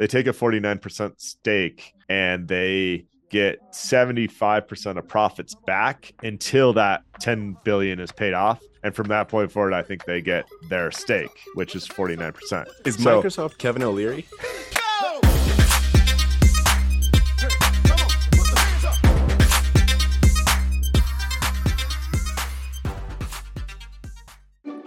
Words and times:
they 0.00 0.06
take 0.06 0.26
a 0.26 0.32
49% 0.32 1.20
stake 1.20 1.92
and 2.08 2.48
they 2.48 3.04
get 3.28 3.60
75% 3.72 4.96
of 4.96 5.06
profits 5.06 5.54
back 5.66 6.14
until 6.22 6.72
that 6.72 7.02
10 7.20 7.58
billion 7.64 8.00
is 8.00 8.10
paid 8.10 8.32
off 8.32 8.60
and 8.82 8.96
from 8.96 9.06
that 9.08 9.28
point 9.28 9.52
forward 9.52 9.72
i 9.72 9.82
think 9.82 10.04
they 10.06 10.20
get 10.20 10.46
their 10.68 10.90
stake 10.90 11.38
which 11.54 11.76
is 11.76 11.86
49% 11.86 12.66
Is 12.84 12.96
So- 12.96 13.22
Microsoft 13.22 13.58
Kevin 13.58 13.84
O'Leary? 13.84 14.26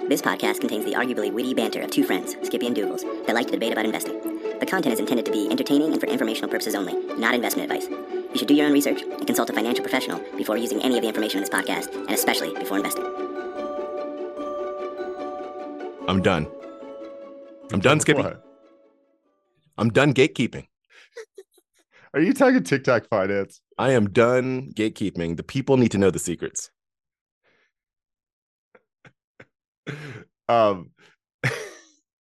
This 0.09 0.21
podcast 0.21 0.59
contains 0.59 0.85
the 0.85 0.93
arguably 0.93 1.31
witty 1.33 1.53
banter 1.53 1.81
of 1.81 1.89
two 1.89 2.03
friends, 2.03 2.35
Skippy 2.43 2.67
and 2.67 2.75
Dougals, 2.75 3.01
that 3.25 3.33
like 3.33 3.47
to 3.47 3.53
debate 3.53 3.71
about 3.71 3.85
investing. 3.85 4.32
The 4.73 4.77
content 4.77 4.93
is 4.93 4.99
intended 5.01 5.25
to 5.27 5.31
be 5.31 5.47
entertaining 5.51 5.91
and 5.91 6.01
for 6.01 6.07
informational 6.07 6.49
purposes 6.49 6.73
only, 6.73 6.95
not 7.15 7.35
investment 7.35 7.71
advice. 7.71 7.87
You 7.87 8.39
should 8.39 8.47
do 8.47 8.55
your 8.55 8.65
own 8.65 8.73
research 8.73 9.03
and 9.03 9.27
consult 9.27 9.51
a 9.51 9.53
financial 9.53 9.83
professional 9.83 10.19
before 10.35 10.57
using 10.57 10.81
any 10.81 10.95
of 10.97 11.03
the 11.03 11.07
information 11.07 11.37
in 11.37 11.43
this 11.43 11.51
podcast, 11.51 11.93
and 11.93 12.09
especially 12.09 12.55
before 12.55 12.77
investing. 12.77 13.05
I'm 16.07 16.23
done. 16.23 16.47
I'm 17.71 17.81
done, 17.81 17.99
Skippy. 17.99 18.23
What? 18.23 18.43
I'm 19.77 19.91
done 19.91 20.11
gatekeeping. 20.11 20.65
are 22.15 22.21
you 22.21 22.33
talking 22.33 22.63
tiktok 22.63 23.07
finance 23.09 23.61
I 23.77 23.91
am 23.91 24.09
done 24.09 24.71
gatekeeping. 24.73 25.37
The 25.37 25.43
people 25.43 25.77
need 25.77 25.91
to 25.91 25.99
know 25.99 26.09
the 26.09 26.17
secrets. 26.17 26.71
um 30.49 30.89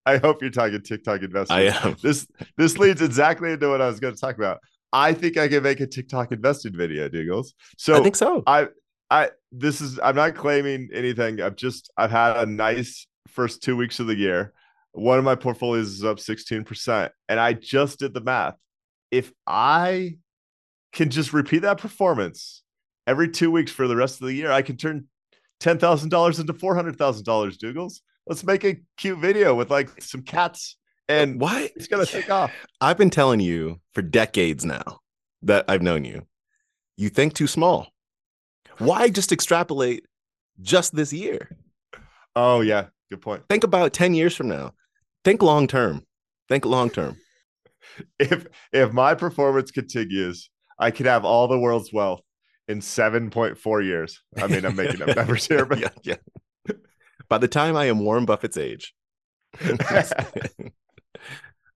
i 0.07 0.17
hope 0.17 0.41
you're 0.41 0.51
talking 0.51 0.81
tiktok 0.83 1.23
investing 1.23 1.57
I 1.57 1.63
am. 1.63 1.97
this 2.03 2.27
this 2.57 2.79
leads 2.79 3.03
exactly 3.03 3.53
into 3.53 3.69
what 3.69 3.81
i 3.81 3.87
was 3.87 4.01
going 4.01 4.15
to 4.15 4.21
talk 4.21 4.37
about 4.37 4.59
i 4.93 5.13
think 5.13 5.37
i 5.37 5.49
can 5.49 5.63
make 5.63 5.81
a 5.81 5.87
tiktok 5.87 6.33
investing 6.33 6.77
video 6.77 7.09
Dougals. 7.09 7.49
so 7.79 7.97
I 7.97 8.03
think 8.03 8.17
so. 8.17 8.43
I 8.47 8.69
I 9.13 9.29
this 9.53 9.83
is 9.83 10.01
I'm 10.03 10.17
not 10.17 10.35
claiming 10.35 10.89
anything. 10.93 11.43
I've 11.43 11.55
just 11.55 11.91
I've 11.99 12.11
had 12.11 12.39
a 12.39 12.47
nice 12.47 13.07
first 13.29 13.63
two 13.63 13.77
weeks 13.77 14.01
of 14.01 14.07
the 14.07 14.17
year. 14.17 14.55
One 14.93 15.19
of 15.19 15.25
my 15.25 15.35
portfolios 15.35 15.89
is 15.89 16.05
up 16.05 16.17
16%. 16.17 17.11
And 17.29 17.39
I 17.39 17.53
just 17.53 17.99
did 17.99 18.15
the 18.15 18.23
math. 18.23 18.57
If 19.11 19.31
I 19.47 20.17
can 20.93 21.11
just 21.11 21.35
repeat 21.35 21.61
that 21.61 21.77
performance 21.77 22.63
every 23.07 23.29
two 23.29 23.51
weeks 23.51 23.71
for 23.71 23.87
the 23.87 23.97
rest 23.97 24.21
of 24.23 24.27
the 24.27 24.35
year, 24.35 24.51
I 24.51 24.63
can 24.63 24.79
turn 24.79 25.09
ten 25.61 25.79
thousand 25.79 26.09
dollars 26.09 26.41
into 26.41 26.55
four 26.55 26.75
hundred 26.75 26.97
thousand 26.97 27.27
dollars, 27.27 27.59
Dougals. 27.59 28.01
Let's 28.27 28.45
make 28.45 28.65
a 28.65 28.77
cute 28.97 29.19
video 29.19 29.55
with 29.55 29.71
like 29.71 30.01
some 30.01 30.23
cats 30.23 30.77
and 31.09 31.41
Why? 31.41 31.71
it's 31.77 31.89
gonna 31.89 32.07
take 32.07 32.31
off. 32.31 32.53
I've 32.81 32.99
been 32.99 33.11
telling 33.11 33.41
you 33.41 33.81
for 33.93 34.03
decades 34.03 34.65
now 34.65 35.01
that 35.43 35.65
I've 35.69 35.83
known 35.83 36.05
you. 36.05 36.27
You 36.97 37.09
think 37.09 37.35
too 37.35 37.47
small. 37.47 37.89
Why 38.79 39.09
just 39.09 39.33
extrapolate 39.33 40.05
just 40.61 40.95
this 40.95 41.13
year? 41.13 41.51
Oh 42.37 42.61
yeah, 42.61 42.87
good 43.11 43.21
point. 43.21 43.43
Think 43.49 43.65
about 43.65 43.93
10 43.93 44.15
years 44.15 44.35
from 44.35 44.49
now. 44.49 44.73
Think 45.25 45.43
long 45.43 45.67
term. 45.67 46.07
Think 46.49 46.65
long 46.65 46.91
term. 46.91 47.17
if 48.19 48.47
if 48.73 48.93
my 48.93 49.15
performance 49.15 49.71
continues, 49.71 50.49
I 50.79 50.91
could 50.91 51.07
have 51.07 51.25
all 51.25 51.49
the 51.49 51.59
world's 51.59 51.93
wealth 51.93 52.23
in 52.69 52.81
7.4 52.81 53.85
years. 53.85 54.23
I 54.37 54.47
mean, 54.47 54.65
I'm 54.65 54.77
making 54.77 55.03
up 55.03 55.17
numbers 55.17 55.47
here, 55.47 55.67
but 55.67 55.81
yeah, 55.81 55.89
yeah. 56.05 56.17
By 57.33 57.39
the 57.39 57.49
time 57.49 57.77
I 57.77 57.87
am 57.87 58.01
Warren 58.01 58.27
Buffett's 58.27 58.59
age. 58.59 58.95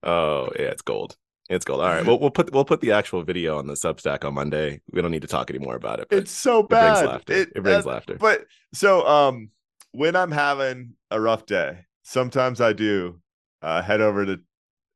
oh, 0.03 0.49
yeah, 0.55 0.67
it's 0.67 0.83
gold. 0.83 1.17
It's 1.49 1.65
gold. 1.65 1.81
All 1.81 1.87
right. 1.87 2.05
Well, 2.05 2.19
we'll 2.19 2.29
put 2.29 2.53
we'll 2.53 2.63
put 2.63 2.79
the 2.79 2.91
actual 2.91 3.23
video 3.23 3.57
on 3.57 3.65
the 3.65 3.73
Substack 3.73 4.23
on 4.23 4.35
Monday. 4.35 4.81
We 4.91 5.01
don't 5.01 5.09
need 5.09 5.23
to 5.23 5.27
talk 5.27 5.49
anymore 5.49 5.75
about 5.75 5.99
it. 5.99 6.09
It's 6.11 6.29
so 6.29 6.61
bad. 6.61 6.83
it 6.83 6.93
brings 6.93 7.07
laughter. 7.07 7.33
It, 7.33 7.63
brings 7.63 7.85
laughter. 7.87 8.17
But 8.19 8.45
so 8.71 9.03
um 9.07 9.49
when 9.93 10.15
I'm 10.15 10.31
having 10.31 10.93
a 11.09 11.19
rough 11.19 11.47
day, 11.47 11.79
sometimes 12.03 12.61
I 12.61 12.73
do 12.73 13.19
uh 13.63 13.81
head 13.81 13.99
over 13.99 14.27
to 14.27 14.39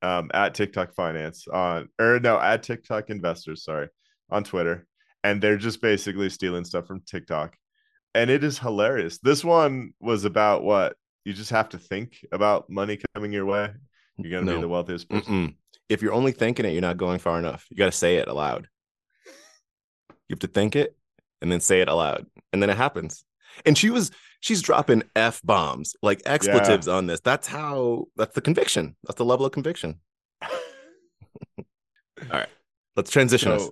um 0.04 0.30
at 0.32 0.54
TikTok 0.54 0.94
Finance 0.94 1.48
on 1.48 1.90
or 1.98 2.20
no 2.20 2.40
at 2.40 2.62
TikTok 2.62 3.10
Investors, 3.10 3.64
sorry, 3.64 3.88
on 4.30 4.44
Twitter. 4.44 4.86
And 5.24 5.42
they're 5.42 5.58
just 5.58 5.82
basically 5.82 6.30
stealing 6.30 6.66
stuff 6.66 6.86
from 6.86 7.02
TikTok. 7.02 7.58
And 8.14 8.30
it 8.30 8.44
is 8.44 8.60
hilarious. 8.60 9.20
This 9.20 9.44
one 9.44 9.94
was 10.00 10.26
about 10.26 10.64
what 10.64 10.96
you 11.24 11.34
just 11.34 11.52
have 11.52 11.70
to 11.70 11.78
think 11.78 12.18
about 12.32 12.70
money 12.70 13.00
coming 13.16 13.32
your 13.32 13.46
way. 13.46 13.70
You're 14.18 14.32
gonna 14.32 14.52
No. 14.52 14.56
be 14.58 14.62
the 14.62 14.68
wealthiest 14.68 15.10
person. 15.10 15.34
Mm-mm. 15.34 15.56
If 15.88 16.02
you're 16.02 16.14
only 16.14 16.32
thinking 16.32 16.66
it, 16.66 16.72
you're 16.72 16.82
not 16.82 16.98
going 16.98 17.20
far 17.20 17.40
enough. 17.40 17.66
You 17.70 17.78
got 17.78 17.86
to 17.86 17.92
say 17.92 18.18
it 18.18 18.28
aloud. 18.28 18.68
You 20.28 20.34
have 20.36 20.40
to 20.40 20.48
think 20.48 20.76
it 20.76 20.96
and 21.42 21.52
then 21.52 21.60
say 21.60 21.82
it 21.82 21.88
aloud, 21.90 22.26
and 22.54 22.62
then 22.62 22.70
it 22.70 22.78
happens. 22.78 23.24
And 23.66 23.78
she 23.78 23.90
was 23.90 24.12
she's 24.40 24.62
dropping 24.62 25.04
f 25.16 25.42
bombs 25.44 25.96
like 26.02 26.22
expletives 26.26 26.88
on 26.88 27.08
this. 27.08 27.20
That's 27.20 27.48
how. 27.48 28.06
That's 28.16 28.34
the 28.34 28.42
conviction. 28.42 28.96
That's 29.04 29.18
the 29.18 29.26
level 29.26 29.46
of 29.46 29.52
conviction. 29.52 30.00
All 30.42 30.50
right, 32.32 32.50
let's 32.96 33.12
transition 33.12 33.52
us. 33.52 33.70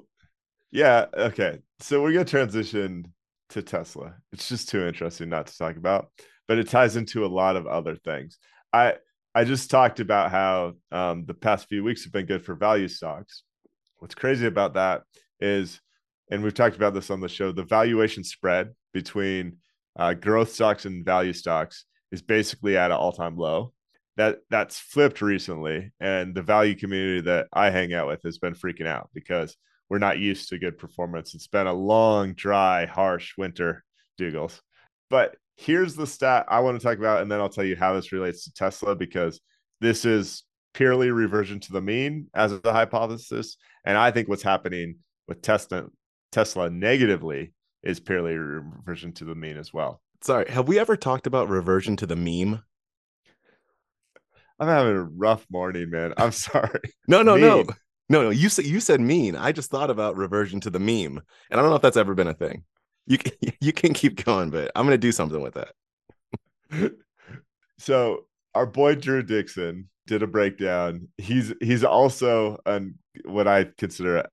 Yeah, 0.72 1.06
okay. 1.14 1.60
So 1.80 2.02
we're 2.02 2.12
gonna 2.14 2.26
transition 2.26 3.14
to 3.50 3.62
Tesla. 3.62 4.16
It's 4.32 4.48
just 4.48 4.70
too 4.70 4.86
interesting 4.86 5.30
not 5.30 5.48
to 5.48 5.58
talk 5.58 5.78
about, 5.78 6.12
but 6.48 6.58
it 6.58 6.70
ties 6.70 6.96
into 6.96 7.26
a 7.26 7.28
lot 7.28 7.56
of 7.56 7.68
other 7.68 7.96
things. 7.96 8.38
I 8.72 8.96
I 9.36 9.44
just 9.44 9.70
talked 9.70 10.00
about 10.00 10.32
how 10.32 10.74
um, 10.92 11.26
the 11.26 11.34
past 11.34 11.68
few 11.68 11.84
weeks 11.84 12.04
have 12.04 12.14
been 12.14 12.26
good 12.26 12.44
for 12.44 12.56
value 12.56 12.88
stocks. 12.88 13.44
What's 13.98 14.16
crazy 14.16 14.48
about 14.48 14.74
that 14.74 15.04
is, 15.40 15.80
and 16.32 16.44
we've 16.44 16.54
talked 16.54 16.76
about 16.76 16.94
this 16.94 17.10
on 17.10 17.22
the 17.22 17.30
show, 17.30 17.52
the 17.52 17.64
valuation 17.64 18.24
spread 18.24 18.72
between 18.94 19.58
uh, 19.98 20.14
growth 20.14 20.52
stocks 20.52 20.86
and 20.86 21.06
value 21.06 21.34
stocks 21.34 21.86
is 22.12 22.22
basically 22.22 22.76
at 22.76 22.92
an 22.92 22.98
all-time 22.98 23.38
low. 23.38 23.74
That 24.18 24.40
that's 24.50 24.78
flipped 24.78 25.22
recently, 25.22 25.92
and 26.00 26.36
the 26.36 26.42
value 26.42 26.76
community 26.76 27.22
that 27.22 27.48
I 27.54 27.70
hang 27.70 27.94
out 27.94 28.08
with 28.08 28.24
has 28.24 28.38
been 28.38 28.54
freaking 28.54 28.88
out 28.88 29.10
because 29.14 29.56
we're 29.90 29.98
not 29.98 30.20
used 30.20 30.50
to 30.50 30.60
good 30.60 30.78
performance. 30.78 31.34
It's 31.34 31.48
been 31.48 31.68
a 31.68 31.74
long, 31.74 32.34
dry, 32.34 32.86
harsh 32.86 33.34
winter, 33.38 33.84
Dougals. 34.20 34.60
But 35.10 35.36
here's 35.58 35.96
the 35.96 36.08
stat 36.08 36.46
I 36.48 36.60
want 36.60 36.80
to 36.80 36.84
talk 36.86 36.98
about, 36.98 37.22
and 37.22 37.32
then 37.32 37.40
I'll 37.40 37.50
tell 37.50 37.64
you 37.64 37.76
how 37.76 37.94
this 37.94 38.12
relates 38.12 38.44
to 38.44 38.54
Tesla 38.54 38.96
because 38.96 39.42
this 39.82 40.06
is 40.06 40.44
purely 40.74 41.10
reversion 41.10 41.60
to 41.60 41.74
the 41.74 41.82
mean 41.82 42.28
as 42.34 42.54
a 42.54 42.72
hypothesis. 42.72 43.58
And 43.84 43.98
I 43.98 44.12
think 44.12 44.28
what's 44.28 44.44
happening 44.44 44.98
with 45.28 45.42
Tesla, 45.42 45.88
Tesla 46.32 46.70
negatively 46.70 47.54
is 47.82 48.00
purely 48.00 48.36
reversion 48.36 49.14
to 49.14 49.26
the 49.26 49.36
mean 49.36 49.58
as 49.58 49.74
well. 49.74 50.02
Sorry, 50.22 50.50
have 50.50 50.68
we 50.68 50.78
ever 50.78 50.98
talked 50.98 51.28
about 51.28 51.50
reversion 51.50 51.96
to 51.98 52.06
the 52.06 52.16
meme? 52.16 52.62
I'm 54.60 54.68
having 54.68 54.96
a 54.96 55.04
rough 55.04 55.46
morning, 55.50 55.90
man. 55.90 56.14
I'm 56.18 56.32
sorry. 56.34 56.82
No, 57.08 57.22
no, 57.22 57.38
no, 57.38 57.58
Mean. 57.58 57.68
no, 57.68 57.74
no. 58.10 58.24
No, 58.24 58.30
you 58.30 58.50
said 58.50 58.66
you 58.66 58.80
said 58.80 59.02
mean. 59.02 59.36
I 59.36 59.52
just 59.52 59.72
thought 59.72 59.90
about 59.90 60.18
reversion 60.18 60.60
to 60.62 60.70
the 60.70 60.80
meme, 60.80 61.22
and 61.50 61.60
I 61.60 61.62
don't 61.62 61.70
know 61.70 61.76
if 61.76 61.82
that's 61.82 61.98
ever 61.98 62.16
been 62.16 62.28
a 62.28 62.34
thing. 62.34 62.64
You 63.08 63.18
can, 63.18 63.34
you 63.62 63.74
can 63.74 63.94
keep 63.94 64.24
going, 64.24 64.50
but 64.50 64.72
I'm 64.76 64.86
gonna 64.86 64.98
do 64.98 65.12
something 65.12 65.42
with 65.42 65.56
that. 65.56 66.94
so 67.78 68.26
our 68.54 68.66
boy 68.66 68.96
Drew 68.96 69.24
Dixon 69.24 69.90
did 70.08 70.24
a 70.24 70.28
breakdown. 70.28 71.08
He's 71.18 71.54
he's 71.62 71.84
also 71.84 72.58
an 72.66 72.98
what 73.26 73.48
I 73.48 73.68
consider 73.78 74.18
an 74.18 74.26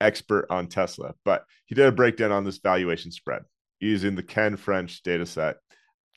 expert 0.00 0.46
on 0.50 0.66
Tesla, 0.66 1.14
but 1.24 1.44
he 1.66 1.74
did 1.74 1.86
a 1.86 1.92
breakdown 1.92 2.32
on 2.32 2.44
this 2.44 2.58
valuation 2.58 3.10
spread 3.10 3.42
using 3.78 4.14
the 4.14 4.22
Ken 4.22 4.56
French 4.56 5.02
data 5.02 5.26
set. 5.26 5.56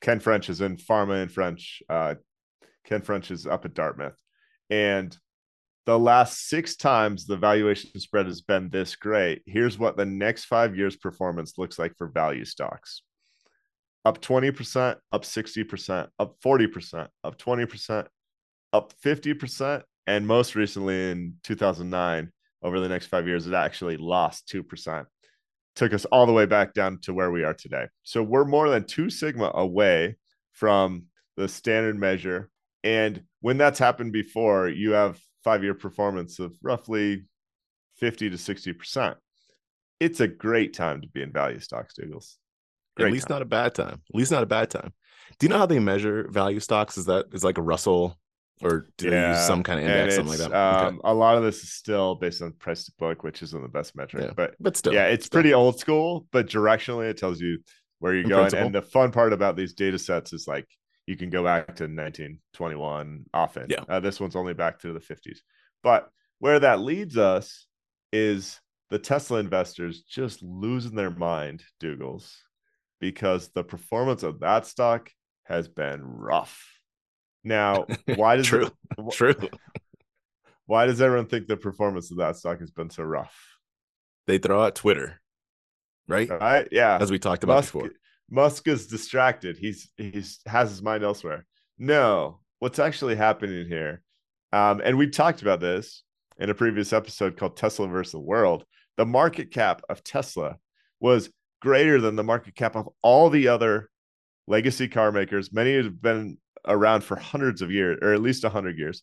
Ken 0.00 0.20
French 0.20 0.48
is 0.48 0.60
in 0.60 0.76
Fama 0.76 1.14
and 1.14 1.30
French. 1.30 1.82
Uh, 1.88 2.14
Ken 2.84 3.02
French 3.02 3.30
is 3.30 3.46
up 3.46 3.64
at 3.64 3.74
Dartmouth, 3.74 4.18
and 4.70 5.16
the 5.86 5.98
last 5.98 6.48
six 6.48 6.76
times 6.76 7.26
the 7.26 7.36
valuation 7.36 7.98
spread 8.00 8.26
has 8.26 8.40
been 8.40 8.70
this 8.70 8.96
great. 8.96 9.42
Here's 9.46 9.78
what 9.78 9.96
the 9.96 10.06
next 10.06 10.44
five 10.44 10.76
years 10.76 10.96
performance 10.96 11.58
looks 11.58 11.78
like 11.78 11.96
for 11.96 12.08
value 12.08 12.44
stocks 12.44 13.02
up 14.04 14.20
20%, 14.20 14.96
up 15.12 15.22
60%, 15.22 16.08
up 16.18 16.36
40%, 16.44 17.08
up 17.24 17.38
20%, 17.38 18.06
up 18.72 18.92
50%. 19.02 19.82
And 20.06 20.26
most 20.26 20.54
recently 20.54 21.10
in 21.10 21.36
2009, 21.44 22.30
over 22.62 22.80
the 22.80 22.88
next 22.88 23.06
five 23.06 23.26
years, 23.26 23.46
it 23.46 23.54
actually 23.54 23.96
lost 23.96 24.48
2%. 24.48 25.06
Took 25.76 25.94
us 25.94 26.04
all 26.06 26.26
the 26.26 26.32
way 26.32 26.46
back 26.46 26.74
down 26.74 26.98
to 27.02 27.14
where 27.14 27.30
we 27.30 27.44
are 27.44 27.54
today. 27.54 27.86
So 28.02 28.22
we're 28.22 28.44
more 28.44 28.68
than 28.68 28.84
two 28.84 29.10
sigma 29.10 29.50
away 29.54 30.16
from 30.52 31.04
the 31.36 31.48
standard 31.48 31.98
measure. 31.98 32.50
And 32.84 33.22
when 33.40 33.56
that's 33.56 33.78
happened 33.78 34.12
before, 34.12 34.68
you 34.68 34.92
have 34.92 35.18
five 35.44 35.62
year 35.62 35.74
performance 35.74 36.38
of 36.38 36.56
roughly 36.62 37.24
50 37.98 38.30
to 38.30 38.36
60%. 38.36 39.14
It's 40.00 40.20
a 40.20 40.26
great 40.28 40.74
time 40.74 41.00
to 41.02 41.08
be 41.08 41.22
in 41.22 41.32
value 41.32 41.60
stocks, 41.60 41.94
Douglas. 41.94 42.38
At 42.98 43.12
least 43.12 43.28
not 43.28 43.42
a 43.42 43.44
bad 43.44 43.74
time. 43.74 44.00
At 44.08 44.14
least 44.14 44.30
not 44.32 44.42
a 44.42 44.46
bad 44.46 44.70
time. 44.70 44.92
Do 45.38 45.46
you 45.46 45.50
know 45.50 45.58
how 45.58 45.66
they 45.66 45.78
measure 45.78 46.28
value 46.30 46.60
stocks? 46.60 46.96
Is 46.98 47.06
that 47.06 47.26
is 47.32 47.44
like 47.44 47.58
a 47.58 47.62
Russell 47.62 48.18
or 48.62 48.88
do 48.98 49.10
they 49.10 49.28
use 49.30 49.40
some 49.46 49.62
kind 49.64 49.80
of 49.80 49.86
index, 49.86 50.14
something 50.14 50.30
like 50.30 50.38
that? 50.38 50.52
Okay. 50.52 50.86
Um, 50.88 51.00
A 51.04 51.12
lot 51.12 51.36
of 51.36 51.42
this 51.42 51.62
is 51.62 51.72
still 51.72 52.14
based 52.14 52.40
on 52.40 52.52
price 52.52 52.84
to 52.84 52.92
book, 52.98 53.24
which 53.24 53.42
isn't 53.42 53.60
the 53.62 53.68
best 53.68 53.96
metric, 53.96 54.24
Yeah. 54.26 54.32
but 54.36 54.54
but 54.60 54.76
still, 54.76 54.92
yeah, 54.92 55.06
it's 55.06 55.26
still. 55.26 55.36
pretty 55.38 55.52
old 55.54 55.78
school, 55.80 56.26
but 56.30 56.46
directionally 56.48 57.08
it 57.10 57.16
tells 57.16 57.40
you 57.40 57.58
where 57.98 58.12
you're 58.14 58.22
In 58.22 58.28
going. 58.28 58.42
principle. 58.42 58.66
And 58.66 58.74
the 58.74 58.82
fun 58.82 59.10
part 59.10 59.32
about 59.32 59.56
these 59.56 59.72
data 59.74 59.98
sets 59.98 60.32
is 60.32 60.46
like 60.46 60.66
you 61.06 61.16
can 61.16 61.30
go 61.30 61.44
back 61.44 61.66
to 61.66 61.84
1921 61.84 63.26
often. 63.34 63.66
Yeah. 63.68 63.84
Uh, 63.88 64.00
this 64.00 64.20
one's 64.20 64.36
only 64.36 64.54
back 64.54 64.80
to 64.80 64.92
the 64.92 65.00
50s. 65.00 65.38
But 65.82 66.08
where 66.38 66.60
that 66.60 66.80
leads 66.80 67.16
us 67.16 67.66
is 68.12 68.60
the 68.90 68.98
Tesla 68.98 69.38
investors 69.38 70.02
just 70.02 70.42
losing 70.42 70.94
their 70.94 71.10
mind, 71.10 71.62
Dougals, 71.82 72.32
because 73.00 73.48
the 73.48 73.64
performance 73.64 74.22
of 74.22 74.40
that 74.40 74.66
stock 74.66 75.10
has 75.44 75.68
been 75.68 76.02
rough. 76.02 76.62
Now, 77.42 77.86
why 78.16 78.36
does 78.36 78.46
True. 78.46 78.70
True. 79.12 79.34
why 80.66 80.86
does 80.86 81.00
everyone 81.00 81.26
think 81.26 81.46
the 81.46 81.56
performance 81.56 82.10
of 82.10 82.18
that 82.18 82.36
stock 82.36 82.60
has 82.60 82.70
been 82.70 82.90
so 82.90 83.02
rough? 83.02 83.34
They 84.26 84.38
throw 84.38 84.62
out 84.64 84.74
Twitter, 84.74 85.20
right? 86.08 86.30
Right? 86.30 86.66
Yeah. 86.72 86.96
As 86.98 87.10
we 87.10 87.18
talked 87.18 87.44
about 87.44 87.56
Musk, 87.56 87.74
before. 87.74 87.90
Musk 88.30 88.68
is 88.68 88.86
distracted. 88.86 89.56
He's 89.56 89.90
he's 89.96 90.40
has 90.46 90.70
his 90.70 90.82
mind 90.82 91.04
elsewhere. 91.04 91.46
No, 91.78 92.40
what's 92.58 92.78
actually 92.78 93.16
happening 93.16 93.66
here, 93.68 94.02
um, 94.52 94.80
and 94.84 94.96
we 94.96 95.08
talked 95.08 95.42
about 95.42 95.60
this 95.60 96.02
in 96.38 96.50
a 96.50 96.54
previous 96.54 96.92
episode 96.92 97.36
called 97.36 97.56
Tesla 97.56 97.86
versus 97.86 98.12
the 98.12 98.20
World. 98.20 98.64
The 98.96 99.06
market 99.06 99.50
cap 99.50 99.82
of 99.88 100.02
Tesla 100.04 100.56
was 101.00 101.30
greater 101.60 102.00
than 102.00 102.16
the 102.16 102.24
market 102.24 102.54
cap 102.54 102.76
of 102.76 102.88
all 103.02 103.30
the 103.30 103.48
other 103.48 103.90
legacy 104.46 104.88
car 104.88 105.12
makers. 105.12 105.52
Many 105.52 105.76
have 105.76 106.00
been 106.00 106.38
around 106.66 107.02
for 107.02 107.16
hundreds 107.16 107.62
of 107.62 107.70
years, 107.70 107.98
or 108.02 108.12
at 108.12 108.22
least 108.22 108.44
hundred 108.44 108.78
years 108.78 109.02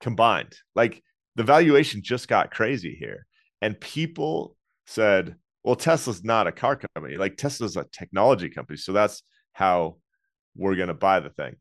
combined. 0.00 0.54
Like 0.74 1.02
the 1.36 1.42
valuation 1.44 2.02
just 2.02 2.28
got 2.28 2.50
crazy 2.50 2.96
here, 2.98 3.26
and 3.60 3.80
people 3.80 4.56
said, 4.86 5.36
well, 5.64 5.76
Tesla's 5.76 6.24
not 6.24 6.46
a 6.46 6.52
car 6.52 6.76
company. 6.76 7.16
Like 7.16 7.36
Tesla's 7.36 7.76
a 7.76 7.84
technology 7.84 8.48
company. 8.48 8.76
So 8.76 8.92
that's 8.92 9.22
how 9.52 9.96
we're 10.56 10.76
going 10.76 10.88
to 10.88 10.94
buy 10.94 11.20
the 11.20 11.30
thing. 11.30 11.56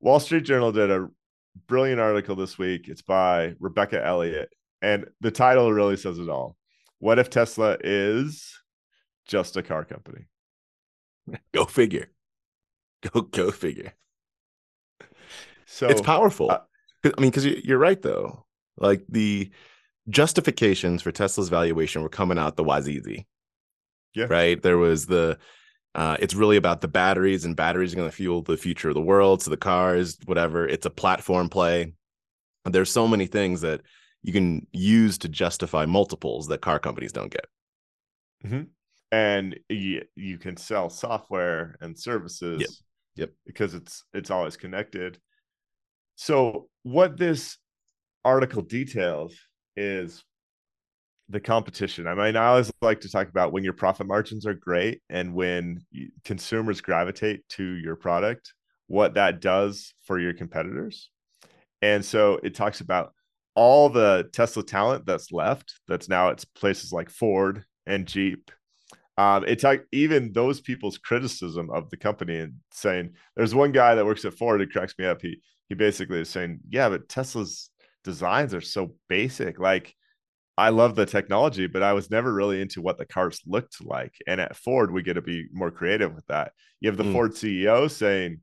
Wall 0.00 0.20
Street 0.20 0.44
Journal 0.44 0.72
did 0.72 0.90
a 0.90 1.08
brilliant 1.66 2.00
article 2.00 2.36
this 2.36 2.58
week. 2.58 2.88
It's 2.88 3.02
by 3.02 3.54
Rebecca 3.60 4.04
Elliott. 4.04 4.50
And 4.82 5.06
the 5.20 5.30
title 5.30 5.72
really 5.72 5.96
says 5.96 6.18
it 6.18 6.28
all. 6.28 6.56
What 6.98 7.18
if 7.18 7.30
Tesla 7.30 7.76
is 7.82 8.52
just 9.26 9.56
a 9.56 9.62
car 9.62 9.84
company? 9.84 10.26
Go 11.52 11.64
figure. 11.64 12.08
Go 13.12 13.20
go 13.20 13.52
figure. 13.52 13.92
So 15.66 15.88
it's 15.88 16.00
powerful. 16.00 16.50
uh, 16.50 16.60
I 17.04 17.20
mean, 17.20 17.30
because 17.30 17.46
you're 17.46 17.78
right 17.78 18.00
though. 18.00 18.44
Like 18.76 19.04
the 19.08 19.50
justifications 20.08 21.02
for 21.02 21.12
Tesla's 21.12 21.48
valuation 21.48 22.02
were 22.02 22.08
coming 22.08 22.38
out 22.38 22.56
the 22.56 22.64
Wazizi. 22.64 23.26
Yeah. 24.14 24.26
Right. 24.28 24.60
There 24.62 24.78
was 24.78 25.06
the. 25.06 25.38
Uh, 25.94 26.16
it's 26.20 26.34
really 26.34 26.56
about 26.56 26.80
the 26.80 26.88
batteries, 26.88 27.44
and 27.44 27.56
batteries 27.56 27.92
are 27.92 27.96
going 27.96 28.10
to 28.10 28.14
fuel 28.14 28.42
the 28.42 28.56
future 28.56 28.88
of 28.90 28.94
the 28.94 29.00
world. 29.00 29.42
So 29.42 29.50
the 29.50 29.56
cars, 29.56 30.18
whatever. 30.26 30.66
It's 30.66 30.86
a 30.86 30.90
platform 30.90 31.48
play. 31.48 31.94
There's 32.64 32.90
so 32.90 33.08
many 33.08 33.26
things 33.26 33.62
that 33.62 33.80
you 34.22 34.32
can 34.32 34.66
use 34.72 35.18
to 35.18 35.28
justify 35.28 35.86
multiples 35.86 36.48
that 36.48 36.60
car 36.60 36.78
companies 36.78 37.12
don't 37.12 37.32
get. 37.32 37.46
and 39.10 39.58
you, 39.68 40.02
you 40.14 40.38
can 40.38 40.56
sell 40.56 40.90
software 40.90 41.76
and 41.80 41.98
services 41.98 42.82
Yep. 43.16 43.30
because 43.46 43.74
it's 43.74 44.04
it's 44.12 44.30
always 44.30 44.56
connected 44.56 45.18
so 46.14 46.68
what 46.84 47.16
this 47.16 47.56
article 48.24 48.62
details 48.62 49.34
is 49.78 50.24
the 51.28 51.40
competition. 51.40 52.06
I 52.06 52.14
mean 52.14 52.36
i 52.36 52.46
always 52.46 52.72
like 52.80 53.00
to 53.02 53.10
talk 53.10 53.28
about 53.28 53.52
when 53.52 53.64
your 53.64 53.74
profit 53.74 54.06
margins 54.06 54.46
are 54.46 54.54
great 54.54 55.02
and 55.10 55.34
when 55.34 55.80
consumers 56.24 56.80
gravitate 56.80 57.46
to 57.50 57.64
your 57.64 57.96
product 57.96 58.54
what 58.86 59.14
that 59.14 59.40
does 59.40 59.92
for 60.04 60.18
your 60.18 60.32
competitors. 60.32 61.10
And 61.82 62.02
so 62.04 62.40
it 62.42 62.54
talks 62.54 62.80
about 62.80 63.12
all 63.54 63.88
the 63.88 64.28
tesla 64.32 64.62
talent 64.62 65.04
that's 65.04 65.32
left 65.32 65.74
that's 65.86 66.08
now 66.08 66.30
at 66.30 66.44
places 66.54 66.92
like 66.92 67.10
ford 67.10 67.64
and 67.86 68.06
jeep. 68.06 68.50
Um, 69.18 69.44
it's 69.48 69.64
like 69.64 69.84
even 69.90 70.32
those 70.32 70.60
people's 70.60 70.96
criticism 70.96 71.70
of 71.70 71.90
the 71.90 71.96
company 71.96 72.38
and 72.38 72.54
saying 72.72 73.14
there's 73.34 73.54
one 73.54 73.72
guy 73.72 73.96
that 73.96 74.06
works 74.06 74.24
at 74.24 74.34
Ford 74.34 74.60
that 74.60 74.70
cracks 74.70 74.94
me 74.96 75.06
up. 75.06 75.20
He 75.20 75.40
he 75.68 75.74
basically 75.74 76.20
is 76.20 76.28
saying, 76.28 76.60
yeah, 76.70 76.88
but 76.88 77.08
Tesla's 77.08 77.70
designs 78.08 78.54
are 78.54 78.60
so 78.60 78.94
basic. 79.08 79.60
Like 79.60 79.94
I 80.56 80.70
love 80.70 80.96
the 80.96 81.06
technology, 81.06 81.68
but 81.68 81.84
I 81.84 81.92
was 81.92 82.10
never 82.10 82.32
really 82.32 82.60
into 82.60 82.82
what 82.82 82.98
the 82.98 83.06
cars 83.06 83.40
looked 83.46 83.84
like. 83.84 84.14
And 84.26 84.40
at 84.40 84.56
Ford, 84.56 84.90
we 84.92 85.02
get 85.02 85.14
to 85.14 85.22
be 85.22 85.46
more 85.52 85.70
creative 85.70 86.12
with 86.14 86.26
that. 86.26 86.52
You 86.80 86.88
have 86.88 86.96
the 86.96 87.04
Mm. 87.04 87.12
Ford 87.12 87.32
CEO 87.32 87.88
saying, 87.88 88.40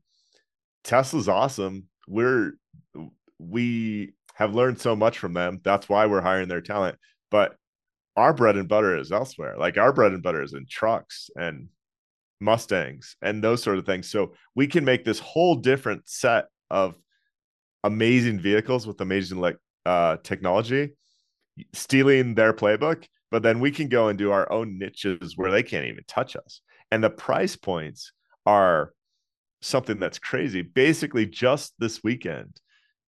Tesla's 0.84 1.28
awesome. 1.28 1.84
We're 2.08 2.52
we 3.38 4.14
have 4.34 4.54
learned 4.54 4.80
so 4.80 4.96
much 4.96 5.18
from 5.18 5.34
them. 5.34 5.60
That's 5.62 5.88
why 5.88 6.06
we're 6.06 6.22
hiring 6.22 6.48
their 6.48 6.62
talent. 6.62 6.96
But 7.30 7.56
our 8.16 8.32
bread 8.32 8.56
and 8.56 8.68
butter 8.68 8.96
is 8.96 9.12
elsewhere. 9.12 9.56
Like 9.58 9.76
our 9.76 9.92
bread 9.92 10.12
and 10.12 10.22
butter 10.22 10.42
is 10.42 10.54
in 10.54 10.64
trucks 10.70 11.28
and 11.36 11.68
Mustangs 12.40 13.16
and 13.20 13.42
those 13.42 13.62
sort 13.62 13.78
of 13.78 13.84
things. 13.84 14.08
So 14.08 14.32
we 14.54 14.66
can 14.66 14.84
make 14.84 15.04
this 15.04 15.18
whole 15.18 15.56
different 15.56 16.08
set 16.08 16.46
of 16.70 16.94
amazing 17.86 18.40
vehicles 18.40 18.86
with 18.86 19.00
amazing 19.00 19.38
like 19.38 19.56
uh 19.84 20.16
technology, 20.22 20.90
stealing 21.72 22.34
their 22.34 22.52
playbook, 22.52 23.06
but 23.30 23.42
then 23.42 23.60
we 23.60 23.70
can 23.70 23.88
go 23.88 24.08
and 24.08 24.18
do 24.18 24.32
our 24.32 24.50
own 24.50 24.78
niches 24.78 25.36
where 25.36 25.50
they 25.50 25.62
can't 25.62 25.86
even 25.86 26.04
touch 26.06 26.36
us. 26.36 26.60
And 26.90 27.02
the 27.02 27.10
price 27.10 27.56
points 27.56 28.12
are 28.44 28.92
something 29.60 29.98
that's 29.98 30.18
crazy. 30.18 30.62
Basically, 30.62 31.26
just 31.26 31.74
this 31.78 32.02
weekend, 32.02 32.60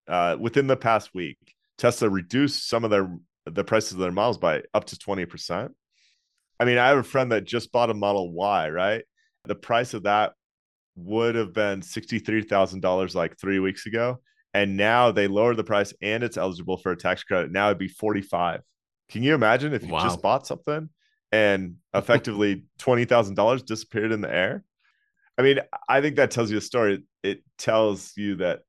uh, 0.07 0.38
within 0.39 0.68
the 0.68 0.77
past 0.77 1.13
week, 1.13 1.38
Tesla 1.77 2.09
reduced 2.09 2.68
some 2.68 2.83
of 2.83 2.89
their 2.89 3.09
the 3.45 3.63
prices 3.63 3.94
of 3.94 4.00
their 4.00 4.12
models 4.12 4.38
by 4.38 4.63
up 4.73 4.85
to 4.85 4.97
20%. 4.97 5.69
I 6.59 6.65
mean, 6.65 6.77
I 6.77 6.89
have 6.89 6.97
a 6.97 7.03
friend 7.03 7.31
that 7.31 7.45
just 7.45 7.71
bought 7.71 7.89
a 7.89 7.94
Model 7.94 8.31
Y, 8.31 8.69
right? 8.69 9.03
The 9.45 9.56
price 9.56 9.94
of 9.94 10.03
that 10.03 10.33
would 10.95 11.35
have 11.35 11.53
been 11.53 11.81
$63,000 11.81 13.15
like 13.15 13.39
3 13.39 13.59
weeks 13.59 13.85
ago, 13.85 14.19
and 14.53 14.77
now 14.77 15.11
they 15.11 15.27
lower 15.27 15.55
the 15.55 15.63
price 15.63 15.94
and 16.01 16.23
it's 16.23 16.38
eligible 16.38 16.77
for 16.77 16.91
a 16.91 16.97
tax 16.97 17.23
credit. 17.23 17.51
Now 17.51 17.67
it'd 17.67 17.77
be 17.77 17.88
45. 17.88 18.61
Can 19.09 19.23
you 19.23 19.33
imagine 19.35 19.73
if 19.73 19.83
you 19.83 19.92
Wow. 19.92 20.04
just 20.04 20.21
bought 20.21 20.47
something 20.47 20.89
and 21.31 21.75
effectively 21.94 22.66
$20,000 22.80 23.66
disappeared 23.66 24.11
in 24.11 24.21
the 24.21 24.33
air? 24.33 24.63
I 25.37 25.44
mean, 25.44 25.59
I 25.87 26.01
think 26.01 26.16
that 26.16 26.31
tells 26.31 26.49
you 26.49 26.57
a 26.57 26.61
story. 26.61 27.04
It 27.23 27.44
tells 27.57 28.18
you 28.18 28.37
that 28.37 28.61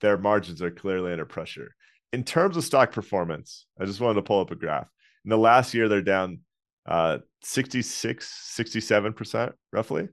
their 0.00 0.16
margins 0.16 0.62
are 0.62 0.70
clearly 0.70 1.12
under 1.12 1.26
pressure 1.26 1.74
in 2.14 2.22
terms 2.22 2.56
of 2.56 2.62
stock 2.62 2.92
performance, 2.92 3.66
I 3.78 3.86
just 3.86 4.00
wanted 4.00 4.14
to 4.14 4.22
pull 4.22 4.40
up 4.40 4.52
a 4.52 4.54
graph. 4.54 4.88
In 5.24 5.30
the 5.30 5.36
last 5.36 5.74
year, 5.74 5.88
they're 5.88 6.00
down 6.00 6.42
uh, 6.86 7.18
66, 7.42 8.54
67% 8.56 9.52
roughly, 9.72 10.08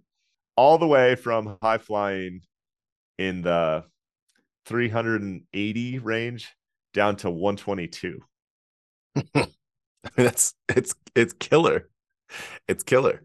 all 0.57 0.79
the 0.79 0.87
way 0.87 1.13
from 1.13 1.59
high 1.61 1.77
flying 1.77 2.41
in 3.19 3.43
the 3.43 3.83
380 4.65 5.99
range 5.99 6.53
down 6.93 7.15
to 7.17 7.29
122. 7.29 8.19
I 9.15 9.21
mean, 9.35 9.47
that's 10.15 10.53
it's 10.69 10.95
it's 11.15 11.33
killer. 11.33 11.89
It's 12.67 12.83
killer. 12.83 13.23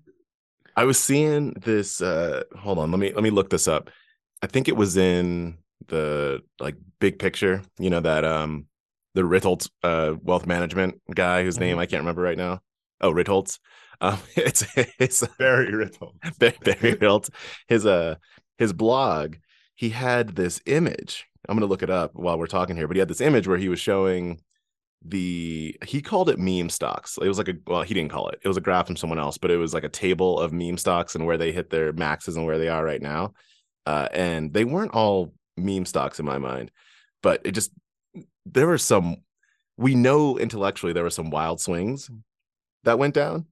I 0.77 0.85
was 0.85 0.99
seeing 0.99 1.53
this 1.53 2.01
uh 2.03 2.45
hold 2.59 2.79
on, 2.79 2.91
let 2.91 3.01
me 3.01 3.13
let 3.13 3.23
me 3.23 3.31
look 3.31 3.51
this 3.51 3.69
up. 3.69 3.91
I 4.43 4.47
think 4.47 4.69
it 4.69 4.77
was 4.77 4.97
in 4.97 5.59
the 5.89 6.43
like 6.61 6.77
big 7.01 7.19
picture, 7.19 7.63
you 7.79 7.91
know, 7.91 8.01
that 8.01 8.25
um 8.25 8.67
the 9.15 9.23
Ritholtz 9.23 9.71
uh 9.83 10.15
wealth 10.23 10.47
management 10.47 11.01
guy 11.15 11.45
whose 11.45 11.61
name 11.61 11.79
Mhm. 11.79 11.81
I 11.81 11.87
can't 11.87 12.03
remember 12.03 12.23
right 12.23 12.39
now. 12.39 12.61
Oh, 13.01 13.13
Ritholtz. 13.13 13.59
Um 14.01 14.19
it's 14.37 14.65
it's. 14.99 15.27
Barry, 15.39 15.67
Barry 16.39 16.57
Ritholtz. 16.97 17.31
His 17.69 17.87
uh 17.87 18.17
his 18.59 18.73
blog, 18.73 19.37
he 19.77 19.91
had 19.91 20.35
this 20.35 20.61
image. 20.67 21.27
I'm 21.49 21.57
gonna 21.57 21.67
look 21.67 21.83
it 21.83 21.91
up 21.91 22.13
while 22.15 22.39
we're 22.39 22.47
talking 22.47 22.77
here, 22.77 22.89
but 22.89 22.97
he 22.97 23.01
had 23.01 23.09
this 23.09 23.21
image 23.21 23.47
where 23.47 23.59
he 23.59 23.69
was 23.69 23.79
showing 23.79 24.41
the 25.05 25.77
he 25.87 26.03
called 26.03 26.29
it 26.29 26.39
meme 26.39 26.71
stocks. 26.71 27.19
It 27.21 27.29
was 27.29 27.39
like 27.39 27.49
a 27.49 27.55
well, 27.67 27.83
he 27.83 27.95
didn't 27.95 28.11
call 28.11 28.29
it. 28.29 28.41
It 28.43 28.49
was 28.49 28.57
a 28.57 28.63
graph 28.63 28.87
from 28.87 28.97
someone 28.97 29.19
else, 29.19 29.39
but 29.39 29.51
it 29.51 29.57
was 29.57 29.75
like 29.75 29.85
a 29.85 29.89
table 29.89 30.41
of 30.41 30.53
meme 30.53 30.79
stocks 30.79 31.15
and 31.15 31.27
where 31.27 31.39
they 31.39 31.53
hit 31.53 31.71
their 31.71 31.93
maxes 31.93 32.37
and 32.37 32.47
where 32.47 32.59
they 32.59 32.69
are 32.69 32.85
right 32.85 33.03
now. 33.03 33.35
Uh, 33.85 34.09
and 34.13 34.53
they 34.53 34.65
weren't 34.65 34.95
all 34.95 35.33
meme 35.57 35.85
stocks 35.85 36.19
in 36.19 36.27
my 36.27 36.39
mind, 36.39 36.73
but 37.23 37.41
it 37.45 37.53
just 37.53 37.71
there 38.47 38.67
were 38.67 38.79
some 38.79 39.19
we 39.77 39.95
know 39.95 40.39
intellectually 40.39 40.93
there 40.93 41.05
were 41.05 41.11
some 41.11 41.31
wild 41.31 41.61
swings 41.61 42.11
that 42.85 42.99
went 42.99 43.15
down. 43.15 43.47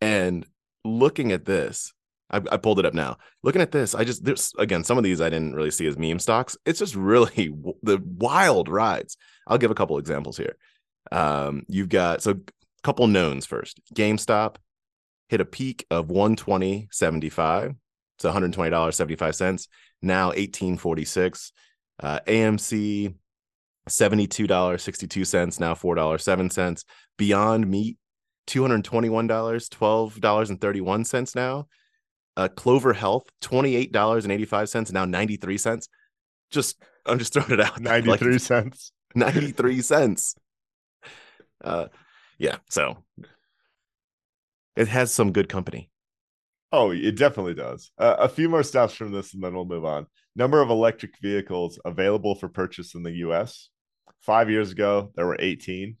And 0.00 0.46
looking 0.84 1.32
at 1.32 1.44
this, 1.44 1.92
I, 2.30 2.40
I 2.52 2.56
pulled 2.56 2.78
it 2.78 2.86
up 2.86 2.94
now. 2.94 3.16
Looking 3.42 3.62
at 3.62 3.72
this, 3.72 3.94
I 3.94 4.04
just 4.04 4.24
there's 4.24 4.52
again 4.58 4.84
some 4.84 4.98
of 4.98 5.04
these 5.04 5.20
I 5.20 5.30
didn't 5.30 5.54
really 5.54 5.70
see 5.70 5.86
as 5.86 5.98
meme 5.98 6.18
stocks. 6.18 6.56
It's 6.66 6.78
just 6.78 6.94
really 6.94 7.54
the 7.82 8.00
wild 8.04 8.68
rides. 8.68 9.16
I'll 9.46 9.58
give 9.58 9.70
a 9.70 9.74
couple 9.74 9.98
examples 9.98 10.36
here. 10.36 10.56
Um, 11.10 11.64
you've 11.68 11.88
got 11.88 12.22
so 12.22 12.32
a 12.32 12.36
couple 12.82 13.06
knowns 13.06 13.46
first. 13.46 13.80
GameStop 13.94 14.56
hit 15.28 15.40
a 15.40 15.44
peak 15.44 15.86
of 15.90 16.08
120.75. 16.08 17.76
So 18.18 18.32
$120.75. 18.32 19.68
Now 20.02 20.26
1846. 20.28 21.52
Uh, 22.00 22.20
AMC 22.26 23.14
$72.62, 23.88 25.60
now 25.60 25.74
$4.07. 25.74 26.84
Beyond 27.16 27.68
Meat, 27.68 27.96
$221, 28.46 29.28
$12.31 29.28 31.34
now. 31.34 31.66
Uh, 32.38 32.46
Clover 32.46 32.92
Health, 32.92 33.24
$28.85, 33.42 34.92
now 34.92 35.04
93 35.04 35.58
cents. 35.58 35.88
Just, 36.52 36.80
I'm 37.04 37.18
just 37.18 37.32
throwing 37.32 37.50
it 37.50 37.60
out. 37.60 37.80
93 37.80 38.32
like, 38.32 38.40
cents. 38.40 38.92
93 39.16 39.82
cents. 39.82 40.36
Uh, 41.64 41.86
yeah, 42.38 42.58
so 42.70 43.02
it 44.76 44.86
has 44.86 45.12
some 45.12 45.32
good 45.32 45.48
company. 45.48 45.90
Oh, 46.70 46.92
it 46.92 47.16
definitely 47.16 47.54
does. 47.54 47.90
Uh, 47.98 48.14
a 48.20 48.28
few 48.28 48.48
more 48.48 48.60
stats 48.60 48.92
from 48.92 49.10
this, 49.10 49.34
and 49.34 49.42
then 49.42 49.52
we'll 49.52 49.64
move 49.64 49.84
on. 49.84 50.06
Number 50.36 50.62
of 50.62 50.70
electric 50.70 51.18
vehicles 51.20 51.80
available 51.84 52.36
for 52.36 52.48
purchase 52.48 52.94
in 52.94 53.02
the 53.02 53.16
U.S. 53.16 53.68
Five 54.20 54.48
years 54.48 54.70
ago, 54.70 55.10
there 55.16 55.26
were 55.26 55.38
18. 55.40 55.96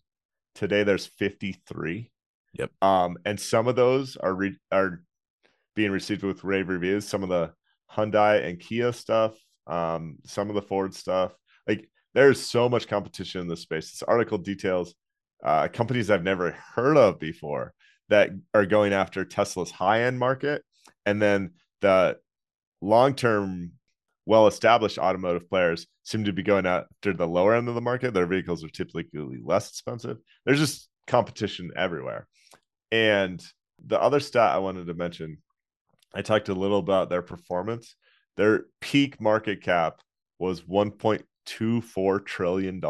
Today, 0.54 0.84
there's 0.84 1.06
53. 1.06 2.12
Yep. 2.52 2.70
Um, 2.80 3.16
and 3.24 3.40
some 3.40 3.66
of 3.66 3.74
those 3.74 4.16
are 4.16 4.34
re- 4.34 4.58
are 4.70 5.02
being 5.78 5.92
received 5.92 6.24
with 6.24 6.42
rave 6.42 6.68
reviews. 6.68 7.06
Some 7.06 7.22
of 7.22 7.28
the 7.28 7.52
Hyundai 7.88 8.44
and 8.44 8.58
Kia 8.58 8.92
stuff, 8.92 9.38
um, 9.68 10.16
some 10.24 10.48
of 10.48 10.56
the 10.56 10.62
Ford 10.62 10.92
stuff. 10.92 11.32
Like 11.68 11.88
there's 12.14 12.40
so 12.40 12.68
much 12.68 12.88
competition 12.88 13.40
in 13.42 13.46
this 13.46 13.60
space. 13.60 13.92
This 13.92 14.02
article 14.02 14.38
details 14.38 14.96
uh, 15.44 15.68
companies 15.68 16.10
I've 16.10 16.24
never 16.24 16.50
heard 16.74 16.96
of 16.96 17.20
before 17.20 17.72
that 18.08 18.30
are 18.54 18.66
going 18.66 18.92
after 18.92 19.24
Tesla's 19.24 19.70
high 19.70 20.02
end 20.02 20.18
market, 20.18 20.64
and 21.06 21.22
then 21.22 21.52
the 21.80 22.18
long 22.80 23.14
term 23.14 23.70
well 24.26 24.48
established 24.48 24.98
automotive 24.98 25.48
players 25.48 25.86
seem 26.02 26.24
to 26.24 26.32
be 26.32 26.42
going 26.42 26.66
after 26.66 27.12
the 27.12 27.28
lower 27.28 27.54
end 27.54 27.68
of 27.68 27.76
the 27.76 27.80
market. 27.80 28.14
Their 28.14 28.26
vehicles 28.26 28.64
are 28.64 28.68
typically 28.68 29.38
less 29.44 29.68
expensive. 29.68 30.16
There's 30.44 30.58
just 30.58 30.88
competition 31.06 31.70
everywhere. 31.76 32.26
And 32.90 33.40
the 33.86 34.00
other 34.00 34.18
stat 34.18 34.50
I 34.50 34.58
wanted 34.58 34.88
to 34.88 34.94
mention, 34.94 35.38
I 36.14 36.22
talked 36.22 36.48
a 36.48 36.54
little 36.54 36.78
about 36.78 37.10
their 37.10 37.22
performance. 37.22 37.94
Their 38.36 38.64
peak 38.80 39.20
market 39.20 39.62
cap 39.62 40.00
was 40.38 40.62
$1.24 40.62 42.26
trillion. 42.26 42.80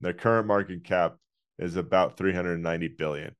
Their 0.00 0.12
current 0.12 0.46
market 0.46 0.84
cap 0.84 1.16
is 1.58 1.76
about 1.76 2.16
390 2.16 2.88
billion. 2.98 3.34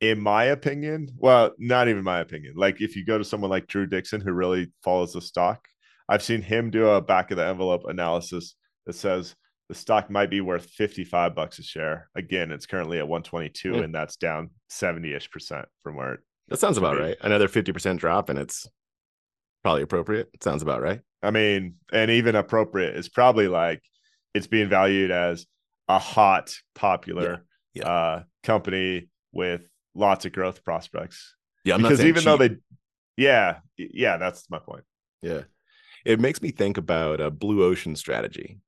In 0.00 0.20
my 0.20 0.44
opinion, 0.44 1.10
well, 1.16 1.52
not 1.58 1.88
even 1.88 2.02
my 2.02 2.20
opinion. 2.20 2.54
Like 2.56 2.80
if 2.80 2.96
you 2.96 3.04
go 3.04 3.18
to 3.18 3.24
someone 3.24 3.50
like 3.50 3.66
Drew 3.66 3.86
Dixon, 3.86 4.22
who 4.22 4.32
really 4.32 4.72
follows 4.82 5.12
the 5.12 5.20
stock, 5.20 5.66
I've 6.08 6.22
seen 6.22 6.40
him 6.42 6.70
do 6.70 6.88
a 6.88 7.02
back 7.02 7.30
of 7.30 7.36
the 7.36 7.44
envelope 7.44 7.82
analysis 7.86 8.56
that 8.86 8.94
says 8.94 9.36
the 9.68 9.74
stock 9.74 10.10
might 10.10 10.30
be 10.30 10.40
worth 10.40 10.64
55 10.64 11.34
bucks 11.34 11.58
a 11.58 11.62
share. 11.62 12.08
Again, 12.16 12.50
it's 12.50 12.66
currently 12.66 12.98
at 12.98 13.06
122 13.06 13.68
yeah. 13.68 13.76
Hmm. 13.76 13.84
and 13.84 13.94
that's 13.94 14.16
down 14.16 14.50
70ish 14.72 15.30
percent 15.30 15.66
from 15.82 15.96
where 15.96 16.14
it 16.14 16.20
That 16.50 16.58
sounds 16.58 16.76
about 16.76 16.98
right. 16.98 17.16
Another 17.20 17.48
50% 17.48 17.98
drop 17.98 18.28
and 18.28 18.38
it's 18.38 18.68
probably 19.62 19.82
appropriate. 19.82 20.30
It 20.34 20.42
sounds 20.42 20.62
about 20.62 20.82
right. 20.82 21.00
I 21.22 21.30
mean, 21.30 21.76
and 21.92 22.10
even 22.10 22.34
appropriate 22.34 22.96
is 22.96 23.08
probably 23.08 23.48
like 23.48 23.82
it's 24.34 24.46
being 24.46 24.68
valued 24.68 25.10
as 25.10 25.46
a 25.88 25.98
hot, 25.98 26.54
popular 26.74 27.44
yeah. 27.74 27.82
Yeah. 27.82 27.88
Uh, 27.88 28.22
company 28.42 29.08
with 29.32 29.68
lots 29.94 30.24
of 30.24 30.32
growth 30.32 30.64
prospects. 30.64 31.36
Yeah, 31.64 31.74
I'm 31.74 31.82
because 31.82 32.00
even 32.00 32.16
cheap. 32.16 32.24
though 32.24 32.36
they, 32.36 32.56
yeah, 33.16 33.58
yeah, 33.76 34.16
that's 34.16 34.48
my 34.50 34.58
point. 34.58 34.84
Yeah, 35.22 35.42
it 36.04 36.20
makes 36.20 36.40
me 36.40 36.50
think 36.50 36.78
about 36.78 37.20
a 37.20 37.30
blue 37.30 37.62
ocean 37.62 37.94
strategy 37.96 38.58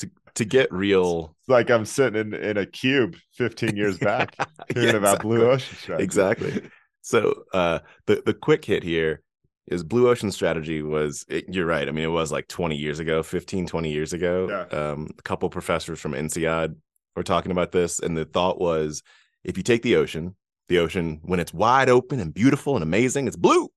to 0.00 0.10
to 0.34 0.44
get 0.44 0.72
real. 0.72 1.34
It's 1.40 1.48
like 1.48 1.70
I'm 1.70 1.84
sitting 1.86 2.20
in, 2.20 2.34
in 2.34 2.56
a 2.58 2.66
cube 2.66 3.16
15 3.32 3.76
years 3.76 3.98
back 3.98 4.36
hearing 4.74 4.90
yeah, 4.90 4.96
about 4.96 5.16
exactly. 5.16 5.36
blue 5.36 5.50
ocean 5.50 5.76
strategy. 5.78 6.04
Exactly. 6.04 6.70
So 7.08 7.44
uh, 7.52 7.80
the 8.06 8.22
the 8.24 8.34
quick 8.34 8.64
hit 8.64 8.82
here 8.82 9.22
is 9.66 9.84
blue 9.84 10.08
ocean 10.08 10.30
strategy 10.30 10.82
was 10.82 11.26
it, 11.28 11.44
you're 11.46 11.66
right 11.66 11.88
i 11.88 11.90
mean 11.90 12.04
it 12.04 12.08
was 12.08 12.32
like 12.32 12.48
20 12.48 12.74
years 12.74 13.00
ago 13.00 13.22
15 13.22 13.66
20 13.66 13.92
years 13.92 14.14
ago 14.14 14.48
yeah. 14.48 14.78
um, 14.78 15.10
a 15.18 15.22
couple 15.24 15.50
professors 15.50 16.00
from 16.00 16.12
INSEAD 16.12 16.74
were 17.14 17.22
talking 17.22 17.52
about 17.52 17.72
this 17.72 17.98
and 17.98 18.16
the 18.16 18.24
thought 18.24 18.58
was 18.58 19.02
if 19.44 19.58
you 19.58 19.62
take 19.62 19.82
the 19.82 19.94
ocean 19.96 20.34
the 20.68 20.78
ocean 20.78 21.20
when 21.22 21.38
it's 21.38 21.52
wide 21.52 21.90
open 21.90 22.18
and 22.18 22.32
beautiful 22.32 22.76
and 22.76 22.82
amazing 22.82 23.26
it's 23.26 23.36
blue 23.36 23.68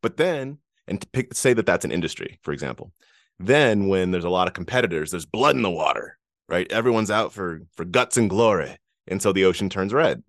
but 0.00 0.16
then 0.16 0.56
and 0.86 1.00
to 1.00 1.06
pick, 1.08 1.34
say 1.34 1.52
that 1.54 1.66
that's 1.66 1.84
an 1.84 1.92
industry, 1.92 2.38
for 2.42 2.52
example. 2.52 2.92
Then 3.38 3.88
when 3.88 4.10
there's 4.10 4.24
a 4.24 4.30
lot 4.30 4.48
of 4.48 4.54
competitors, 4.54 5.10
there's 5.10 5.26
blood 5.26 5.56
in 5.56 5.62
the 5.62 5.70
water, 5.70 6.18
right? 6.48 6.70
Everyone's 6.70 7.10
out 7.10 7.32
for 7.32 7.62
for 7.74 7.84
guts 7.84 8.16
and 8.16 8.30
glory, 8.30 8.76
and 9.08 9.20
so 9.20 9.32
the 9.32 9.44
ocean 9.44 9.68
turns 9.68 9.92
red. 9.92 10.22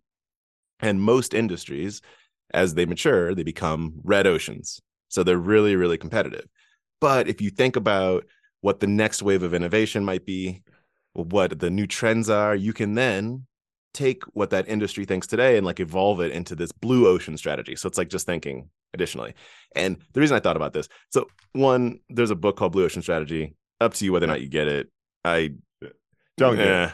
And 0.80 1.02
most 1.02 1.34
industries, 1.34 2.02
as 2.54 2.74
they 2.74 2.86
mature, 2.86 3.34
they 3.34 3.44
become 3.44 3.94
red 4.04 4.28
oceans. 4.28 4.82
So 5.10 5.24
they're 5.24 5.38
really, 5.38 5.76
really 5.76 5.98
competitive. 5.98 6.46
But 7.00 7.28
if 7.28 7.42
you 7.42 7.50
think 7.50 7.76
about 7.76 8.26
what 8.62 8.80
the 8.80 8.88
next 8.88 9.22
wave 9.22 9.44
of 9.44 9.54
innovation 9.54 10.04
might 10.04 10.26
be, 10.26 10.64
what 11.14 11.60
the 11.60 11.70
new 11.70 11.88
trends 11.88 12.30
are, 12.30 12.56
you 12.56 12.74
can 12.74 12.96
then 12.96 13.46
take 13.94 14.24
what 14.34 14.50
that 14.50 14.68
industry 14.68 15.06
thinks 15.06 15.26
today 15.26 15.58
and 15.58 15.66
like 15.66 15.80
evolve 15.80 16.20
it 16.20 16.32
into 16.32 16.56
this 16.56 16.72
blue 16.72 17.08
ocean 17.08 17.38
strategy. 17.38 17.76
So 17.76 17.88
it's 17.88 17.98
like 17.98 18.10
just 18.10 18.26
thinking 18.26 18.70
additionally. 18.94 19.34
And 19.76 19.98
the 20.14 20.20
reason 20.20 20.36
I 20.36 20.40
thought 20.42 20.58
about 20.58 20.74
this, 20.74 20.90
so 21.10 21.28
one, 21.54 22.00
there's 22.10 22.32
a 22.32 22.36
book 22.36 22.58
called 22.58 22.74
Blue 22.74 22.84
Ocean 22.86 23.02
Strategy. 23.02 23.56
Up 23.82 23.94
to 23.96 24.06
you 24.06 24.14
whether 24.14 24.26
or 24.26 24.28
not 24.28 24.42
you 24.42 24.48
get 24.48 24.68
it. 24.68 24.90
I 25.24 25.52
don't 26.38 26.58
yeah, 26.58 26.92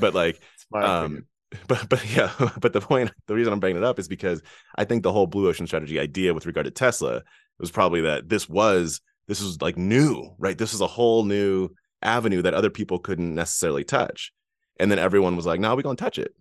but 0.00 0.14
like 0.14 0.40
um 0.74 1.26
but 1.66 1.88
but 1.88 2.04
yeah, 2.14 2.32
but 2.60 2.72
the 2.72 2.80
point 2.80 3.10
the 3.26 3.34
reason 3.34 3.52
I'm 3.52 3.60
bringing 3.60 3.82
it 3.82 3.86
up 3.86 3.98
is 3.98 4.08
because 4.08 4.42
I 4.76 4.84
think 4.84 5.02
the 5.02 5.12
whole 5.12 5.26
blue 5.26 5.48
ocean 5.48 5.66
strategy 5.66 5.98
idea 5.98 6.34
with 6.34 6.46
regard 6.46 6.66
to 6.66 6.70
Tesla 6.70 7.22
was 7.58 7.70
probably 7.70 8.02
that 8.02 8.28
this 8.28 8.48
was 8.48 9.00
this 9.28 9.42
was 9.42 9.60
like 9.60 9.76
new, 9.76 10.34
right? 10.38 10.56
This 10.56 10.74
is 10.74 10.80
a 10.80 10.86
whole 10.86 11.24
new 11.24 11.70
avenue 12.02 12.42
that 12.42 12.54
other 12.54 12.70
people 12.70 12.98
couldn't 12.98 13.34
necessarily 13.34 13.84
touch. 13.84 14.32
And 14.78 14.90
then 14.90 14.98
everyone 14.98 15.36
was 15.36 15.46
like, 15.46 15.60
"No, 15.60 15.74
we're 15.74 15.82
gonna 15.82 15.96
touch 15.96 16.18
it." 16.18 16.34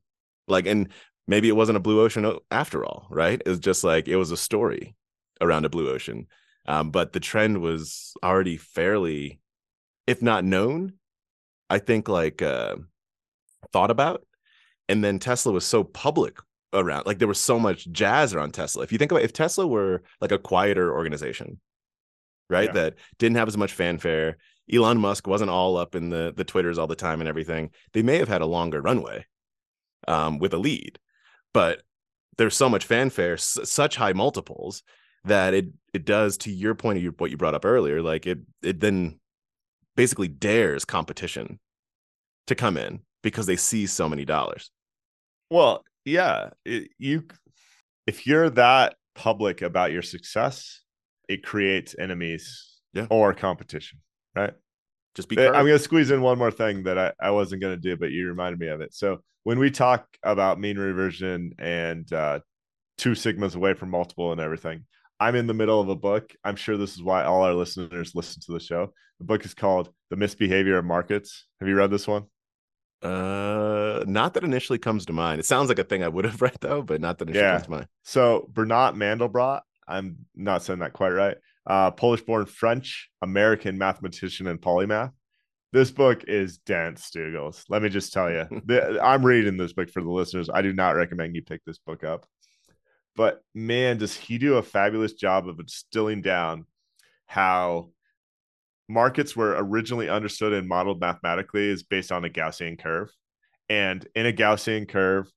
Like, 0.48 0.66
and 0.66 0.90
maybe 1.28 1.50
it 1.50 1.56
wasn't 1.56 1.78
a 1.78 1.82
blue 1.82 2.02
ocean 2.02 2.32
after 2.52 2.86
all, 2.86 3.08
right? 3.10 3.42
It 3.46 3.50
was 3.50 3.60
just 3.60 3.84
like 3.84 4.08
it 4.08 4.16
was 4.16 4.32
a 4.32 4.38
story 4.38 4.96
around 5.42 5.66
a 5.66 5.70
blue 5.70 5.90
ocean. 5.90 6.28
Um, 6.68 6.92
but 6.92 7.14
the 7.14 7.20
trend 7.20 7.62
was 7.62 8.14
already 8.24 8.58
fairly, 8.58 9.40
if 10.08 10.22
not 10.22 10.44
known, 10.44 10.94
I 11.70 11.80
think 11.80 12.08
like 12.08 12.42
uh, 12.42 12.76
thought 13.72 13.92
about. 13.92 14.26
And 14.90 15.04
then 15.04 15.20
Tesla 15.20 15.54
was 15.54 15.66
so 15.66 15.86
public 15.86 16.40
around, 16.74 17.06
like 17.06 17.20
there 17.20 17.28
was 17.28 17.40
so 17.40 17.58
much 17.60 17.90
jazz 17.92 18.34
around 18.34 18.54
Tesla. 18.54 18.84
If 18.84 18.92
you 18.92 18.98
think 18.98 19.12
about 19.12 19.24
if 19.24 19.32
Tesla 19.32 19.66
were 19.66 20.04
like 20.20 20.34
a 20.34 20.38
quieter 20.38 20.94
organization, 20.94 21.62
right, 22.50 22.68
yeah. 22.68 22.74
that 22.74 22.96
didn't 23.18 23.38
have 23.38 23.48
as 23.48 23.56
much 23.58 23.72
fanfare, 23.72 24.38
Elon 24.72 24.98
Musk 24.98 25.28
wasn't 25.28 25.52
all 25.52 25.78
up 25.78 25.96
in 25.96 26.10
the 26.10 26.34
the 26.36 26.44
Twitters 26.44 26.78
all 26.78 26.88
the 26.88 26.96
time 26.96 27.22
and 27.22 27.30
everything, 27.30 27.70
they 27.94 28.02
may 28.04 28.18
have 28.18 28.28
had 28.28 28.42
a 28.42 28.46
longer 28.46 28.82
runway 28.82 29.26
um, 30.08 30.40
with 30.40 30.54
a 30.54 30.58
lead. 30.58 31.00
But 31.54 31.84
there's 32.38 32.56
so 32.56 32.70
much 32.70 32.86
fanfare, 32.86 33.34
s- 33.34 33.60
such 33.64 33.96
high 33.96 34.14
multiples 34.14 34.84
that 35.26 35.54
it 35.54 35.68
it 35.94 36.06
does 36.06 36.38
to 36.38 36.52
your 36.52 36.76
point 36.76 36.98
of 36.98 37.04
your, 37.04 37.14
what 37.14 37.32
you 37.32 37.38
brought 37.38 37.56
up 37.56 37.66
earlier 37.66 38.02
like 38.02 38.26
it 38.26 38.40
it 38.62 38.80
then 38.80 39.20
basically 39.96 40.28
dares 40.28 40.86
competition 40.86 41.60
to 42.48 42.56
come 42.56 42.78
in 42.78 43.02
because 43.22 43.46
they 43.46 43.56
see 43.56 43.86
so 43.86 44.08
many 44.08 44.26
dollars 44.26 44.72
well 45.50 45.84
yeah 46.06 46.50
it, 46.66 46.90
you 46.98 47.26
if 48.08 48.26
you're 48.26 48.50
that 48.50 48.96
public 49.16 49.62
about 49.62 49.92
your 49.92 50.02
success 50.02 50.82
it 51.28 51.44
creates 51.44 51.96
enemies 52.00 52.78
yeah. 52.94 53.08
or 53.10 53.34
competition 53.34 54.00
right 54.36 54.54
just 55.16 55.30
be 55.30 55.40
i'm 55.40 55.66
going 55.66 55.68
to 55.68 55.80
squeeze 55.80 56.12
in 56.12 56.22
one 56.22 56.38
more 56.38 56.52
thing 56.52 56.84
that 56.84 56.98
i, 56.98 57.12
I 57.22 57.32
wasn't 57.32 57.62
going 57.62 57.76
to 57.76 57.82
do 57.82 57.98
but 57.98 58.12
you 58.12 58.28
reminded 58.28 58.60
me 58.60 58.68
of 58.68 58.82
it 58.82 58.94
so 58.94 59.20
when 59.44 59.60
we 59.60 59.72
talk 59.72 60.06
about 60.24 60.60
mean 60.60 60.78
reversion 60.78 61.54
and 61.60 62.12
uh, 62.14 62.40
two 62.98 63.12
sigmas 63.12 63.56
away 63.56 63.74
from 63.74 63.90
multiple 63.90 64.32
and 64.32 64.42
everything 64.42 64.86
I'm 65.20 65.36
in 65.36 65.48
the 65.48 65.54
middle 65.54 65.82
of 65.82 65.90
a 65.90 65.96
book. 65.96 66.34
I'm 66.46 66.56
sure 66.56 66.78
this 66.78 66.94
is 66.94 67.04
why 67.04 67.24
all 67.24 67.44
our 67.44 67.54
listeners 67.54 68.16
listen 68.16 68.42
to 68.46 68.54
the 68.54 68.60
show. 68.60 68.94
The 69.20 69.26
book 69.26 69.44
is 69.44 69.54
called 69.54 69.90
The 70.10 70.16
Misbehavior 70.16 70.78
of 70.78 70.86
Markets. 70.86 71.46
Have 71.60 71.68
you 71.68 71.76
read 71.76 71.92
this 71.92 72.08
one? 72.08 72.24
Uh, 73.02 74.04
not 74.08 74.34
that 74.34 74.44
initially 74.44 74.78
comes 74.80 75.06
to 75.06 75.14
mind. 75.14 75.40
It 75.40 75.46
sounds 75.46 75.70
like 75.70 75.80
a 75.80 75.84
thing 75.84 76.04
I 76.04 76.08
would 76.08 76.26
have 76.26 76.42
read 76.42 76.58
though, 76.62 76.82
but 76.82 77.02
not 77.02 77.18
that 77.20 77.30
initially 77.30 77.46
yeah. 77.46 77.54
comes 77.54 77.66
to 77.66 77.72
mind. 77.72 77.88
So 78.04 78.50
Bernard 78.52 78.96
Mandelbrot, 78.96 79.62
I'm 79.88 80.26
not 80.36 80.64
saying 80.64 80.80
that 80.80 80.94
quite 80.94 81.12
right. 81.12 81.38
Uh, 81.66 81.92
Polish 81.92 82.22
born 82.22 82.46
French 82.46 83.10
American 83.22 83.78
mathematician 83.78 84.48
and 84.48 84.60
polymath. 84.60 85.12
This 85.72 85.92
book 85.92 86.24
is 86.28 86.58
dense, 86.58 87.10
Stugels. 87.10 87.64
Let 87.70 87.84
me 87.84 87.90
just 87.90 88.12
tell 88.12 88.32
you. 88.32 88.48
the, 88.66 89.00
I'm 89.04 89.26
reading 89.26 89.58
this 89.58 89.74
book 89.74 89.90
for 89.90 90.02
the 90.02 90.10
listeners. 90.10 90.50
I 90.50 90.62
do 90.62 90.74
not 90.74 90.96
recommend 90.96 91.36
you 91.36 91.44
pick 91.44 91.64
this 91.64 91.78
book 91.78 92.04
up. 92.04 92.26
But 93.16 93.44
man, 93.54 93.98
does 93.98 94.16
he 94.16 94.38
do 94.38 94.56
a 94.56 94.64
fabulous 94.64 95.14
job 95.14 95.48
of 95.48 95.64
distilling 95.64 96.22
down 96.22 96.66
how 97.26 97.90
markets 98.90 99.36
were 99.36 99.56
originally 99.58 100.10
understood 100.10 100.52
and 100.52 100.68
modeled 100.68 101.00
mathematically 101.00 101.70
is 101.70 101.84
based 101.84 102.12
on 102.12 102.26
a 102.26 102.30
Gaussian 102.30 102.78
curve. 102.78 103.10
And 103.70 104.06
in 104.16 104.26
a 104.26 104.34
Gaussian 104.34 104.90
curve, 104.90 105.32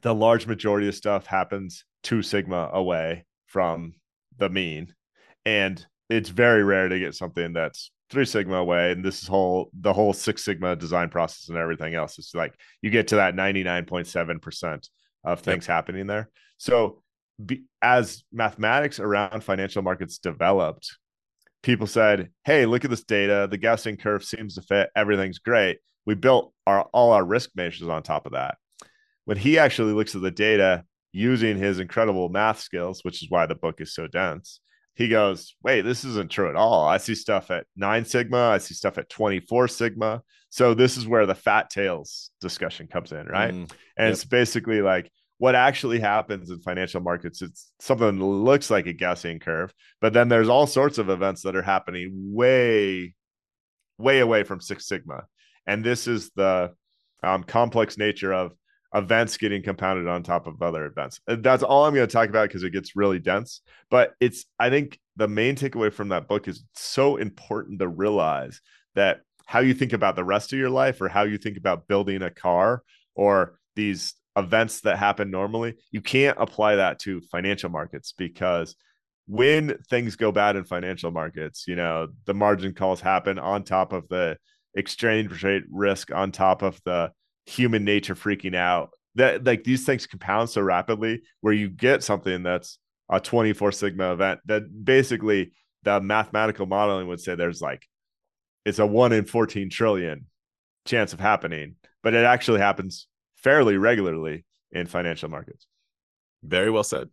the 0.00 0.14
large 0.14 0.46
majority 0.46 0.88
of 0.88 0.94
stuff 0.94 1.26
happens 1.26 1.84
two 2.02 2.22
sigma 2.22 2.70
away 2.72 3.26
from 3.46 3.92
the 4.38 4.48
mean. 4.48 4.94
And 5.44 5.84
it's 6.08 6.30
very 6.30 6.64
rare 6.64 6.88
to 6.88 6.98
get 6.98 7.14
something 7.14 7.52
that's 7.52 7.92
three 8.08 8.24
sigma 8.24 8.56
away. 8.56 8.92
And 8.92 9.04
this 9.04 9.22
is 9.22 9.28
whole 9.28 9.70
the 9.78 9.92
whole 9.92 10.14
six 10.14 10.42
sigma 10.42 10.74
design 10.74 11.10
process 11.10 11.48
and 11.48 11.58
everything 11.58 11.94
else. 11.94 12.18
It's 12.18 12.34
like 12.34 12.54
you 12.80 12.90
get 12.90 13.08
to 13.08 13.16
that 13.16 13.34
99.7% 13.34 14.88
of 15.24 15.40
things 15.40 15.64
yep. 15.64 15.74
happening 15.74 16.06
there. 16.06 16.30
So 16.56 17.02
be, 17.44 17.64
as 17.82 18.24
mathematics 18.32 19.00
around 19.00 19.44
financial 19.44 19.82
markets 19.82 20.18
developed, 20.18 20.96
people 21.62 21.86
said, 21.86 22.30
"Hey, 22.44 22.66
look 22.66 22.84
at 22.84 22.90
this 22.90 23.04
data. 23.04 23.48
The 23.50 23.58
Gaussian 23.58 24.00
curve 24.00 24.24
seems 24.24 24.54
to 24.54 24.62
fit. 24.62 24.90
Everything's 24.96 25.38
great." 25.38 25.78
We 26.06 26.14
built 26.14 26.52
our 26.66 26.82
all 26.92 27.12
our 27.12 27.24
risk 27.24 27.50
measures 27.54 27.88
on 27.88 28.02
top 28.02 28.26
of 28.26 28.32
that. 28.32 28.56
When 29.24 29.36
he 29.36 29.58
actually 29.58 29.92
looks 29.92 30.14
at 30.14 30.22
the 30.22 30.30
data 30.30 30.84
using 31.12 31.56
his 31.56 31.78
incredible 31.78 32.28
math 32.28 32.60
skills, 32.60 33.04
which 33.04 33.22
is 33.22 33.30
why 33.30 33.46
the 33.46 33.54
book 33.54 33.80
is 33.80 33.94
so 33.94 34.06
dense, 34.06 34.60
he 34.94 35.08
goes, 35.08 35.54
"Wait, 35.62 35.82
this 35.82 36.04
isn't 36.04 36.30
true 36.30 36.48
at 36.48 36.56
all. 36.56 36.86
I 36.86 36.98
see 36.98 37.14
stuff 37.14 37.50
at 37.50 37.66
9 37.76 38.04
sigma, 38.04 38.48
I 38.48 38.58
see 38.58 38.74
stuff 38.74 38.98
at 38.98 39.08
24 39.08 39.68
sigma." 39.68 40.22
So 40.50 40.74
this 40.74 40.96
is 40.96 41.06
where 41.06 41.26
the 41.26 41.34
fat 41.34 41.70
tails 41.70 42.30
discussion 42.40 42.88
comes 42.88 43.12
in, 43.12 43.26
right? 43.26 43.54
Mm, 43.54 43.70
and 43.96 44.06
yep. 44.06 44.12
it's 44.12 44.24
basically 44.24 44.82
like 44.82 45.10
what 45.40 45.54
actually 45.54 45.98
happens 45.98 46.50
in 46.50 46.60
financial 46.60 47.00
markets 47.00 47.40
it's 47.40 47.72
something 47.80 48.18
that 48.18 48.24
looks 48.24 48.70
like 48.70 48.86
a 48.86 48.94
Gaussian 48.94 49.40
curve 49.40 49.72
but 50.00 50.12
then 50.12 50.28
there's 50.28 50.48
all 50.48 50.66
sorts 50.66 50.98
of 50.98 51.08
events 51.08 51.42
that 51.42 51.56
are 51.56 51.62
happening 51.62 52.10
way 52.32 53.14
way 54.00 54.20
away 54.20 54.42
from 54.42 54.60
six 54.60 54.86
sigma. 54.86 55.24
And 55.66 55.84
this 55.84 56.06
is 56.06 56.30
the 56.34 56.72
um, 57.22 57.44
complex 57.44 57.98
nature 57.98 58.32
of 58.32 58.52
events 58.94 59.36
getting 59.36 59.62
compounded 59.62 60.08
on 60.08 60.22
top 60.22 60.46
of 60.46 60.60
other 60.62 60.86
events. 60.86 61.20
That's 61.26 61.62
all 61.62 61.84
i'm 61.84 61.94
going 61.94 62.08
to 62.08 62.12
talk 62.12 62.28
about 62.28 62.48
because 62.48 62.64
it 62.64 62.72
gets 62.72 62.96
really 62.96 63.20
dense 63.20 63.60
but 63.88 64.14
it's 64.18 64.46
i 64.58 64.68
think 64.68 64.98
the 65.14 65.28
main 65.28 65.54
takeaway 65.54 65.92
from 65.92 66.08
that 66.08 66.26
book 66.26 66.48
is 66.48 66.64
so 66.74 67.16
important 67.16 67.78
to 67.78 67.86
realize 67.86 68.60
that 68.96 69.20
how 69.46 69.60
you 69.60 69.74
think 69.74 69.92
about 69.92 70.16
the 70.16 70.24
rest 70.24 70.52
of 70.52 70.58
your 70.58 70.70
life 70.70 71.00
or 71.00 71.08
how 71.08 71.22
you 71.22 71.38
think 71.38 71.56
about 71.56 71.86
building 71.86 72.22
a 72.22 72.30
car 72.30 72.82
or 73.14 73.60
these 73.76 74.14
events 74.36 74.80
that 74.82 74.98
happen 74.98 75.30
normally, 75.30 75.74
you 75.90 76.00
can't 76.00 76.36
apply 76.40 76.76
that 76.76 76.98
to 77.00 77.20
financial 77.20 77.70
markets 77.70 78.12
because 78.16 78.76
when 79.26 79.78
things 79.88 80.16
go 80.16 80.32
bad 80.32 80.56
in 80.56 80.64
financial 80.64 81.10
markets, 81.10 81.64
you 81.68 81.76
know, 81.76 82.08
the 82.26 82.34
margin 82.34 82.74
calls 82.74 83.00
happen 83.00 83.38
on 83.38 83.62
top 83.62 83.92
of 83.92 84.08
the 84.08 84.36
exchange 84.74 85.42
rate 85.42 85.64
risk, 85.70 86.12
on 86.12 86.32
top 86.32 86.62
of 86.62 86.80
the 86.84 87.12
human 87.46 87.84
nature 87.84 88.14
freaking 88.14 88.54
out. 88.54 88.90
That 89.16 89.44
like 89.44 89.64
these 89.64 89.84
things 89.84 90.06
compound 90.06 90.50
so 90.50 90.62
rapidly 90.62 91.22
where 91.40 91.52
you 91.52 91.68
get 91.68 92.04
something 92.04 92.42
that's 92.42 92.78
a 93.10 93.20
24 93.20 93.72
sigma 93.72 94.12
event 94.12 94.40
that 94.46 94.84
basically 94.84 95.52
the 95.82 96.00
mathematical 96.00 96.66
modeling 96.66 97.08
would 97.08 97.20
say 97.20 97.34
there's 97.34 97.60
like 97.60 97.86
it's 98.64 98.78
a 98.78 98.86
1 98.86 99.12
in 99.12 99.24
14 99.24 99.68
trillion 99.68 100.26
chance 100.86 101.12
of 101.12 101.20
happening 101.20 101.74
but 102.02 102.14
it 102.14 102.24
actually 102.24 102.60
happens 102.60 103.08
fairly 103.42 103.76
regularly 103.76 104.44
in 104.72 104.86
financial 104.86 105.28
markets. 105.28 105.66
Very 106.42 106.70
well 106.70 106.84
said. 106.84 107.08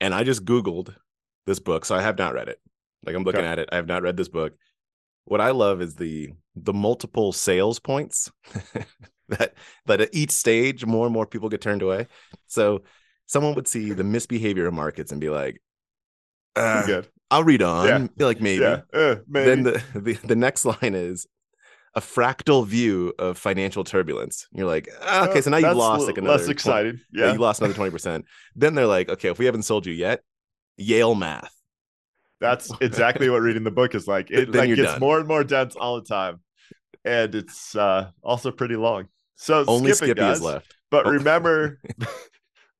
And 0.00 0.14
I 0.14 0.24
just 0.24 0.44
Googled 0.44 0.94
this 1.46 1.58
book. 1.58 1.84
So 1.84 1.94
I 1.94 2.02
have 2.02 2.18
not 2.18 2.34
read 2.34 2.48
it. 2.48 2.60
Like 3.04 3.14
I'm 3.14 3.24
looking 3.24 3.40
okay. 3.40 3.48
at 3.48 3.58
it. 3.58 3.68
I 3.72 3.76
have 3.76 3.86
not 3.86 4.02
read 4.02 4.16
this 4.16 4.28
book. 4.28 4.54
What 5.24 5.40
I 5.40 5.50
love 5.50 5.80
is 5.80 5.94
the 5.94 6.30
the 6.56 6.72
multiple 6.72 7.32
sales 7.32 7.78
points 7.78 8.30
that 9.28 9.54
that 9.86 10.00
at 10.00 10.10
each 10.12 10.30
stage 10.30 10.84
more 10.84 11.06
and 11.06 11.12
more 11.12 11.26
people 11.26 11.48
get 11.48 11.60
turned 11.60 11.82
away. 11.82 12.08
So 12.46 12.82
someone 13.26 13.54
would 13.54 13.68
see 13.68 13.92
the 13.92 14.04
misbehavior 14.04 14.66
of 14.66 14.74
markets 14.74 15.12
and 15.12 15.20
be 15.20 15.30
like, 15.30 15.60
uh. 16.56 17.02
I'll 17.30 17.42
read 17.42 17.62
on. 17.62 17.86
Yeah. 17.86 18.06
Be 18.16 18.24
like 18.24 18.40
maybe. 18.40 18.62
Yeah. 18.62 18.82
Uh, 18.92 19.16
maybe. 19.26 19.46
Then 19.46 19.62
the, 19.64 19.82
the 19.94 20.12
the 20.14 20.36
next 20.36 20.64
line 20.64 20.94
is 20.94 21.26
a 21.96 22.00
fractal 22.00 22.66
view 22.66 23.12
of 23.18 23.38
financial 23.38 23.84
turbulence. 23.84 24.46
You're 24.52 24.66
like, 24.66 24.88
ah, 25.02 25.28
okay, 25.28 25.40
so 25.40 25.50
now 25.50 25.58
you've 25.58 25.76
lost 25.76 26.06
like 26.06 26.18
another 26.18 26.38
less 26.38 26.48
excited. 26.48 27.00
20, 27.12 27.26
yeah. 27.26 27.32
you 27.32 27.38
lost 27.38 27.60
another 27.60 27.74
20%. 27.74 28.24
then 28.56 28.74
they're 28.74 28.86
like, 28.86 29.08
okay, 29.08 29.28
if 29.28 29.38
we 29.38 29.46
haven't 29.46 29.62
sold 29.62 29.86
you 29.86 29.92
yet, 29.92 30.22
Yale 30.76 31.14
math. 31.14 31.54
That's 32.40 32.70
exactly 32.80 33.30
what 33.30 33.42
reading 33.42 33.64
the 33.64 33.70
book 33.70 33.94
is 33.94 34.08
like. 34.08 34.30
It 34.30 34.54
like 34.54 34.68
gets 34.68 34.82
done. 34.82 35.00
more 35.00 35.18
and 35.18 35.28
more 35.28 35.44
dense 35.44 35.76
all 35.76 35.96
the 36.00 36.06
time. 36.06 36.40
And 37.04 37.34
it's 37.34 37.76
uh 37.76 38.10
also 38.22 38.50
pretty 38.50 38.76
long. 38.76 39.08
So 39.36 39.64
only 39.66 39.92
Skippy 39.92 40.14
guys, 40.14 40.38
is 40.38 40.42
left. 40.42 40.74
But 40.90 41.06
oh. 41.06 41.10
remember 41.10 41.80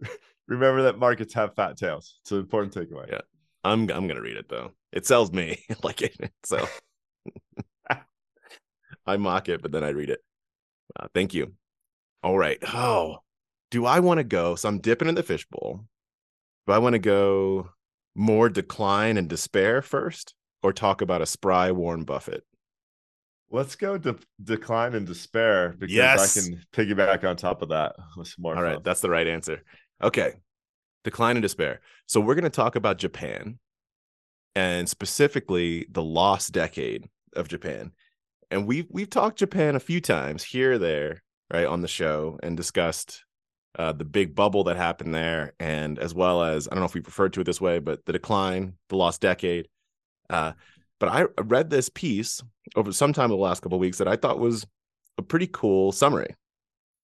remember 0.48 0.83
that 0.83 0.98
markets 0.98 1.35
have 1.35 1.55
fat 1.55 1.77
tails. 1.77 2.18
It's 2.22 2.33
an 2.33 2.38
important 2.38 2.74
takeaway. 2.74 3.11
Yeah. 3.11 3.20
I'm 3.62 3.90
I'm 3.90 4.07
gonna 4.09 4.22
read 4.22 4.37
it 4.37 4.48
though. 4.48 4.72
It 4.92 5.07
sells 5.07 5.33
me 5.33 5.64
like 5.83 6.03
it. 6.03 6.33
So 6.44 6.66
I 9.07 9.17
mock 9.17 9.49
it, 9.49 9.62
but 9.62 9.73
then 9.73 9.85
I 9.85 9.90
read 9.90 10.11
it. 10.11 10.21
Uh, 10.99 11.09
thank 11.14 11.35
you. 11.35 11.55
All 12.23 12.38
right. 12.38 12.59
Oh, 12.73 13.19
do 13.71 13.85
I 13.85 14.01
want 14.01 14.19
to 14.19 14.25
go? 14.25 14.55
So 14.55 14.69
I'm 14.69 14.79
dipping 14.79 15.09
in 15.09 15.14
the 15.14 15.23
fishbowl. 15.23 15.85
Do 16.67 16.73
I 16.73 16.79
want 16.79 16.95
to 16.95 16.99
go 16.99 17.71
more 18.14 18.49
decline 18.49 19.17
and 19.17 19.29
despair 19.29 19.83
first, 19.83 20.35
or 20.62 20.73
talk 20.73 21.03
about 21.03 21.23
a 21.23 21.27
spry 21.27 21.73
Warren 21.73 22.05
Buffett? 22.05 22.45
Let's 23.51 23.77
go 23.77 23.99
de- 23.99 24.17
decline 24.43 24.95
and 24.95 25.07
despair 25.07 25.75
because 25.79 25.95
yes. 25.95 26.37
I 26.37 26.40
can 26.40 26.62
piggyback 26.73 27.29
on 27.29 27.37
top 27.37 27.62
of 27.62 27.69
that 27.69 27.97
with 28.17 28.29
some 28.29 28.43
more. 28.43 28.57
All 28.57 28.62
right, 28.62 28.83
that's 28.83 29.01
the 29.01 29.11
right 29.11 29.27
answer. 29.27 29.62
Okay, 30.03 30.33
decline 31.03 31.37
and 31.37 31.43
despair. 31.43 31.81
So 32.07 32.21
we're 32.21 32.35
going 32.35 32.45
to 32.45 32.51
talk 32.51 32.77
about 32.77 32.99
Japan, 32.99 33.59
and 34.55 34.88
specifically 34.88 35.87
the 35.90 36.03
lost 36.03 36.53
decade 36.53 37.09
of 37.37 37.49
Japan 37.49 37.93
and 38.55 38.67
we've 38.67 38.87
we've 38.88 39.11
talked 39.11 39.38
Japan 39.38 39.75
a 39.75 39.81
few 39.81 40.01
times 40.01 40.45
here 40.45 40.79
there, 40.79 41.23
right, 41.53 41.67
on 41.67 41.81
the 41.81 41.88
show 41.88 42.38
and 42.43 42.57
discussed 42.57 43.25
uh, 43.79 43.93
the 43.93 44.05
big 44.05 44.35
bubble 44.35 44.64
that 44.64 44.77
happened 44.77 45.12
there, 45.12 45.55
and 45.59 45.99
as 45.99 46.14
well 46.14 46.43
as 46.43 46.69
I 46.69 46.71
don't 46.71 46.81
know 46.81 46.87
if 46.87 46.95
we 46.95 47.01
referred 47.01 47.33
to 47.33 47.40
it 47.40 47.45
this 47.45 47.61
way, 47.61 47.81
but 47.81 48.05
the 48.07 48.12
decline, 48.12 48.75
the 48.88 48.97
lost 48.97 49.21
decade. 49.21 49.69
Uh, 50.31 50.53
but 51.01 51.09
I 51.09 51.27
read 51.43 51.69
this 51.69 51.88
piece 51.88 52.40
over 52.77 52.93
some 52.93 53.12
time 53.12 53.25
in 53.25 53.37
the 53.37 53.43
last 53.43 53.61
couple 53.61 53.79
weeks 53.79 53.99
that 53.99 54.09
I 54.09 54.17
thought 54.17 54.38
was 54.38 54.64
a 55.19 55.23
pretty 55.23 55.49
cool 55.53 55.90
summary 55.90 56.35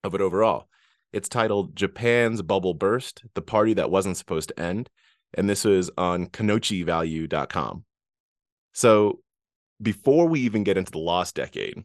of 0.05 0.15
it 0.15 0.21
overall. 0.21 0.69
It's 1.13 1.29
titled 1.29 1.75
Japan's 1.75 2.41
Bubble 2.43 2.75
Burst, 2.75 3.25
the 3.35 3.43
party 3.43 3.75
that 3.75 3.91
wasn't 3.91 4.17
supposed 4.17 4.51
to 4.51 4.61
end. 4.61 4.89
And 5.35 5.51
this 5.51 5.67
is 5.67 5.91
on 5.99 6.27
kanochivalue.com. 6.29 7.85
So 8.73 9.21
before 9.83 10.27
we 10.27 10.41
even 10.41 10.65
get 10.65 10.79
into 10.79 10.93
the 10.93 10.99
lost 10.99 11.35
decade, 11.35 11.85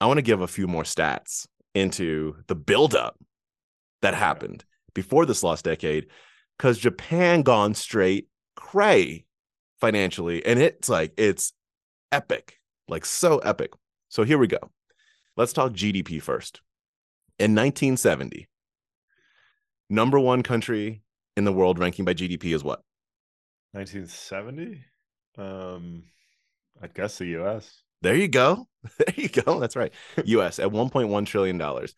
I 0.00 0.06
want 0.06 0.18
to 0.18 0.22
give 0.22 0.40
a 0.40 0.48
few 0.48 0.66
more 0.66 0.82
stats 0.82 1.46
into 1.74 2.36
the 2.46 2.54
buildup 2.54 3.18
that 4.02 4.14
happened 4.14 4.64
before 4.94 5.26
this 5.26 5.42
lost 5.42 5.64
decade, 5.64 6.06
because 6.56 6.78
Japan 6.78 7.42
gone 7.42 7.74
straight 7.74 8.28
cray 8.56 9.26
financially, 9.80 10.44
and 10.44 10.58
it's 10.58 10.88
like 10.88 11.12
it's 11.16 11.52
epic, 12.12 12.58
like 12.88 13.04
so 13.04 13.38
epic. 13.38 13.72
So 14.08 14.24
here 14.24 14.38
we 14.38 14.46
go. 14.46 14.58
Let's 15.36 15.52
talk 15.52 15.72
GDP 15.72 16.20
first. 16.20 16.60
In 17.38 17.54
1970, 17.54 18.48
number 19.90 20.18
one 20.18 20.42
country 20.42 21.02
in 21.36 21.44
the 21.44 21.52
world 21.52 21.78
ranking 21.78 22.06
by 22.06 22.14
GDP 22.14 22.54
is 22.54 22.64
what? 22.64 22.82
1970. 23.72 24.82
Um, 25.36 26.04
I 26.82 26.88
guess 26.88 27.18
the 27.18 27.26
U.S. 27.26 27.82
There 28.02 28.14
you 28.14 28.28
go. 28.28 28.68
There 28.98 29.14
you 29.16 29.28
go. 29.28 29.58
That's 29.58 29.74
right. 29.74 29.92
U.S. 30.24 30.60
at 30.60 30.68
1.1 30.68 31.26
trillion 31.26 31.58
dollars 31.58 31.94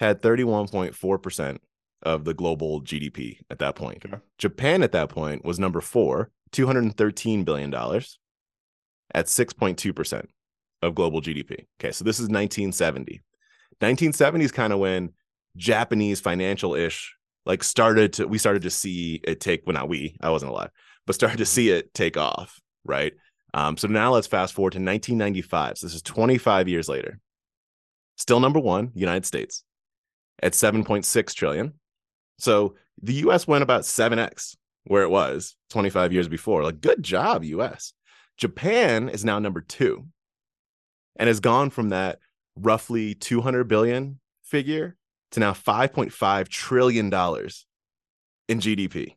had 0.00 0.20
31.4 0.20 1.22
percent 1.22 1.60
of 2.02 2.24
the 2.24 2.34
global 2.34 2.82
GDP 2.82 3.38
at 3.50 3.60
that 3.60 3.76
point. 3.76 4.04
Okay. 4.04 4.18
Japan 4.38 4.82
at 4.82 4.92
that 4.92 5.10
point 5.10 5.44
was 5.44 5.60
number 5.60 5.80
four, 5.80 6.30
213 6.50 7.44
billion 7.44 7.70
dollars, 7.70 8.18
at 9.14 9.26
6.2 9.26 9.94
percent 9.94 10.28
of 10.82 10.94
global 10.94 11.20
GDP. 11.20 11.66
Okay, 11.80 11.92
so 11.92 12.04
this 12.04 12.18
is 12.18 12.24
1970. 12.24 13.22
1970 13.78 14.44
is 14.44 14.52
kind 14.52 14.72
of 14.72 14.78
when 14.78 15.10
Japanese 15.56 16.20
financial 16.20 16.74
ish 16.74 17.14
like 17.46 17.62
started 17.62 18.14
to 18.14 18.26
we 18.26 18.38
started 18.38 18.62
to 18.62 18.70
see 18.70 19.20
it 19.24 19.40
take 19.40 19.62
well 19.66 19.74
not 19.74 19.88
we 19.88 20.16
I 20.20 20.30
wasn't 20.30 20.50
alive 20.50 20.70
but 21.06 21.14
started 21.14 21.38
to 21.38 21.46
see 21.46 21.70
it 21.70 21.92
take 21.94 22.16
off, 22.16 22.60
right? 22.84 23.12
Um, 23.54 23.76
so 23.76 23.86
now 23.86 24.12
let's 24.12 24.26
fast 24.26 24.52
forward 24.52 24.72
to 24.72 24.78
1995. 24.78 25.78
So 25.78 25.86
this 25.86 25.94
is 25.94 26.02
25 26.02 26.68
years 26.68 26.88
later. 26.88 27.20
Still 28.16 28.40
number 28.40 28.58
one, 28.58 28.90
United 28.94 29.24
States 29.24 29.62
at 30.42 30.52
7.6 30.52 31.34
trillion. 31.34 31.74
So 32.38 32.74
the 33.00 33.14
US 33.26 33.46
went 33.46 33.62
about 33.62 33.82
7x 33.82 34.56
where 34.86 35.04
it 35.04 35.08
was 35.08 35.54
25 35.70 36.12
years 36.12 36.26
before. 36.26 36.64
Like, 36.64 36.80
good 36.80 37.02
job, 37.02 37.44
US. 37.44 37.92
Japan 38.36 39.08
is 39.08 39.24
now 39.24 39.38
number 39.38 39.60
two 39.60 40.04
and 41.16 41.28
has 41.28 41.38
gone 41.38 41.70
from 41.70 41.90
that 41.90 42.18
roughly 42.56 43.14
200 43.14 43.68
billion 43.68 44.18
figure 44.42 44.96
to 45.30 45.40
now 45.40 45.52
5.5 45.52 46.48
trillion 46.48 47.08
dollars 47.08 47.66
in 48.48 48.58
GDP. 48.58 49.14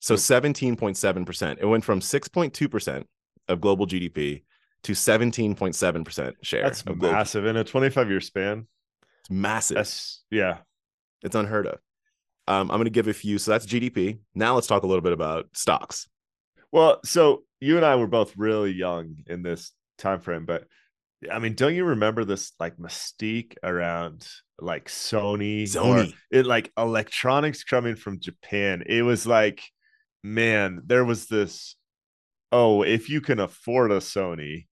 So 0.00 0.14
17.7%. 0.14 1.58
It 1.60 1.66
went 1.66 1.84
from 1.84 2.00
6.2% 2.00 3.04
of 3.48 3.60
global 3.60 3.86
GDP 3.86 4.42
to 4.84 4.92
17.7% 4.92 6.32
share. 6.42 6.62
That's 6.62 6.82
global- 6.82 7.10
massive 7.10 7.46
in 7.46 7.56
a 7.56 7.64
25 7.64 8.10
year 8.10 8.20
span. 8.20 8.66
It's 9.20 9.30
massive. 9.30 9.76
That's 9.76 10.22
yeah. 10.30 10.58
It's 11.22 11.34
unheard 11.34 11.66
of. 11.66 11.78
Um, 12.46 12.70
I'm 12.70 12.78
going 12.78 12.84
to 12.84 12.90
give 12.90 13.08
a 13.08 13.12
few. 13.12 13.38
So 13.38 13.50
that's 13.50 13.66
GDP. 13.66 14.18
Now 14.34 14.54
let's 14.54 14.66
talk 14.66 14.82
a 14.82 14.86
little 14.86 15.02
bit 15.02 15.12
about 15.12 15.46
stocks. 15.52 16.08
Well, 16.72 17.00
so 17.04 17.44
you 17.60 17.76
and 17.76 17.84
I 17.84 17.96
were 17.96 18.06
both 18.06 18.36
really 18.36 18.72
young 18.72 19.16
in 19.26 19.42
this 19.42 19.72
time 19.98 20.20
frame, 20.20 20.46
but 20.46 20.64
I 21.30 21.38
mean, 21.40 21.54
don't 21.54 21.74
you 21.74 21.84
remember 21.84 22.24
this 22.24 22.52
like 22.60 22.76
mystique 22.76 23.56
around 23.62 24.28
like 24.60 24.88
Sony, 24.88 25.64
Sony. 25.64 26.14
it 26.30 26.46
like 26.46 26.70
electronics 26.78 27.64
coming 27.64 27.96
from 27.96 28.20
Japan? 28.20 28.84
It 28.86 29.02
was 29.02 29.26
like, 29.26 29.62
man, 30.22 30.82
there 30.86 31.04
was 31.04 31.26
this. 31.26 31.76
Oh, 32.52 32.82
if 32.82 33.08
you 33.08 33.20
can 33.20 33.40
afford 33.40 33.92
a 33.92 33.98
Sony, 33.98 34.66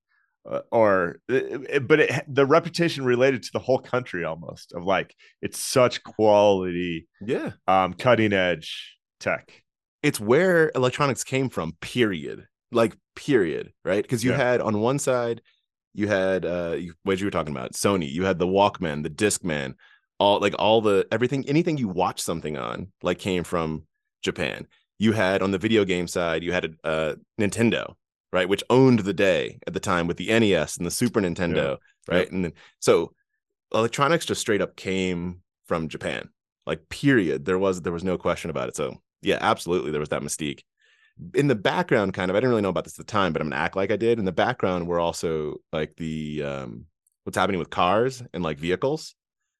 uh, 0.50 0.60
or 0.70 1.20
it- 1.28 1.66
it- 1.70 1.88
but 1.88 2.00
it, 2.00 2.24
the 2.28 2.46
reputation 2.46 3.04
related 3.04 3.42
to 3.42 3.50
the 3.52 3.58
whole 3.58 3.78
country 3.78 4.24
almost 4.24 4.72
of 4.72 4.84
like 4.84 5.14
it's 5.42 5.58
such 5.58 6.02
quality, 6.04 7.08
Yeah. 7.20 7.52
um, 7.66 7.94
cutting 7.94 8.32
edge 8.32 8.96
tech. 9.20 9.62
It's 10.02 10.20
where 10.20 10.70
electronics 10.74 11.24
came 11.24 11.48
from, 11.48 11.72
period. 11.80 12.46
Like, 12.72 12.96
period. 13.14 13.72
Right. 13.84 14.02
Because 14.02 14.22
you 14.24 14.30
Yeah. 14.32 14.36
had 14.38 14.60
on 14.60 14.80
one 14.80 14.98
side, 14.98 15.42
you 15.94 16.08
had 16.08 16.44
uh 16.44 16.76
what 17.04 17.18
you 17.18 17.26
were 17.26 17.30
talking 17.30 17.54
about, 17.56 17.72
Sony, 17.72 18.08
you 18.10 18.24
had 18.24 18.38
the 18.38 18.46
Walkman, 18.46 19.02
the 19.02 19.10
Discman, 19.10 19.74
all 20.18 20.40
like 20.40 20.54
all 20.58 20.80
the 20.80 21.06
everything, 21.10 21.48
anything 21.48 21.76
you 21.78 21.88
watch 21.88 22.20
something 22.20 22.56
on, 22.56 22.92
like 23.02 23.18
came 23.18 23.44
from 23.44 23.84
Japan. 24.22 24.66
You 24.98 25.12
had 25.12 25.42
on 25.42 25.50
the 25.50 25.58
video 25.58 25.84
game 25.84 26.08
side, 26.08 26.42
you 26.42 26.52
had 26.52 26.76
uh 26.84 27.14
Nintendo, 27.40 27.94
right, 28.32 28.48
which 28.48 28.64
owned 28.70 29.00
the 29.00 29.12
day 29.12 29.58
at 29.66 29.74
the 29.74 29.80
time 29.80 30.06
with 30.06 30.16
the 30.16 30.28
NES 30.38 30.76
and 30.76 30.86
the 30.86 30.90
Super 30.90 31.20
Nintendo, 31.20 31.78
right? 32.08 32.30
And 32.30 32.44
then 32.44 32.52
so 32.80 33.12
electronics 33.74 34.26
just 34.26 34.40
straight 34.40 34.62
up 34.62 34.76
came 34.76 35.42
from 35.66 35.88
Japan. 35.88 36.28
Like 36.66 36.88
period. 36.88 37.44
There 37.44 37.58
was 37.58 37.82
there 37.82 37.92
was 37.92 38.04
no 38.04 38.18
question 38.18 38.50
about 38.50 38.68
it. 38.68 38.76
So 38.76 38.96
yeah, 39.22 39.38
absolutely 39.40 39.90
there 39.90 40.00
was 40.00 40.08
that 40.10 40.22
mystique. 40.22 40.60
In 41.34 41.46
the 41.46 41.54
background, 41.54 42.12
kind 42.12 42.30
of, 42.30 42.36
I 42.36 42.40
didn't 42.40 42.50
really 42.50 42.62
know 42.62 42.68
about 42.68 42.84
this 42.84 42.98
at 42.98 43.06
the 43.06 43.10
time, 43.10 43.32
but 43.32 43.40
I'm 43.40 43.48
gonna 43.48 43.62
act 43.62 43.76
like 43.76 43.90
I 43.90 43.96
did. 43.96 44.18
In 44.18 44.24
the 44.24 44.32
background, 44.32 44.86
were 44.86 45.00
also 45.00 45.56
like 45.72 45.96
the 45.96 46.42
um 46.42 46.86
what's 47.24 47.36
happening 47.36 47.58
with 47.58 47.70
cars 47.70 48.22
and 48.32 48.42
like 48.42 48.58
vehicles. 48.58 49.14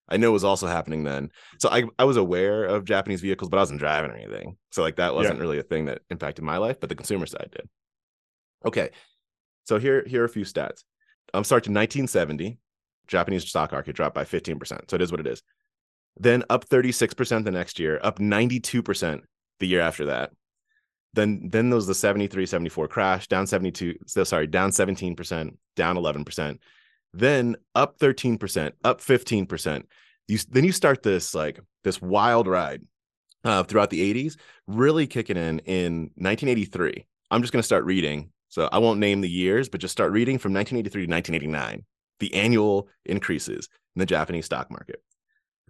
I 0.08 0.16
know 0.16 0.30
was 0.30 0.44
also 0.44 0.66
happening 0.66 1.04
then. 1.04 1.30
So 1.58 1.68
I, 1.68 1.84
I 1.98 2.04
was 2.04 2.16
aware 2.16 2.64
of 2.64 2.84
Japanese 2.84 3.20
vehicles, 3.20 3.48
but 3.48 3.56
I 3.56 3.62
wasn't 3.62 3.80
driving 3.80 4.10
or 4.10 4.16
anything. 4.16 4.56
So 4.70 4.82
like 4.82 4.96
that 4.96 5.14
wasn't 5.14 5.40
really 5.40 5.58
a 5.58 5.64
thing 5.64 5.86
that 5.86 6.02
impacted 6.10 6.44
my 6.44 6.58
life, 6.58 6.78
but 6.78 6.88
the 6.88 6.94
consumer 6.94 7.26
side 7.26 7.48
did. 7.50 7.68
Okay. 8.64 8.90
So 9.64 9.78
here, 9.78 10.04
here 10.06 10.22
are 10.22 10.26
a 10.26 10.28
few 10.28 10.44
stats. 10.44 10.84
I'm 11.34 11.44
starting 11.44 11.74
1970. 11.74 12.58
Japanese 13.08 13.48
stock 13.48 13.72
market 13.72 13.96
dropped 13.96 14.14
by 14.14 14.24
15%. 14.24 14.90
So 14.90 14.94
it 14.94 15.02
is 15.02 15.10
what 15.10 15.20
it 15.20 15.26
is. 15.26 15.42
Then 16.16 16.44
up 16.48 16.68
36% 16.68 17.44
the 17.44 17.50
next 17.50 17.78
year, 17.78 18.00
up 18.02 18.18
92% 18.18 19.20
the 19.60 19.66
year 19.66 19.80
after 19.80 20.06
that. 20.06 20.30
Then 21.12 21.48
then 21.50 21.70
there 21.70 21.76
was 21.76 21.86
the 21.86 21.94
73, 21.94 22.46
74 22.46 22.88
crash, 22.88 23.26
down 23.26 23.46
72, 23.46 23.94
so 24.06 24.24
sorry, 24.24 24.46
down 24.46 24.70
17%, 24.70 25.56
down 25.74 25.96
11%. 25.96 26.58
Then 27.16 27.56
up 27.74 27.98
13%, 27.98 28.72
up 28.84 29.00
15%. 29.00 29.82
You 30.28 30.38
then 30.50 30.64
you 30.64 30.72
start 30.72 31.02
this 31.02 31.34
like 31.34 31.58
this 31.82 32.02
wild 32.02 32.46
ride 32.46 32.82
uh, 33.42 33.62
throughout 33.62 33.90
the 33.90 34.12
80s, 34.12 34.36
really 34.66 35.06
kicking 35.06 35.36
in 35.38 35.60
in 35.60 36.10
1983. 36.16 37.06
I'm 37.30 37.40
just 37.40 37.52
going 37.52 37.62
to 37.62 37.66
start 37.66 37.84
reading. 37.84 38.30
So 38.48 38.68
I 38.70 38.78
won't 38.78 39.00
name 39.00 39.22
the 39.22 39.30
years, 39.30 39.68
but 39.68 39.80
just 39.80 39.92
start 39.92 40.12
reading 40.12 40.38
from 40.38 40.52
1983 40.52 41.06
to 41.06 41.12
1989, 41.12 41.84
the 42.20 42.34
annual 42.34 42.88
increases 43.04 43.68
in 43.94 44.00
the 44.00 44.06
Japanese 44.06 44.44
stock 44.44 44.70
market. 44.70 45.02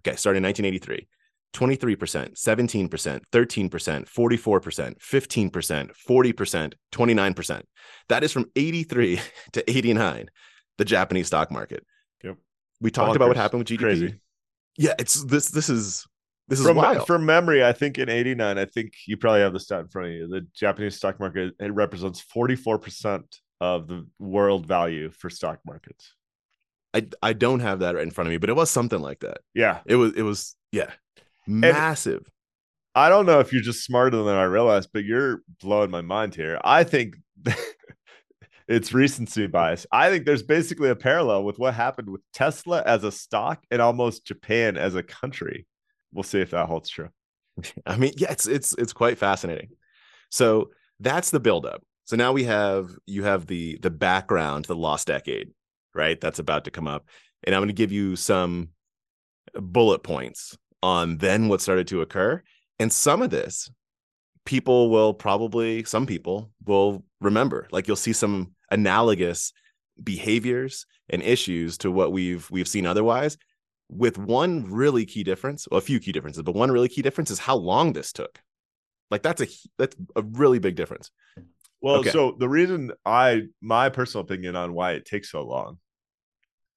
Okay, 0.01 0.17
starting 0.17 0.43
in 0.43 0.47
1983. 0.47 1.07
23%, 1.53 2.33
17%, 2.33 3.21
13%, 3.31 3.69
44%, 3.69 4.99
15%, 4.99 5.91
40%, 6.07 6.73
29%. 6.91 7.61
That 8.09 8.23
is 8.23 8.31
from 8.33 8.45
83 8.55 9.19
to 9.53 9.69
89, 9.69 10.29
the 10.77 10.85
Japanese 10.85 11.27
stock 11.27 11.51
market. 11.51 11.85
Yep. 12.23 12.37
We 12.81 12.91
talked 12.91 13.15
about 13.15 13.27
what 13.27 13.37
happened 13.37 13.59
with 13.59 13.67
GDP. 13.67 13.79
Crazy. 13.79 14.19
Yeah, 14.77 14.93
it's 14.99 15.23
this 15.23 15.49
this 15.49 15.69
is 15.69 16.05
this 16.47 16.59
is 16.59 16.65
from 16.65 16.77
wild. 16.77 17.07
from 17.07 17.25
memory, 17.25 17.63
I 17.65 17.73
think 17.73 17.97
in 17.97 18.09
'89, 18.09 18.57
I 18.57 18.65
think 18.65 18.93
you 19.05 19.17
probably 19.17 19.41
have 19.41 19.53
the 19.53 19.59
stat 19.59 19.81
in 19.81 19.87
front 19.87 20.09
of 20.09 20.13
you. 20.13 20.27
The 20.27 20.47
Japanese 20.53 20.95
stock 20.95 21.19
market 21.19 21.53
it 21.59 21.73
represents 21.73 22.21
44 22.21 22.77
percent 22.79 23.37
of 23.59 23.87
the 23.87 24.05
world 24.19 24.65
value 24.65 25.09
for 25.09 25.29
stock 25.29 25.59
markets. 25.65 26.13
I 26.93 27.07
I 27.21 27.33
don't 27.33 27.59
have 27.59 27.79
that 27.79 27.95
right 27.95 28.03
in 28.03 28.11
front 28.11 28.27
of 28.27 28.31
me, 28.31 28.37
but 28.37 28.49
it 28.49 28.55
was 28.55 28.69
something 28.69 28.99
like 28.99 29.19
that. 29.21 29.39
Yeah, 29.53 29.79
It 29.85 29.95
was 29.95 30.13
it 30.13 30.21
was 30.21 30.55
yeah, 30.71 30.91
massive. 31.47 32.29
I 32.95 33.09
don't 33.09 33.25
know 33.25 33.39
if 33.39 33.53
you're 33.53 33.61
just 33.61 33.83
smarter 33.83 34.17
than 34.17 34.35
I 34.35 34.43
realize, 34.43 34.87
but 34.87 35.03
you're 35.03 35.41
blowing 35.61 35.91
my 35.91 36.01
mind 36.01 36.33
here. 36.33 36.59
I 36.63 36.83
think 36.83 37.17
it's 38.67 38.93
recency 38.93 39.47
bias. 39.47 39.85
I 39.91 40.09
think 40.09 40.25
there's 40.25 40.43
basically 40.43 40.89
a 40.89 40.95
parallel 40.95 41.43
with 41.43 41.57
what 41.57 41.73
happened 41.73 42.09
with 42.09 42.21
Tesla 42.33 42.83
as 42.85 43.03
a 43.03 43.11
stock 43.11 43.63
and 43.71 43.81
almost 43.81 44.25
Japan 44.25 44.77
as 44.77 44.95
a 44.95 45.03
country. 45.03 45.65
We'll 46.13 46.23
see 46.23 46.41
if 46.41 46.51
that 46.51 46.67
holds 46.67 46.89
true. 46.89 47.09
I 47.85 47.97
mean, 47.97 48.13
yeah, 48.17 48.31
it's 48.31 48.47
it's 48.47 48.73
it's 48.77 48.93
quite 48.93 49.17
fascinating. 49.17 49.69
So 50.29 50.71
that's 50.99 51.31
the 51.31 51.39
buildup. 51.39 51.83
So 52.05 52.15
now 52.15 52.33
we 52.33 52.43
have 52.43 52.91
you 53.05 53.23
have 53.23 53.47
the 53.47 53.77
the 53.81 53.89
background, 53.89 54.65
the 54.65 54.75
lost 54.75 55.07
decade, 55.07 55.51
right? 55.93 56.19
That's 56.19 56.39
about 56.39 56.65
to 56.65 56.71
come 56.71 56.87
up, 56.87 57.07
and 57.43 57.55
I'm 57.55 57.61
going 57.61 57.69
to 57.69 57.73
give 57.73 57.91
you 57.91 58.15
some 58.15 58.69
bullet 59.53 60.03
points 60.03 60.57
on 60.83 61.17
then 61.17 61.47
what 61.47 61.61
started 61.61 61.87
to 61.87 62.01
occur, 62.01 62.43
and 62.79 62.91
some 62.91 63.21
of 63.21 63.29
this 63.29 63.69
people 64.45 64.89
will 64.89 65.13
probably 65.13 65.83
some 65.83 66.05
people 66.05 66.51
will 66.65 67.03
remember. 67.19 67.67
Like 67.71 67.87
you'll 67.87 67.97
see 67.97 68.13
some 68.13 68.53
analogous 68.71 69.53
behaviors 70.03 70.85
and 71.09 71.21
issues 71.23 71.77
to 71.79 71.91
what 71.91 72.11
we've 72.11 72.49
we've 72.51 72.67
seen 72.67 72.85
otherwise 72.85 73.37
with 73.89 74.17
one 74.17 74.69
really 74.71 75.05
key 75.05 75.23
difference 75.23 75.67
well, 75.71 75.77
a 75.77 75.81
few 75.81 75.99
key 75.99 76.11
differences 76.11 76.43
but 76.43 76.55
one 76.55 76.71
really 76.71 76.89
key 76.89 77.01
difference 77.01 77.31
is 77.31 77.39
how 77.39 77.55
long 77.55 77.93
this 77.93 78.11
took 78.11 78.39
like 79.09 79.23
that's 79.23 79.41
a 79.41 79.47
that's 79.77 79.95
a 80.15 80.21
really 80.21 80.59
big 80.59 80.75
difference 80.75 81.11
Well, 81.81 81.97
Okay. 81.97 82.11
so 82.11 82.35
the 82.37 82.49
reason 82.49 82.91
I 83.05 83.43
my 83.61 83.89
personal 83.89 84.25
opinion 84.25 84.55
on 84.55 84.73
why 84.73 84.93
it 84.93 85.05
takes 85.05 85.31
so 85.31 85.43
long 85.45 85.79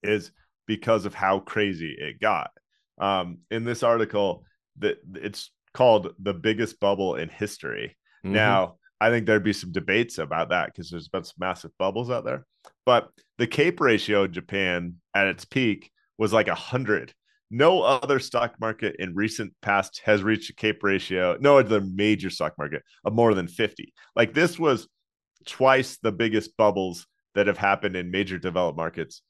is 0.03 0.31
because 0.67 1.05
of 1.05 1.13
how 1.13 1.39
crazy 1.39 1.95
it 1.97 2.19
got. 2.19 2.51
Um, 2.99 3.39
in 3.49 3.63
this 3.65 3.83
article, 3.83 4.45
that 4.79 4.97
it's 5.15 5.51
called 5.73 6.13
the 6.19 6.33
biggest 6.33 6.79
bubble 6.79 7.15
in 7.15 7.29
history. 7.29 7.97
Mhm. 8.23 8.31
Now, 8.33 8.77
I 9.01 9.09
think 9.09 9.25
there'd 9.25 9.43
be 9.43 9.51
some 9.51 9.71
debates 9.71 10.19
about 10.19 10.49
that 10.49 10.67
because 10.67 10.91
there's 10.91 11.07
been 11.07 11.23
some 11.23 11.33
massive 11.39 11.71
bubbles 11.79 12.11
out 12.11 12.23
there. 12.23 12.45
But 12.85 13.09
the 13.39 13.47
CAPE 13.47 13.79
ratio 13.79 14.25
in 14.25 14.31
Japan 14.31 14.97
at 15.15 15.25
its 15.25 15.43
peak 15.43 15.91
was 16.19 16.31
like 16.31 16.47
a 16.47 16.55
hundred. 16.55 17.11
No 17.49 17.81
other 17.81 18.19
stock 18.19 18.53
market 18.61 18.97
in 18.99 19.15
recent 19.15 19.53
past 19.63 20.01
has 20.05 20.21
reached 20.21 20.51
a 20.51 20.53
CAPE 20.53 20.83
ratio. 20.83 21.35
No 21.41 21.57
other 21.57 21.81
major 21.81 22.29
stock 22.29 22.53
market 22.59 22.83
of 23.03 23.13
more 23.13 23.33
than 23.33 23.47
50. 23.47 23.91
Like 24.15 24.35
this 24.35 24.59
was 24.59 24.87
twice 25.47 25.97
the 25.97 26.11
biggest 26.11 26.55
bubbles 26.55 27.07
that 27.33 27.47
have 27.47 27.57
happened 27.57 27.95
in 27.95 28.11
major 28.11 28.37
developed 28.37 28.77
markets 28.77 29.23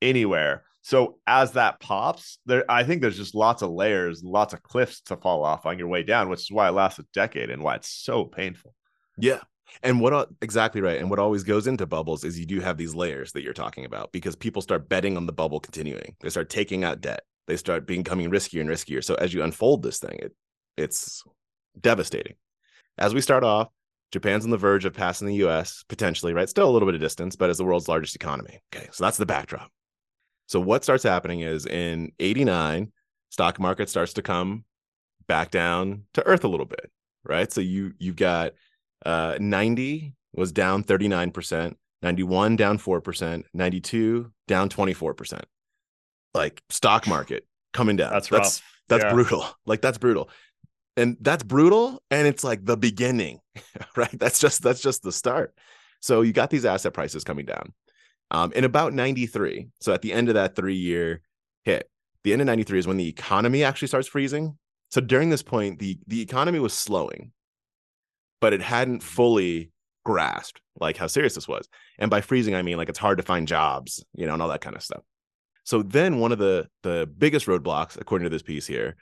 anywhere. 0.00 0.64
So 0.80 1.18
as 1.26 1.52
that 1.52 1.80
pops, 1.80 2.38
there 2.46 2.64
I 2.66 2.82
think 2.82 3.02
there's 3.02 3.18
just 3.18 3.34
lots 3.34 3.60
of 3.60 3.70
layers, 3.70 4.24
lots 4.24 4.54
of 4.54 4.62
cliffs 4.62 5.02
to 5.02 5.18
fall 5.18 5.44
off 5.44 5.66
on 5.66 5.78
your 5.78 5.88
way 5.88 6.02
down, 6.02 6.30
which 6.30 6.40
is 6.40 6.50
why 6.50 6.68
it 6.68 6.72
lasts 6.72 6.98
a 6.98 7.04
decade 7.12 7.50
and 7.50 7.62
why 7.62 7.74
it's 7.74 7.90
so 7.90 8.24
painful. 8.24 8.74
Yeah 9.18 9.40
and 9.82 10.00
what 10.00 10.28
exactly 10.42 10.80
right 10.80 10.98
and 10.98 11.10
what 11.10 11.18
always 11.18 11.42
goes 11.42 11.66
into 11.66 11.86
bubbles 11.86 12.24
is 12.24 12.38
you 12.38 12.46
do 12.46 12.60
have 12.60 12.76
these 12.76 12.94
layers 12.94 13.32
that 13.32 13.42
you're 13.42 13.52
talking 13.52 13.84
about 13.84 14.10
because 14.12 14.34
people 14.34 14.62
start 14.62 14.88
betting 14.88 15.16
on 15.16 15.26
the 15.26 15.32
bubble 15.32 15.60
continuing 15.60 16.16
they 16.20 16.30
start 16.30 16.48
taking 16.50 16.84
out 16.84 17.00
debt 17.00 17.22
they 17.46 17.56
start 17.56 17.86
becoming 17.86 18.30
riskier 18.30 18.60
and 18.60 18.70
riskier 18.70 19.02
so 19.02 19.14
as 19.16 19.32
you 19.32 19.42
unfold 19.42 19.82
this 19.82 19.98
thing 19.98 20.18
it 20.20 20.34
it's 20.76 21.22
devastating 21.80 22.34
as 22.96 23.14
we 23.14 23.20
start 23.20 23.44
off 23.44 23.68
Japan's 24.10 24.44
on 24.44 24.50
the 24.50 24.56
verge 24.56 24.84
of 24.84 24.94
passing 24.94 25.28
the 25.28 25.46
US 25.46 25.84
potentially, 25.88 26.32
right? 26.32 26.48
Still 26.48 26.68
a 26.68 26.72
little 26.72 26.86
bit 26.86 26.94
of 26.94 27.00
distance, 27.00 27.36
but 27.36 27.50
as 27.50 27.58
the 27.58 27.64
world's 27.64 27.88
largest 27.88 28.16
economy. 28.16 28.60
Okay, 28.74 28.88
so 28.90 29.04
that's 29.04 29.18
the 29.18 29.26
backdrop. 29.26 29.70
So 30.46 30.60
what 30.60 30.82
starts 30.82 31.04
happening 31.04 31.40
is 31.40 31.66
in 31.66 32.12
89, 32.18 32.90
stock 33.28 33.60
market 33.60 33.90
starts 33.90 34.14
to 34.14 34.22
come 34.22 34.64
back 35.26 35.50
down 35.50 36.04
to 36.14 36.26
earth 36.26 36.44
a 36.44 36.48
little 36.48 36.66
bit, 36.66 36.90
right? 37.22 37.52
So 37.52 37.60
you 37.60 37.92
you've 37.98 38.16
got 38.16 38.52
uh 39.06 39.36
90 39.40 40.14
was 40.34 40.52
down 40.52 40.84
39%, 40.84 41.74
91 42.02 42.56
down 42.56 42.78
4%, 42.78 43.44
92 43.54 44.30
down 44.46 44.68
24%. 44.68 45.42
Like 46.34 46.62
stock 46.68 47.06
market 47.06 47.46
coming 47.72 47.96
down. 47.96 48.12
That's 48.12 48.28
that's 48.28 48.58
rough. 48.60 48.62
that's 48.88 49.04
Yeah. 49.04 49.12
brutal. 49.12 49.44
Like 49.66 49.80
that's 49.80 49.98
brutal. 49.98 50.30
And 50.96 51.16
that's 51.20 51.42
brutal 51.44 52.02
and 52.10 52.26
it's 52.26 52.42
like 52.44 52.64
the 52.64 52.76
beginning, 52.76 53.40
right? 53.96 54.16
That's 54.18 54.38
just 54.38 54.62
that's 54.62 54.80
just 54.82 55.02
the 55.02 55.12
start. 55.12 55.54
So 56.00 56.20
you 56.22 56.32
got 56.32 56.50
these 56.50 56.64
asset 56.64 56.92
prices 56.92 57.24
coming 57.24 57.46
down. 57.46 57.72
Um, 58.30 58.52
in 58.52 58.64
about 58.64 58.92
93, 58.92 59.68
so 59.80 59.92
at 59.94 60.02
the 60.02 60.12
end 60.12 60.28
of 60.28 60.34
that 60.34 60.54
3-year 60.54 61.22
hit, 61.64 61.88
the 62.24 62.32
end 62.34 62.42
of 62.42 62.46
93 62.46 62.78
is 62.80 62.86
when 62.86 62.98
the 62.98 63.08
economy 63.08 63.64
actually 63.64 63.88
starts 63.88 64.06
freezing. 64.06 64.58
So 64.90 65.00
during 65.00 65.30
this 65.30 65.42
point, 65.42 65.78
the 65.78 65.98
the 66.06 66.20
economy 66.20 66.58
was 66.58 66.74
slowing, 66.74 67.32
but 68.40 68.52
it 68.52 68.62
hadn't 68.62 69.02
fully 69.02 69.70
grasped 70.04 70.60
like 70.80 70.96
how 70.96 71.06
serious 71.06 71.34
this 71.34 71.48
was. 71.48 71.68
And 71.98 72.10
by 72.10 72.20
freezing, 72.20 72.54
I 72.54 72.62
mean 72.62 72.76
like 72.76 72.88
it's 72.88 72.98
hard 72.98 73.18
to 73.18 73.24
find 73.24 73.48
jobs, 73.48 74.04
you 74.14 74.26
know, 74.26 74.32
and 74.32 74.42
all 74.42 74.48
that 74.48 74.60
kind 74.60 74.76
of 74.76 74.82
stuff. 74.82 75.02
So 75.64 75.82
then 75.82 76.18
one 76.18 76.32
of 76.32 76.38
the 76.38 76.68
the 76.82 77.08
biggest 77.18 77.46
roadblocks, 77.46 78.00
according 78.00 78.24
to 78.24 78.30
this 78.30 78.42
piece 78.42 78.66
here, 78.66 78.96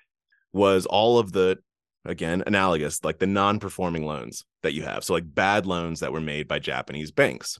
was 0.52 0.86
all 0.86 1.18
of 1.18 1.32
the 1.32 1.58
again 2.04 2.42
analogous 2.46 3.04
like 3.04 3.18
the 3.18 3.26
non-performing 3.26 4.04
loans 4.04 4.44
that 4.62 4.74
you 4.74 4.82
have. 4.82 5.04
So 5.04 5.14
like 5.14 5.34
bad 5.34 5.66
loans 5.66 6.00
that 6.00 6.12
were 6.12 6.20
made 6.20 6.48
by 6.48 6.58
Japanese 6.58 7.10
banks. 7.10 7.58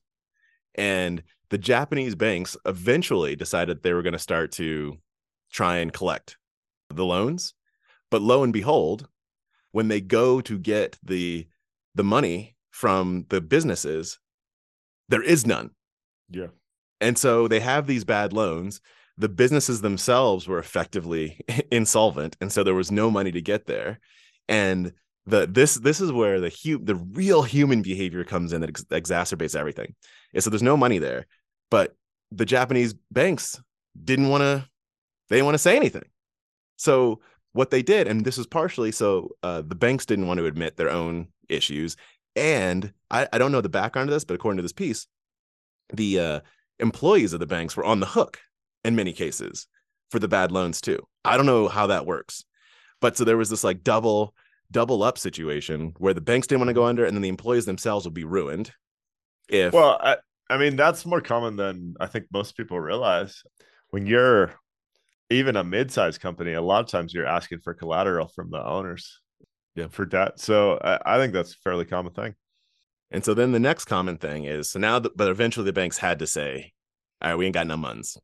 And 0.75 1.23
the 1.51 1.59
Japanese 1.59 2.15
banks 2.15 2.57
eventually 2.67 3.37
decided 3.37 3.83
they 3.83 3.93
were 3.93 4.03
going 4.03 4.12
to 4.12 4.19
start 4.19 4.53
to 4.53 4.97
try 5.53 5.77
and 5.77 5.93
collect 5.93 6.37
the 6.91 7.05
loans. 7.05 7.55
But 8.11 8.23
lo 8.23 8.43
and 8.43 8.53
behold, 8.53 9.09
when 9.73 9.89
they 9.89 10.01
go 10.01 10.41
to 10.41 10.59
get 10.59 10.99
the 11.03 11.47
the 11.97 12.05
money 12.05 12.55
from 12.71 13.25
the 13.31 13.41
businesses, 13.41 14.19
there 15.09 15.23
is 15.23 15.47
none. 15.47 15.71
Yeah. 16.31 16.49
And 17.01 17.19
so 17.19 17.49
they 17.49 17.61
have 17.61 17.87
these 17.87 18.05
bad 18.05 18.33
loans. 18.33 18.81
The 19.19 19.29
businesses 19.29 19.81
themselves 19.81 20.47
were 20.47 20.59
effectively 20.59 21.41
insolvent, 21.73 22.37
and 22.41 22.53
so 22.53 22.63
there 22.63 22.75
was 22.75 22.91
no 22.91 23.11
money 23.11 23.33
to 23.33 23.41
get 23.41 23.67
there. 23.67 23.99
And 24.49 24.93
the 25.25 25.47
this 25.47 25.75
this 25.75 26.01
is 26.01 26.13
where 26.13 26.39
the 26.41 26.51
hu- 26.51 26.85
the 26.85 26.95
real 26.95 27.43
human 27.43 27.83
behavior 27.83 28.25
comes 28.25 28.53
in 28.53 28.61
that 28.61 28.71
ex- 28.71 28.85
exacerbates 28.85 29.57
everything. 29.57 29.95
And 30.35 30.45
so 30.45 30.51
there's 30.51 30.63
no 30.63 30.77
money 30.77 30.99
there, 30.99 31.27
but 31.71 31.97
the 32.31 32.45
Japanese 32.45 32.95
banks 33.11 33.61
didn't 34.05 34.29
want 34.29 34.43
to 34.43 34.69
they 35.29 35.37
didn't 35.37 35.47
want 35.47 35.55
to 35.55 35.61
say 35.61 35.77
anything. 35.77 36.05
So 36.77 37.21
what 37.57 37.71
they 37.71 37.83
did, 37.83 38.07
and 38.07 38.25
this 38.25 38.38
is 38.38 38.47
partially 38.47 38.92
so 38.92 39.31
uh, 39.42 39.62
the 39.62 39.75
banks 39.75 40.07
didn't 40.07 40.27
want 40.27 40.38
to 40.38 40.47
admit 40.47 40.77
their 40.77 40.90
own 40.90 41.29
issues, 41.49 41.97
and 42.35 42.92
I, 43.11 43.27
I 43.33 43.38
don't 43.38 43.53
know 43.53 43.61
the 43.61 43.69
background 43.69 44.09
of 44.09 44.14
this, 44.14 44.25
but 44.25 44.35
according 44.35 44.59
to 44.59 44.62
this 44.62 44.73
piece, 44.73 45.07
the 45.92 46.21
uh, 46.21 46.40
employees 46.79 47.33
of 47.33 47.40
the 47.40 47.47
banks 47.47 47.77
were 47.77 47.85
on 47.85 48.01
the 48.01 48.07
hook 48.07 48.38
in 48.85 48.95
many 48.95 49.12
cases 49.12 49.66
for 50.11 50.19
the 50.19 50.29
bad 50.29 50.53
loans 50.53 50.81
too. 50.81 50.99
I 51.25 51.37
don't 51.37 51.47
know 51.47 51.69
how 51.69 51.88
that 51.88 52.07
works, 52.07 52.45
but 53.01 53.16
so 53.16 53.25
there 53.25 53.37
was 53.37 53.51
this 53.51 53.64
like 53.64 53.83
double 53.83 54.35
double 54.71 55.03
up 55.03 55.16
situation 55.16 55.95
where 55.99 56.14
the 56.14 56.21
banks 56.21 56.47
didn't 56.47 56.61
want 56.61 56.69
to 56.69 56.75
go 56.75 56.87
under, 56.87 57.05
and 57.05 57.16
then 57.16 57.23
the 57.23 57.29
employees 57.29 57.66
themselves 57.66 58.05
would 58.05 58.14
be 58.14 58.25
ruined. 58.25 58.73
If 59.49 59.73
Well, 59.73 59.99
I, 60.01 60.16
I 60.51 60.59
mean, 60.59 60.77
that's 60.77 61.07
more 61.07 61.21
common 61.21 61.57
than 61.57 61.95
I 62.01 62.07
think 62.07 62.27
most 62.33 62.57
people 62.57 62.81
realize. 62.81 63.42
When 63.90 64.07
you're 64.07 64.53
even 65.31 65.57
a 65.57 65.65
mid-sized 65.65 66.21
company, 66.21 66.53
a 66.53 66.62
lot 66.62 66.85
of 66.85 66.91
times 66.91 67.12
you're 67.12 67.27
asking 67.27 67.61
for 67.61 67.75
collateral 67.75 68.29
from 68.29 68.51
the 68.51 68.65
owners, 68.65 69.21
Yeah. 69.75 69.89
for 69.89 70.07
debt. 70.07 70.39
So 70.39 70.79
I, 70.79 71.15
I 71.15 71.19
think 71.19 71.33
that's 71.33 71.53
a 71.53 71.59
fairly 71.65 71.85
common 71.85 72.12
thing. 72.12 72.35
And 73.11 73.25
so 73.25 73.35
then 73.35 73.53
the 73.53 73.61
next 73.61 73.85
common 73.85 74.19
thing 74.19 74.45
is 74.45 74.71
so 74.71 74.79
now, 74.79 74.99
the, 74.99 75.11
but 75.15 75.29
eventually 75.29 75.65
the 75.65 75.73
banks 75.73 75.99
had 75.99 76.19
to 76.21 76.27
say, 76.27 76.73
all 77.23 77.31
right, 77.31 77.37
we 77.37 77.47
ain't 77.47 77.55
got 77.55 77.67
no 77.67 77.77
muns. 77.77 78.19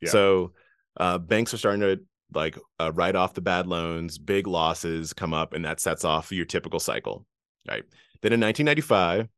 Yeah. 0.00 0.10
So 0.10 0.52
uh, 0.98 1.18
banks 1.18 1.54
are 1.54 1.58
starting 1.58 1.80
to 1.80 2.00
like 2.34 2.58
uh, 2.80 2.92
write 2.92 3.14
off 3.14 3.34
the 3.34 3.40
bad 3.40 3.66
loans, 3.66 4.18
big 4.18 4.46
losses 4.46 5.12
come 5.12 5.32
up, 5.34 5.52
and 5.54 5.64
that 5.64 5.80
sets 5.80 6.04
off 6.04 6.32
your 6.32 6.46
typical 6.46 6.80
cycle. 6.80 7.26
Right. 7.68 7.84
Then 8.22 8.32
in 8.32 8.40
1995, 8.40 9.28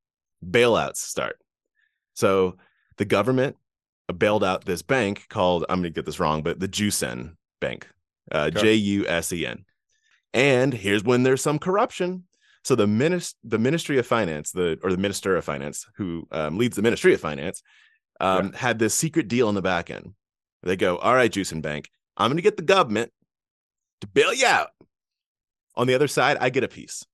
bailouts 0.44 0.96
start. 0.96 1.36
So 2.14 2.56
the 2.96 3.04
government 3.04 3.56
bailed 4.12 4.44
out 4.44 4.64
this 4.64 4.82
bank 4.82 5.26
called, 5.28 5.64
I'm 5.68 5.80
going 5.80 5.92
to 5.92 5.96
get 5.96 6.04
this 6.04 6.20
wrong, 6.20 6.42
but 6.42 6.60
the 6.60 6.68
Jusen 6.68 7.36
Bank, 7.60 7.88
uh, 8.30 8.50
Okay. 8.52 8.60
J 8.60 8.74
U 8.74 9.06
S 9.08 9.32
E 9.32 9.46
N. 9.46 9.64
And 10.32 10.74
here's 10.74 11.04
when 11.04 11.22
there's 11.22 11.42
some 11.42 11.58
corruption. 11.58 12.24
So 12.64 12.74
the 12.74 12.86
minis- 12.86 13.34
the 13.44 13.58
Ministry 13.58 13.98
of 13.98 14.06
Finance, 14.06 14.52
the 14.52 14.78
or 14.82 14.90
the 14.90 14.96
Minister 14.98 15.36
of 15.36 15.44
Finance, 15.44 15.86
who 15.96 16.26
um, 16.32 16.58
leads 16.58 16.76
the 16.76 16.82
Ministry 16.82 17.14
of 17.14 17.20
Finance, 17.20 17.62
um, 18.20 18.52
had 18.52 18.78
this 18.78 18.94
secret 18.94 19.28
deal 19.28 19.48
in 19.48 19.54
the 19.54 19.62
back 19.62 19.90
end. 19.90 20.14
They 20.62 20.76
go, 20.76 20.96
all 20.96 21.14
right, 21.14 21.30
Jusen 21.30 21.60
Bank, 21.60 21.90
I'm 22.16 22.30
going 22.30 22.36
to 22.38 22.42
get 22.42 22.56
the 22.56 22.62
government 22.62 23.12
to 24.00 24.06
bail 24.06 24.32
you 24.32 24.46
out. 24.46 24.70
On 25.76 25.86
the 25.86 25.94
other 25.94 26.08
side, 26.08 26.38
I 26.40 26.50
get 26.50 26.64
a 26.64 26.68
piece. 26.68 27.04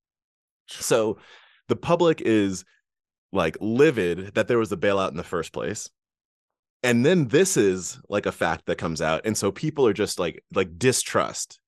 So 0.69 1.19
the 1.69 1.77
public 1.77 2.21
is 2.21 2.65
like 3.33 3.57
livid 3.61 4.35
that 4.35 4.47
there 4.47 4.59
was 4.59 4.71
a 4.71 4.77
bailout 4.77 5.11
in 5.11 5.17
the 5.17 5.25
first 5.25 5.53
place. 5.53 5.91
And 6.83 7.05
then 7.05 7.29
this 7.29 7.57
is 7.57 7.99
like 8.09 8.27
a 8.27 8.33
fact 8.33 8.67
that 8.67 8.77
comes 8.77 9.03
out. 9.03 9.23
And 9.25 9.37
so 9.37 9.53
people 9.53 9.87
are 9.87 9.93
just 9.93 10.19
like 10.19 10.43
like 10.55 10.79
distrust 10.79 11.61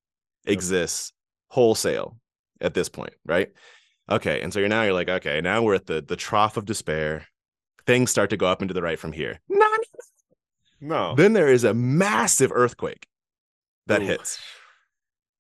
exists 0.46 1.12
wholesale 1.48 2.16
at 2.60 2.74
this 2.74 2.88
point, 2.88 3.12
right? 3.26 3.50
Okay. 4.10 4.40
And 4.40 4.52
so 4.52 4.60
you're 4.60 4.68
now 4.68 4.84
you're 4.84 4.94
like, 4.94 5.08
okay, 5.08 5.40
now 5.40 5.62
we're 5.62 5.74
at 5.74 5.86
the 5.86 6.02
the 6.02 6.16
trough 6.16 6.56
of 6.56 6.64
despair. 6.64 7.26
Things 7.86 8.10
start 8.10 8.30
to 8.30 8.36
go 8.36 8.46
up 8.46 8.62
into 8.62 8.74
the 8.74 8.82
right 8.82 8.98
from 8.98 9.12
here. 9.12 9.40
Nani? 9.48 9.84
No. 10.80 11.14
Then 11.14 11.32
there 11.32 11.48
is 11.48 11.64
a 11.64 11.74
massive 11.74 12.50
earthquake 12.52 13.06
that 13.86 14.02
Ooh. 14.02 14.06
hits, 14.06 14.38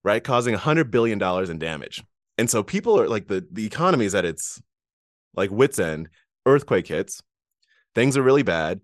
right? 0.04 0.22
Causing 0.22 0.54
a 0.54 0.58
hundred 0.58 0.90
billion 0.90 1.18
dollars 1.18 1.50
in 1.50 1.58
damage. 1.58 2.02
And 2.38 2.50
so 2.50 2.62
people 2.62 2.98
are 3.00 3.08
like 3.08 3.28
the 3.28 3.46
the 3.50 3.66
economy 3.66 4.04
is 4.04 4.14
at 4.14 4.24
its 4.24 4.60
like 5.34 5.50
wits 5.50 5.78
end. 5.78 6.08
Earthquake 6.44 6.88
hits, 6.88 7.22
things 7.94 8.16
are 8.16 8.22
really 8.22 8.42
bad. 8.42 8.80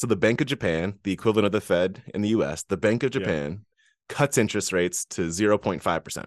So 0.00 0.06
the 0.06 0.16
Bank 0.16 0.40
of 0.40 0.46
Japan, 0.46 0.94
the 1.02 1.12
equivalent 1.12 1.44
of 1.44 1.52
the 1.52 1.60
Fed 1.60 2.02
in 2.14 2.22
the 2.22 2.30
US, 2.30 2.62
the 2.62 2.78
Bank 2.78 3.02
of 3.02 3.14
Yeah. 3.14 3.18
Japan 3.20 3.66
cuts 4.08 4.38
interest 4.38 4.72
rates 4.72 5.04
to 5.10 5.28
0.5%. 5.28 6.24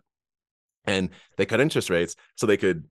And 0.86 1.10
they 1.38 1.48
cut 1.48 1.60
interest 1.60 1.90
rates 1.90 2.16
so 2.36 2.46
they 2.46 2.56
could 2.56 2.86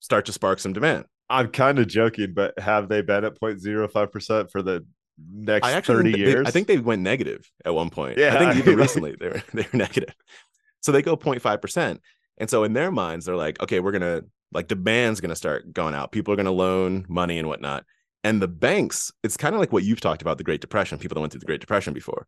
start 0.00 0.26
to 0.26 0.32
spark 0.32 0.58
some 0.58 0.74
demand. 0.74 1.06
I'm 1.30 1.48
kind 1.48 1.78
of 1.78 1.88
joking, 1.88 2.34
but 2.34 2.52
have 2.58 2.90
they 2.90 3.00
been 3.00 3.24
at 3.24 3.40
0.05% 3.40 4.50
for 4.50 4.60
the 4.60 4.84
next 5.32 5.66
I 5.66 5.72
actually 5.72 5.96
30 5.96 6.12
think 6.12 6.24
they- 6.26 6.30
years? 6.30 6.46
I 6.46 6.50
think 6.50 6.66
they 6.68 6.76
went 6.80 7.00
negative 7.00 7.50
at 7.64 7.74
one 7.74 7.88
point. 7.88 8.18
Yeah, 8.18 8.34
I 8.38 8.38
think 8.38 8.56
even 8.56 8.76
recently 8.76 9.16
they 9.18 9.28
were 9.28 9.42
they 9.54 9.62
were 9.72 9.78
negative. 9.78 10.14
So 10.82 10.92
they 10.92 11.00
go 11.00 11.16
0.5%. 11.16 11.98
And 12.36 12.50
so 12.50 12.62
in 12.64 12.74
their 12.74 12.90
minds, 12.90 13.24
they're 13.24 13.36
like, 13.36 13.58
okay, 13.62 13.80
we're 13.80 13.92
gonna 13.92 14.20
like 14.52 14.68
demand's 14.68 15.22
gonna 15.22 15.34
start 15.34 15.72
going 15.72 15.94
out. 15.94 16.12
People 16.12 16.34
are 16.34 16.36
gonna 16.36 16.50
loan 16.52 17.06
money 17.08 17.38
and 17.38 17.48
whatnot. 17.48 17.86
And 18.26 18.42
the 18.42 18.48
banks, 18.48 19.12
it's 19.22 19.36
kind 19.36 19.54
of 19.54 19.60
like 19.60 19.72
what 19.72 19.84
you've 19.84 20.00
talked 20.00 20.20
about 20.20 20.36
the 20.36 20.42
Great 20.42 20.60
Depression, 20.60 20.98
people 20.98 21.14
that 21.14 21.20
went 21.20 21.32
through 21.32 21.38
the 21.38 21.46
Great 21.46 21.60
Depression 21.60 21.94
before. 21.94 22.26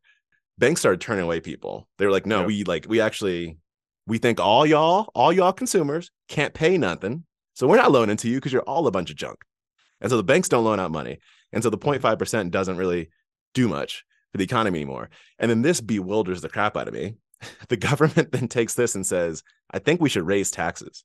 Banks 0.57 0.81
started 0.81 1.01
turning 1.01 1.25
away 1.25 1.41
people. 1.41 1.89
They 1.99 2.07
were 2.07 2.13
like, 2.13 2.25
no, 2.25 2.39
Yep. 2.39 2.47
we 2.47 2.63
like 2.63 2.87
we 2.89 3.01
actually 3.01 3.59
we 4.07 4.19
think 4.19 4.39
all 4.39 4.65
y'all, 4.65 5.11
all 5.17 5.33
y'all 5.33 5.53
consumers 5.53 6.13
can't 6.29 6.55
pay 6.55 6.79
nothing. 6.79 7.25
So 7.55 7.67
we're 7.67 7.79
not 7.79 7.91
loaning 7.91 8.17
to 8.19 8.29
you 8.29 8.37
because 8.37 8.53
you're 8.53 8.63
all 8.63 8.87
a 8.87 8.93
bunch 8.93 9.11
of 9.11 9.17
junk. 9.17 9.39
And 10.01 10.09
so 10.09 10.17
the 10.17 10.23
banks 10.23 10.49
don't 10.49 10.63
loan 10.65 10.79
out 10.79 10.93
money. 10.93 11.19
And 11.53 11.65
so 11.65 11.69
the 11.69 11.77
0.5% 11.77 12.53
doesn't 12.53 12.77
really 12.77 13.11
do 13.53 13.67
much 13.67 14.05
for 14.31 14.39
the 14.39 14.45
economy 14.45 14.79
anymore. 14.79 15.11
And 15.41 15.51
then 15.51 15.63
this 15.63 15.81
bewilders 15.81 16.43
the 16.43 16.49
crap 16.49 16.77
out 16.77 16.87
of 16.87 16.95
me. 16.95 17.17
The 17.69 17.77
government 17.77 18.31
then 18.33 18.47
takes 18.47 18.75
this 18.75 18.95
and 18.95 19.05
says, 19.05 19.43
I 19.69 19.81
think 19.81 20.01
we 20.01 20.09
should 20.09 20.27
raise 20.27 20.53
taxes. 20.53 21.03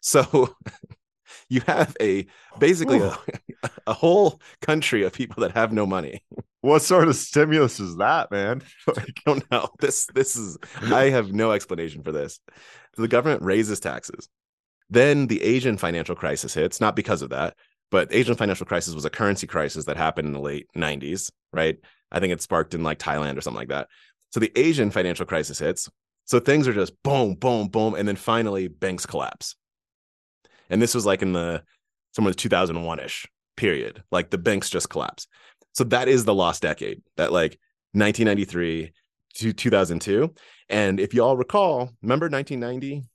So 0.00 0.56
you 1.48 1.60
have 1.66 1.96
a 2.00 2.26
basically 2.58 3.00
a, 3.00 3.16
a 3.86 3.92
whole 3.92 4.40
country 4.60 5.04
of 5.04 5.12
people 5.12 5.42
that 5.42 5.52
have 5.52 5.72
no 5.72 5.86
money. 5.86 6.22
what 6.60 6.82
sort 6.82 7.08
of 7.08 7.16
stimulus 7.16 7.80
is 7.80 7.96
that, 7.96 8.30
man? 8.30 8.62
I 8.88 9.04
don't 9.24 9.50
know. 9.50 9.68
This 9.80 10.06
this 10.14 10.36
is 10.36 10.58
I 10.82 11.04
have 11.10 11.32
no 11.32 11.52
explanation 11.52 12.02
for 12.02 12.12
this. 12.12 12.40
The 12.96 13.08
government 13.08 13.42
raises 13.42 13.80
taxes. 13.80 14.28
Then 14.88 15.26
the 15.26 15.42
Asian 15.42 15.76
financial 15.76 16.14
crisis 16.14 16.54
hits, 16.54 16.80
not 16.80 16.96
because 16.96 17.22
of 17.22 17.30
that, 17.30 17.56
but 17.90 18.08
Asian 18.12 18.36
financial 18.36 18.66
crisis 18.66 18.94
was 18.94 19.04
a 19.04 19.10
currency 19.10 19.46
crisis 19.46 19.84
that 19.86 19.96
happened 19.96 20.26
in 20.26 20.32
the 20.32 20.40
late 20.40 20.68
90s, 20.76 21.30
right? 21.52 21.76
I 22.10 22.20
think 22.20 22.32
it 22.32 22.40
sparked 22.40 22.74
in 22.74 22.82
like 22.82 22.98
Thailand 22.98 23.36
or 23.36 23.40
something 23.40 23.58
like 23.58 23.68
that. 23.68 23.88
So 24.32 24.40
the 24.40 24.52
Asian 24.56 24.90
financial 24.90 25.26
crisis 25.26 25.58
hits. 25.58 25.90
So 26.24 26.40
things 26.40 26.66
are 26.66 26.72
just 26.72 27.00
boom, 27.02 27.34
boom, 27.34 27.68
boom. 27.68 27.94
And 27.94 28.06
then 28.06 28.16
finally 28.16 28.68
banks 28.68 29.06
collapse. 29.06 29.56
And 30.70 30.80
this 30.80 30.94
was 30.94 31.06
like 31.06 31.22
in 31.22 31.32
the 31.32 31.62
somewhere 32.12 32.34
2001 32.34 33.00
ish 33.00 33.26
period. 33.56 34.02
Like 34.10 34.30
the 34.30 34.38
banks 34.38 34.70
just 34.70 34.88
collapsed. 34.90 35.28
So 35.72 35.84
that 35.84 36.08
is 36.08 36.24
the 36.24 36.34
lost 36.34 36.62
decade. 36.62 37.02
That 37.16 37.32
like 37.32 37.58
1993 37.92 38.92
to 39.36 39.52
2002. 39.52 40.34
And 40.68 40.98
if 40.98 41.14
you 41.14 41.22
all 41.22 41.36
recall, 41.36 41.90
remember 42.02 42.28
1990, 42.28 43.08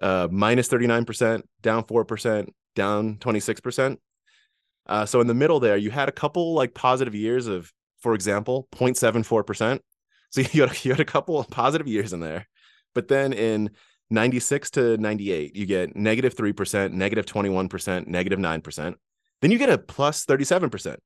uh, 0.00 0.28
minus 0.30 0.68
39%, 0.68 1.42
down 1.62 1.84
4%, 1.84 2.48
down 2.74 3.16
26%. 3.16 3.96
Uh, 4.88 5.06
so 5.06 5.20
in 5.20 5.26
the 5.26 5.34
middle 5.34 5.58
there, 5.58 5.76
you 5.76 5.90
had 5.90 6.08
a 6.08 6.12
couple 6.12 6.54
like 6.54 6.74
positive 6.74 7.14
years 7.14 7.46
of, 7.46 7.72
for 8.00 8.14
example, 8.14 8.68
0.74%. 8.72 9.80
So 10.30 10.40
you 10.52 10.66
had, 10.66 10.84
you 10.84 10.92
had 10.92 11.00
a 11.00 11.04
couple 11.04 11.38
of 11.38 11.48
positive 11.48 11.88
years 11.88 12.12
in 12.12 12.20
there. 12.20 12.46
But 12.94 13.08
then 13.08 13.32
in 13.32 13.70
96 14.10 14.70
to 14.72 14.96
98, 14.98 15.56
you 15.56 15.66
get 15.66 15.96
negative 15.96 16.34
3%, 16.34 16.92
negative 16.92 17.26
21%, 17.26 18.06
negative 18.06 18.38
9%. 18.38 18.94
Then 19.42 19.50
you 19.50 19.58
get 19.58 19.68
a 19.70 19.78
plus 19.78 20.24
37%. 20.24 20.96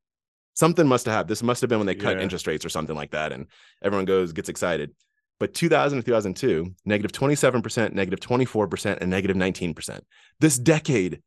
Something 0.54 0.86
must 0.86 1.06
have 1.06 1.14
happened. 1.14 1.30
This 1.30 1.42
must 1.42 1.60
have 1.62 1.70
been 1.70 1.78
when 1.78 1.86
they 1.86 1.94
cut 1.94 2.16
Yeah. 2.16 2.22
interest 2.22 2.46
rates 2.46 2.64
or 2.64 2.68
something 2.68 2.96
like 2.96 3.12
that. 3.12 3.32
And 3.32 3.46
everyone 3.82 4.04
goes, 4.04 4.32
gets 4.32 4.48
excited. 4.48 4.92
But 5.38 5.54
2000 5.54 5.98
to 5.98 6.04
2002, 6.04 6.74
negative 6.84 7.12
27%, 7.12 7.94
negative 7.94 8.20
24%, 8.20 8.98
and 9.00 9.10
negative 9.10 9.36
19%. 9.36 10.00
This 10.38 10.58
decade, 10.58 11.22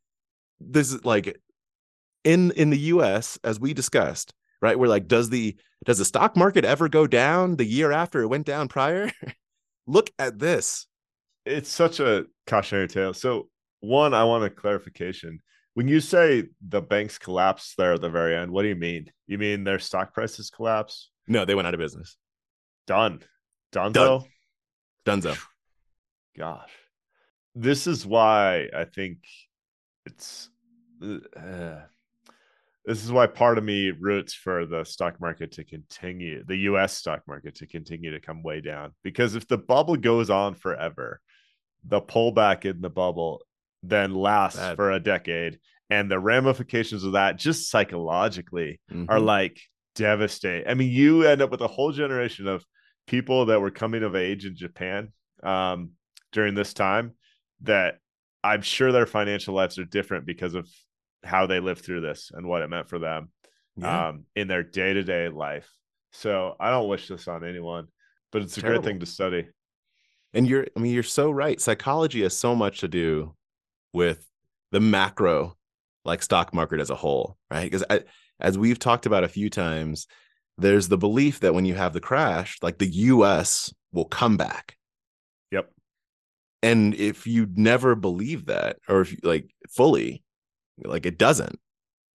this 0.60 0.92
is 0.92 1.04
like 1.04 1.36
in 2.22 2.52
in 2.52 2.70
the 2.70 2.78
US, 2.78 3.38
as 3.42 3.58
we 3.58 3.74
discussed, 3.74 4.32
right? 4.62 4.78
We're 4.78 4.86
like, 4.86 5.08
does 5.08 5.30
the 5.30 5.56
does 5.84 5.98
the 5.98 6.04
stock 6.04 6.36
market 6.36 6.64
ever 6.64 6.88
go 6.88 7.06
down 7.08 7.56
the 7.56 7.64
year 7.66 7.90
after 7.90 8.22
it 8.22 8.28
went 8.28 8.46
down 8.46 8.68
prior? 8.68 9.10
Look 9.86 10.10
at 10.18 10.38
this. 10.38 10.86
It's 11.44 11.70
such 11.70 12.00
a 12.00 12.26
cautionary 12.46 12.88
tale. 12.88 13.14
So, 13.14 13.48
one, 13.80 14.14
I 14.14 14.24
want 14.24 14.44
a 14.44 14.50
clarification. 14.50 15.40
When 15.74 15.88
you 15.88 16.00
say 16.00 16.44
the 16.66 16.80
banks 16.80 17.18
collapsed 17.18 17.76
there 17.76 17.94
at 17.94 18.00
the 18.00 18.10
very 18.10 18.36
end, 18.36 18.50
what 18.50 18.62
do 18.62 18.68
you 18.68 18.76
mean? 18.76 19.10
You 19.26 19.38
mean 19.38 19.64
their 19.64 19.78
stock 19.78 20.14
prices 20.14 20.50
collapse? 20.50 21.10
No, 21.26 21.44
they 21.44 21.54
went 21.54 21.66
out 21.66 21.74
of 21.74 21.80
business. 21.80 22.16
Done. 22.86 23.20
Done. 23.72 23.92
Done. 23.92 24.22
Dunzo. 25.04 25.38
Gosh, 26.36 26.70
this 27.54 27.86
is 27.86 28.06
why 28.06 28.68
I 28.74 28.84
think 28.84 29.18
it's. 30.06 30.48
Uh, 31.02 31.80
this 32.84 33.02
is 33.02 33.10
why 33.10 33.26
part 33.26 33.56
of 33.56 33.64
me 33.64 33.92
roots 33.98 34.34
for 34.34 34.66
the 34.66 34.84
stock 34.84 35.20
market 35.20 35.52
to 35.52 35.64
continue, 35.64 36.44
the 36.44 36.56
U.S. 36.56 36.96
stock 36.96 37.22
market 37.26 37.54
to 37.56 37.66
continue 37.66 38.10
to 38.10 38.20
come 38.20 38.42
way 38.42 38.60
down. 38.60 38.92
Because 39.02 39.34
if 39.34 39.48
the 39.48 39.56
bubble 39.56 39.96
goes 39.96 40.28
on 40.28 40.54
forever, 40.54 41.20
the 41.86 42.00
pullback 42.00 42.64
in 42.64 42.80
the 42.80 42.90
bubble 42.90 43.42
then 43.82 44.14
lasts 44.14 44.58
Bad. 44.58 44.76
for 44.76 44.90
a 44.92 45.00
decade, 45.00 45.58
and 45.90 46.10
the 46.10 46.18
ramifications 46.18 47.04
of 47.04 47.12
that, 47.12 47.36
just 47.38 47.68
psychologically, 47.70 48.80
are 48.90 49.18
Mhm. 49.18 49.24
like 49.24 49.60
devastating. 49.94 50.66
I 50.68 50.74
mean, 50.74 50.90
you 50.90 51.22
end 51.24 51.42
up 51.42 51.50
with 51.50 51.60
a 51.60 51.66
whole 51.68 51.92
generation 51.92 52.46
of 52.48 52.64
people 53.06 53.46
that 53.46 53.60
were 53.60 53.70
coming 53.70 54.02
of 54.02 54.16
age 54.16 54.46
in 54.46 54.56
Japan 54.56 55.12
um, 55.42 55.90
during 56.32 56.54
this 56.54 56.72
time 56.72 57.12
that 57.60 57.98
I'm 58.42 58.62
sure 58.62 58.92
their 58.92 59.06
financial 59.06 59.54
lives 59.54 59.78
are 59.78 59.84
different 59.84 60.24
because 60.24 60.54
of 60.54 60.68
how 61.22 61.46
they 61.46 61.60
lived 61.60 61.84
through 61.84 62.00
this 62.00 62.30
and 62.34 62.46
what 62.46 62.62
it 62.62 62.68
meant 62.68 62.88
for 62.88 62.98
them 62.98 63.30
Yeah. 63.76 64.08
um, 64.08 64.24
in 64.34 64.48
their 64.48 64.62
day 64.62 64.94
to 64.94 65.02
day 65.02 65.28
life. 65.28 65.70
So 66.12 66.56
I 66.58 66.70
don't 66.70 66.88
wish 66.88 67.08
this 67.08 67.28
on 67.28 67.44
anyone, 67.44 67.88
but 68.32 68.42
it's 68.42 68.56
a 68.56 68.62
great 68.62 68.82
thing 68.84 69.00
to 69.00 69.06
study. 69.06 69.48
And 70.34 70.46
you're 70.46 70.66
i 70.76 70.80
mean 70.80 70.92
you're 70.92 71.02
so 71.02 71.30
right. 71.30 71.60
Psychology 71.60 72.22
has 72.22 72.36
so 72.36 72.54
much 72.54 72.80
to 72.80 72.88
do 72.88 73.34
with 73.92 74.28
the 74.72 74.80
macro 74.80 75.56
like 76.04 76.22
stock 76.22 76.52
market 76.52 76.80
as 76.80 76.90
a 76.90 76.96
whole 76.96 77.38
right? 77.50 77.70
Because 77.70 77.84
as 78.40 78.58
we've 78.58 78.78
talked 78.78 79.06
about 79.06 79.24
a 79.24 79.28
few 79.28 79.48
times 79.48 80.06
there's 80.58 80.88
the 80.88 80.98
belief 80.98 81.40
that 81.40 81.54
when 81.54 81.64
you 81.64 81.74
have 81.74 81.92
the 81.92 82.00
crash 82.00 82.58
like 82.62 82.78
the 82.78 82.86
us 82.86 83.72
will 83.92 84.04
come 84.04 84.36
back. 84.36 84.76
Yep. 85.50 85.70
and 86.62 86.94
if 86.94 87.26
you 87.26 87.46
never 87.54 87.94
believe 87.94 88.46
that 88.46 88.76
or 88.88 89.00
if 89.00 89.12
you 89.12 89.18
like 89.22 89.48
fully 89.70 90.22
like 90.84 91.06
it 91.06 91.16
doesn't 91.16 91.60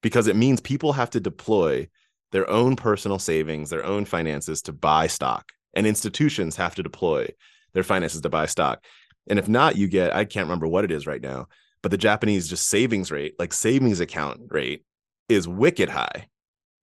because 0.01 0.27
it 0.27 0.36
means 0.36 0.60
people 0.60 0.93
have 0.93 1.10
to 1.12 1.19
deploy 1.19 1.88
their 2.32 2.49
own 2.49 2.75
personal 2.75 3.17
savings 3.17 3.69
their 3.69 3.86
own 3.86 4.03
finances 4.03 4.62
to 4.63 4.73
buy 4.73 5.08
stock 5.08 5.45
and 5.73 5.88
institutions 5.88 6.58
have 6.58 6.75
to 6.75 6.84
deploy 6.84 7.25
their 7.73 7.84
finances 7.84 8.21
to 8.21 8.29
buy 8.29 8.45
stock. 8.45 8.84
And 9.29 9.38
if 9.39 9.47
not 9.47 9.75
you 9.75 9.88
get 9.88 10.15
i 10.15 10.25
can't 10.25 10.45
remember 10.47 10.67
what 10.67 10.84
it 10.86 10.91
is 10.91 11.05
right 11.05 11.21
now 11.21 11.47
but 11.84 11.91
the 11.91 11.97
japanese 11.97 12.47
just 12.49 12.67
savings 12.67 13.12
rate 13.12 13.36
like 13.38 13.53
savings 13.53 13.99
account 13.99 14.41
rate 14.49 14.84
is 15.27 15.47
wicked 15.47 15.89
high 15.89 16.27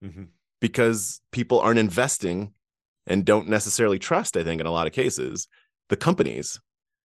Mhm. 0.04 0.28
because 0.60 1.20
people 1.32 1.58
aren't 1.60 1.78
investing 1.80 2.52
and 3.06 3.24
don't 3.24 3.48
necessarily 3.48 3.98
trust 3.98 4.36
i 4.36 4.44
think 4.44 4.60
in 4.60 4.66
a 4.66 4.70
lot 4.70 4.86
of 4.86 4.92
cases 4.92 5.48
the 5.88 5.96
companies 5.96 6.60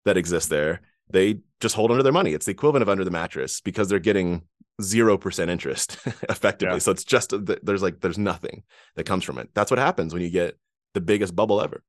that 0.06 0.18
exist 0.18 0.50
there. 0.50 0.82
They 1.10 1.40
just 1.60 1.76
hold 1.76 1.92
onto 1.92 2.04
their 2.04 2.14
money. 2.14 2.32
It's 2.34 2.46
the 2.46 2.54
equivalent 2.54 2.82
of 2.84 2.90
under 2.90 3.04
the 3.04 3.12
mattress 3.12 3.60
because 3.62 3.90
they're 3.90 4.00
getting 4.00 4.44
0% 4.82 5.50
interest 5.50 5.98
effectively. 6.30 6.76
Yeah. 6.76 6.80
so 6.80 6.92
it's 6.92 7.04
just 7.04 7.34
there's 7.64 7.82
like 7.84 8.00
there's 8.00 8.18
nothing 8.18 8.64
that 8.96 9.06
comes 9.06 9.24
from 9.26 9.38
it. 9.38 9.50
That's 9.54 9.70
what 9.70 9.78
happens 9.78 10.14
when 10.14 10.24
you 10.24 10.30
get 10.30 10.58
the 10.94 11.02
biggest 11.02 11.36
bubble 11.36 11.62
ever 11.62 11.84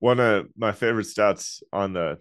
one 0.00 0.20
of 0.20 0.46
my 0.56 0.72
favorite 0.72 1.06
stats 1.06 1.62
on 1.72 1.92
the 1.92 2.18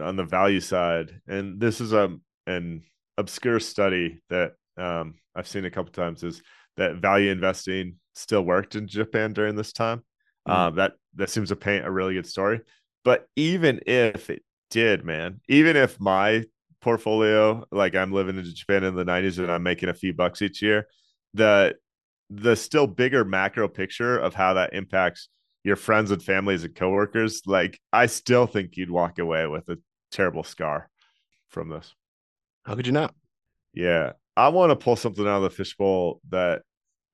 on 0.00 0.16
the 0.16 0.24
value 0.24 0.60
side 0.60 1.20
and 1.28 1.60
this 1.60 1.80
is 1.80 1.92
a 1.92 2.16
an 2.46 2.82
obscure 3.18 3.60
study 3.60 4.20
that 4.30 4.52
um, 4.78 5.14
i've 5.36 5.46
seen 5.46 5.64
a 5.64 5.70
couple 5.70 5.92
times 5.92 6.22
is 6.22 6.42
that 6.76 6.96
value 6.96 7.30
investing 7.30 7.96
still 8.14 8.42
worked 8.42 8.74
in 8.74 8.86
japan 8.88 9.32
during 9.32 9.54
this 9.54 9.72
time 9.72 10.02
Mm. 10.48 10.52
um, 10.52 10.74
that 10.74 10.94
that 11.14 11.30
seems 11.30 11.50
to 11.50 11.56
paint 11.56 11.86
a 11.86 11.90
really 11.90 12.14
good 12.14 12.26
story 12.26 12.62
but 13.04 13.26
even 13.36 13.78
if 13.86 14.28
it 14.28 14.42
did 14.70 15.04
man 15.04 15.40
even 15.48 15.76
if 15.76 16.00
my 16.00 16.42
portfolio 16.80 17.64
like 17.70 17.94
i'm 17.94 18.10
living 18.10 18.36
in 18.36 18.44
japan 18.52 18.82
in 18.82 18.96
the 18.96 19.04
90s 19.04 19.38
and 19.38 19.52
i'm 19.52 19.62
making 19.62 19.88
a 19.88 19.94
few 19.94 20.12
bucks 20.12 20.42
each 20.42 20.60
year 20.60 20.88
the 21.34 21.76
the 22.30 22.56
still 22.56 22.88
bigger 22.88 23.24
macro 23.24 23.68
picture 23.68 24.18
of 24.18 24.34
how 24.34 24.54
that 24.54 24.72
impacts 24.72 25.28
your 25.64 25.76
friends 25.76 26.10
and 26.10 26.22
families 26.22 26.64
and 26.64 26.74
coworkers, 26.74 27.42
like 27.46 27.78
I 27.92 28.06
still 28.06 28.46
think 28.46 28.76
you'd 28.76 28.90
walk 28.90 29.18
away 29.18 29.46
with 29.46 29.68
a 29.68 29.78
terrible 30.10 30.44
scar 30.44 30.88
from 31.48 31.68
this. 31.68 31.94
how 32.64 32.74
could 32.74 32.86
you 32.86 32.92
not 32.92 33.14
Yeah. 33.74 34.12
I 34.36 34.48
want 34.48 34.70
to 34.70 34.76
pull 34.76 34.96
something 34.96 35.26
out 35.26 35.36
of 35.36 35.42
the 35.42 35.50
fishbowl 35.50 36.20
that 36.30 36.62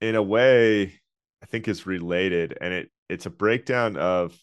in 0.01 0.15
a 0.15 0.23
way 0.23 1.01
I 1.43 1.47
think 1.47 1.67
is 1.69 1.87
related 1.87 2.57
and 2.61 2.73
it 2.73 2.91
it's 3.09 3.27
a 3.27 3.31
breakdown 3.31 3.97
of 3.97 4.37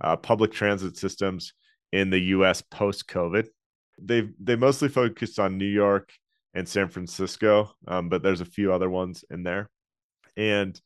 uh, 0.00 0.16
public 0.16 0.52
transit 0.52 0.96
systems 0.96 1.52
in 1.92 2.10
the 2.10 2.20
US 2.36 2.62
post 2.62 3.08
COVID. 3.08 3.48
They've 4.00 4.32
they 4.38 4.56
mostly 4.56 4.88
focused 4.88 5.38
on 5.38 5.58
New 5.58 5.66
York 5.66 6.12
and 6.54 6.68
San 6.68 6.88
Francisco, 6.88 7.72
um, 7.86 8.08
but 8.08 8.22
there's 8.22 8.40
a 8.40 8.46
few 8.46 8.72
other 8.72 8.90
ones 8.90 9.24
in 9.30 9.42
there. 9.42 9.70
And 10.36 10.80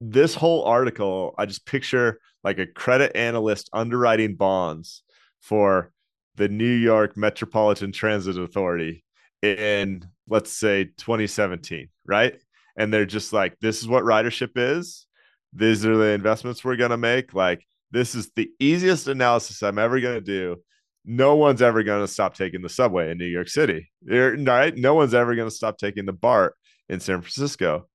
this 0.00 0.34
whole 0.34 0.64
article, 0.64 1.34
I 1.38 1.46
just 1.46 1.66
picture 1.66 2.18
like 2.42 2.58
a 2.58 2.66
credit 2.66 3.16
analyst 3.16 3.70
underwriting 3.72 4.34
bonds 4.34 5.02
for 5.40 5.92
the 6.36 6.48
New 6.48 6.72
York 6.72 7.16
Metropolitan 7.16 7.92
Transit 7.92 8.38
Authority 8.38 9.04
in, 9.42 10.04
let's 10.28 10.52
say, 10.52 10.84
2017, 10.84 11.88
right? 12.06 12.36
And 12.76 12.92
they're 12.92 13.06
just 13.06 13.32
like, 13.32 13.58
this 13.60 13.80
is 13.80 13.88
what 13.88 14.04
ridership 14.04 14.52
is. 14.56 15.06
These 15.52 15.86
are 15.86 15.96
the 15.96 16.10
investments 16.10 16.64
we're 16.64 16.76
going 16.76 16.90
to 16.90 16.96
make. 16.96 17.34
Like, 17.34 17.64
this 17.92 18.14
is 18.14 18.30
the 18.34 18.50
easiest 18.58 19.06
analysis 19.06 19.62
I'm 19.62 19.78
ever 19.78 20.00
going 20.00 20.16
to 20.16 20.20
do. 20.20 20.56
No 21.04 21.36
one's 21.36 21.62
ever 21.62 21.82
going 21.82 22.02
to 22.04 22.12
stop 22.12 22.34
taking 22.34 22.62
the 22.62 22.68
subway 22.68 23.10
in 23.10 23.18
New 23.18 23.26
York 23.26 23.48
City, 23.48 23.92
right? 24.04 24.76
No 24.76 24.94
one's 24.94 25.14
ever 25.14 25.34
going 25.36 25.48
to 25.48 25.54
stop 25.54 25.78
taking 25.78 26.06
the 26.06 26.12
BART 26.12 26.54
in 26.88 26.98
San 26.98 27.20
Francisco. 27.20 27.86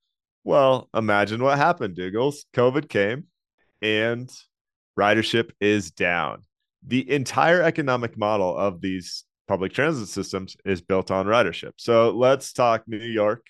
Well, 0.49 0.89
imagine 0.95 1.43
what 1.43 1.59
happened, 1.59 1.95
Dougals. 1.95 2.43
COVID 2.55 2.89
came 2.89 3.25
and 3.83 4.27
ridership 4.97 5.51
is 5.61 5.91
down. 5.91 6.41
The 6.87 7.07
entire 7.11 7.61
economic 7.61 8.17
model 8.17 8.57
of 8.57 8.81
these 8.81 9.25
public 9.47 9.73
transit 9.73 10.07
systems 10.07 10.57
is 10.65 10.81
built 10.81 11.11
on 11.11 11.27
ridership. 11.27 11.73
So 11.77 12.09
let's 12.09 12.51
talk 12.51 12.81
New 12.87 12.97
York. 12.97 13.45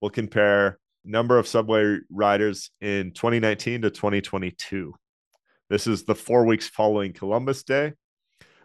We'll 0.00 0.10
compare 0.10 0.80
number 1.04 1.38
of 1.38 1.46
subway 1.46 1.98
riders 2.10 2.72
in 2.80 3.12
2019 3.12 3.82
to 3.82 3.90
2022. 3.90 4.92
This 5.68 5.86
is 5.86 6.02
the 6.02 6.16
four 6.16 6.44
weeks 6.46 6.66
following 6.66 7.12
Columbus 7.12 7.62
Day. 7.62 7.92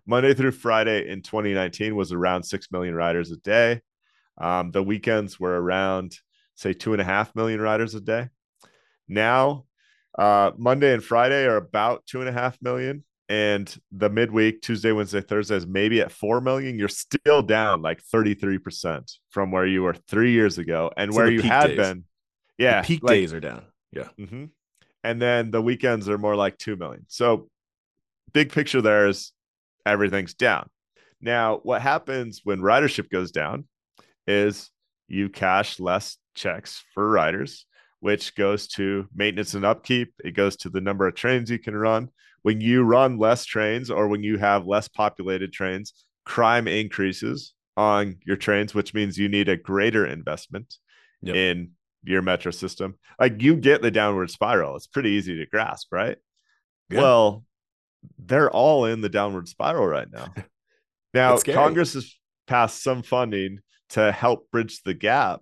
Monday 0.07 0.33
through 0.33 0.53
Friday 0.53 1.07
in 1.07 1.21
2019 1.21 1.95
was 1.95 2.11
around 2.11 2.41
6 2.41 2.71
million 2.71 2.95
riders 2.95 3.29
a 3.29 3.37
day. 3.37 3.81
Um, 4.39 4.71
the 4.71 4.81
weekends 4.81 5.39
were 5.39 5.61
around, 5.61 6.17
say, 6.55 6.73
two 6.73 6.93
and 6.93 7.01
a 7.01 7.05
half 7.05 7.35
million 7.35 7.61
riders 7.61 7.95
a 7.95 8.01
day. 8.01 8.29
Now, 9.07 9.65
uh, 10.17 10.51
Monday 10.57 10.93
and 10.93 11.03
Friday 11.03 11.45
are 11.45 11.57
about 11.57 12.05
two 12.05 12.19
and 12.21 12.29
a 12.29 12.33
half 12.33 12.57
million. 12.61 13.03
and 13.27 13.75
the 13.91 14.07
midweek 14.07 14.61
Tuesday, 14.61 14.91
Wednesday, 14.91 15.19
Thursday 15.19 15.55
is 15.55 15.65
maybe 15.65 15.99
at 15.99 16.11
4 16.11 16.41
million, 16.41 16.77
you're 16.77 16.87
still 16.87 17.41
down 17.41 17.81
like 17.81 17.99
33% 18.13 19.11
from 19.31 19.51
where 19.51 19.65
you 19.65 19.81
were 19.81 19.95
3 19.95 20.31
years 20.31 20.59
ago 20.59 20.91
and 20.95 21.11
So 21.11 21.17
where 21.17 21.31
you 21.31 21.41
had 21.41 21.67
days. 21.69 21.77
been. 21.77 22.03
Yeah. 22.59 22.81
The 22.81 22.87
peak 22.87 23.01
like- 23.03 23.15
days 23.15 23.33
are 23.33 23.39
down. 23.39 23.63
Yeah. 23.91 24.09
Mhm. 24.19 24.51
And 25.03 25.19
then 25.19 25.49
the 25.49 25.59
weekends 25.61 26.07
are 26.07 26.19
more 26.19 26.35
like 26.35 26.59
2 26.59 26.75
million. 26.75 27.05
So 27.07 27.49
big 28.31 28.51
picture 28.51 28.79
there 28.81 29.07
is 29.07 29.31
everything's 29.87 30.35
down. 30.35 30.69
Now, 31.19 31.57
what 31.63 31.81
happens 31.81 32.41
when 32.43 32.59
ridership 32.59 33.09
goes 33.09 33.31
down 33.31 33.67
is 34.27 34.69
you 35.07 35.29
cash 35.29 35.79
less 35.79 36.17
checks 36.35 36.83
for 36.93 37.09
riders, 37.09 37.65
which 37.99 38.35
goes 38.35 38.67
to 38.67 39.07
maintenance 39.13 39.53
and 39.53 39.65
upkeep. 39.65 40.13
It 40.23 40.31
goes 40.31 40.55
to 40.57 40.69
the 40.69 40.81
number 40.81 41.07
of 41.07 41.15
trains 41.15 41.49
you 41.49 41.59
can 41.59 41.75
run. 41.75 42.09
When 42.41 42.61
you 42.61 42.83
run 42.83 43.17
less 43.17 43.45
trains 43.45 43.89
or 43.89 44.07
when 44.07 44.23
you 44.23 44.37
have 44.37 44.67
less 44.67 44.87
populated 44.87 45.51
trains, 45.51 45.93
crime 46.25 46.67
increases 46.67 47.53
on 47.77 48.17
your 48.25 48.37
trains, 48.37 48.73
which 48.73 48.93
means 48.93 49.17
you 49.17 49.29
need 49.29 49.49
a 49.49 49.57
greater 49.57 50.05
investment 50.05 50.75
Yep. 51.21 51.35
in 51.35 51.71
your 52.03 52.21
metro 52.21 52.51
system. 52.51 52.95
Like 53.19 53.41
you 53.41 53.55
get 53.55 53.81
the 53.81 53.89
downward 53.89 54.29
spiral. 54.29 54.75
It's 54.75 54.85
pretty 54.85 55.11
easy 55.11 55.37
to 55.37 55.45
grasp, 55.47 55.87
right? 55.91 56.17
Yeah. 56.89 57.01
Well, 57.01 57.45
they're 58.19 58.51
all 58.51 58.85
in 58.85 59.01
the 59.01 59.09
downward 59.09 59.47
spiral 59.47 59.87
right 59.87 60.07
now. 60.11 60.33
Now, 61.15 61.37
Congress 61.37 61.93
has 61.93 62.13
passed 62.45 62.83
some 62.83 63.01
funding 63.01 63.59
to 63.89 64.11
help 64.11 64.49
bridge 64.51 64.81
the 64.83 64.93
gap, 64.93 65.41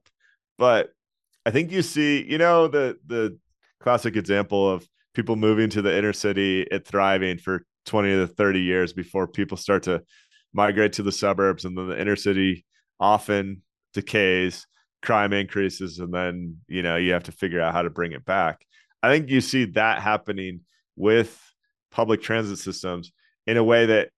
but 0.57 0.91
I 1.45 1.51
think 1.51 1.71
you 1.71 1.81
see, 1.81 2.23
you 2.23 2.37
know, 2.37 2.67
the 2.67 2.97
the 3.05 3.37
classic 3.79 4.15
example 4.15 4.69
of 4.69 4.87
people 5.13 5.35
moving 5.35 5.69
to 5.71 5.81
the 5.81 5.95
inner 5.95 6.13
city, 6.13 6.61
it 6.71 6.87
thriving 6.87 7.37
for 7.37 7.65
20 7.85 8.09
to 8.09 8.27
30 8.27 8.61
years 8.61 8.93
before 8.93 9.27
people 9.27 9.57
start 9.57 9.83
to 9.83 10.01
migrate 10.53 10.93
to 10.93 11.03
the 11.03 11.11
suburbs 11.11 11.65
and 11.65 11.77
then 11.77 11.89
the 11.89 11.99
inner 11.99 12.15
city 12.15 12.65
often 12.99 13.61
decays, 13.93 14.65
crime 15.01 15.33
increases 15.33 15.99
and 15.99 16.13
then, 16.13 16.57
you 16.67 16.81
know, 16.81 16.95
you 16.95 17.11
have 17.11 17.23
to 17.23 17.31
figure 17.31 17.59
out 17.59 17.73
how 17.73 17.81
to 17.81 17.89
bring 17.89 18.13
it 18.13 18.25
back. 18.25 18.65
I 19.01 19.11
think 19.11 19.29
you 19.29 19.41
see 19.41 19.65
that 19.65 20.01
happening 20.01 20.61
with 20.95 21.37
public 21.91 22.21
transit 22.21 22.57
systems 22.59 23.11
in 23.45 23.57
a 23.57 23.63
way 23.63 23.87
that 23.87 24.09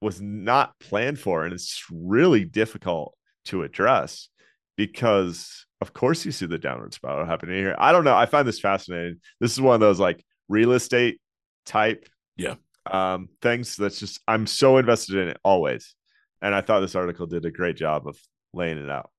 was 0.00 0.20
not 0.20 0.78
planned 0.80 1.20
for 1.20 1.44
and 1.44 1.54
it's 1.54 1.84
really 1.90 2.44
difficult 2.44 3.14
to 3.46 3.62
address 3.62 4.28
because 4.76 5.66
of 5.80 5.92
course 5.92 6.24
you 6.24 6.32
see 6.32 6.46
the 6.46 6.58
downward 6.58 6.94
spiral 6.94 7.26
happening 7.26 7.56
here. 7.56 7.76
I 7.78 7.92
don't 7.92 8.04
know. 8.04 8.16
I 8.16 8.26
find 8.26 8.46
this 8.46 8.60
fascinating. 8.60 9.20
This 9.40 9.52
is 9.52 9.60
one 9.60 9.74
of 9.74 9.80
those 9.80 10.00
like 10.00 10.24
real 10.48 10.72
estate 10.72 11.20
type 11.66 12.08
Yeah. 12.36 12.54
um 12.90 13.28
things 13.40 13.76
that's 13.76 13.98
just 13.98 14.20
I'm 14.26 14.46
so 14.46 14.78
invested 14.78 15.16
in 15.16 15.28
it 15.28 15.38
always. 15.44 15.94
And 16.42 16.54
I 16.54 16.60
thought 16.60 16.80
this 16.80 16.94
article 16.94 17.26
did 17.26 17.44
a 17.46 17.50
great 17.50 17.76
job 17.76 18.06
of 18.06 18.18
laying 18.52 18.78
it 18.78 18.90
out. 18.90 19.10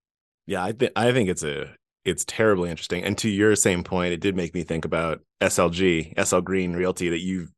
Yeah, 0.46 0.62
I 0.64 0.72
think 0.72 0.92
I 0.96 1.12
think 1.12 1.28
it's 1.28 1.42
a 1.42 1.74
it's 2.04 2.24
terribly 2.24 2.70
interesting. 2.70 3.02
And 3.02 3.18
to 3.18 3.28
your 3.28 3.56
same 3.56 3.82
point, 3.82 4.12
it 4.12 4.20
did 4.20 4.36
make 4.36 4.54
me 4.54 4.62
think 4.62 4.84
about 4.84 5.20
SLG, 5.40 6.14
SL 6.24 6.38
Green 6.38 6.72
Realty 6.74 7.08
that 7.08 7.18
you 7.20 7.48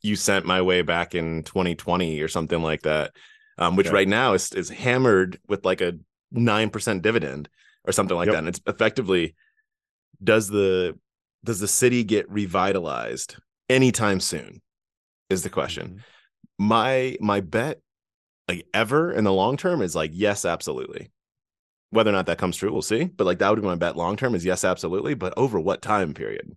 you 0.00 0.16
sent 0.16 0.46
my 0.46 0.62
way 0.62 0.82
back 0.82 1.14
in 1.14 1.42
2020 1.42 2.20
or 2.20 2.28
something 2.28 2.62
like 2.62 2.82
that. 2.82 3.12
Um, 3.58 3.76
which 3.76 3.86
Yeah. 3.86 3.92
right 3.92 4.08
now 4.08 4.34
is 4.34 4.52
is 4.52 4.68
hammered 4.70 5.38
with 5.48 5.64
like 5.64 5.80
a 5.80 5.94
nine 6.32 6.70
percent 6.70 7.02
dividend 7.02 7.48
or 7.84 7.92
something 7.92 8.16
like 8.16 8.26
Yep. 8.26 8.32
that. 8.34 8.38
And 8.38 8.48
it's 8.48 8.60
effectively 8.66 9.34
does 10.22 10.48
the 10.48 10.98
does 11.44 11.60
the 11.60 11.68
city 11.68 12.04
get 12.04 12.30
revitalized 12.30 13.36
anytime 13.68 14.20
soon? 14.20 14.60
Is 15.30 15.42
the 15.42 15.50
question. 15.50 16.02
my 16.58 17.16
my 17.20 17.40
bet 17.40 17.80
like 18.48 18.66
ever 18.74 19.12
in 19.12 19.24
the 19.24 19.32
long 19.32 19.56
term 19.56 19.82
is 19.82 19.94
like 19.96 20.10
yes 20.14 20.44
absolutely 20.44 21.10
whether 21.90 22.10
or 22.10 22.12
not 22.12 22.26
that 22.26 22.38
comes 22.38 22.56
true 22.56 22.72
we'll 22.72 22.82
see 22.82 23.04
but 23.04 23.24
like 23.24 23.38
that 23.38 23.50
would 23.50 23.60
be 23.60 23.66
my 23.66 23.74
bet 23.74 23.96
long 23.96 24.16
term 24.16 24.34
is 24.34 24.44
yes 24.44 24.64
absolutely 24.64 25.14
but 25.14 25.32
over 25.36 25.58
what 25.60 25.82
time 25.82 26.12
period 26.14 26.56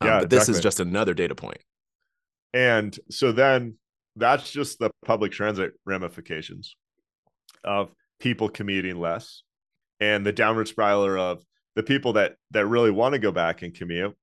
Um, 0.00 0.08
Yeah, 0.08 0.20
but 0.20 0.30
this 0.30 0.48
is 0.48 0.60
just 0.60 0.80
another 0.80 1.14
data 1.14 1.34
point 1.34 1.60
And 2.54 2.96
so 3.10 3.32
then 3.32 3.76
that's 4.16 4.50
just 4.50 4.78
the 4.78 4.90
public 5.04 5.32
transit 5.32 5.72
ramifications 5.84 6.76
of 7.64 7.90
people 8.20 8.48
commuting 8.48 8.98
less 8.98 9.42
and 10.00 10.24
the 10.24 10.32
downward 10.32 10.68
spiral 10.68 11.18
of 11.18 11.44
the 11.74 11.82
people 11.82 12.14
that 12.14 12.36
that 12.50 12.66
really 12.66 12.90
want 12.90 13.12
to 13.14 13.18
go 13.18 13.32
back 13.32 13.62
and 13.62 13.74
commute 13.74 14.16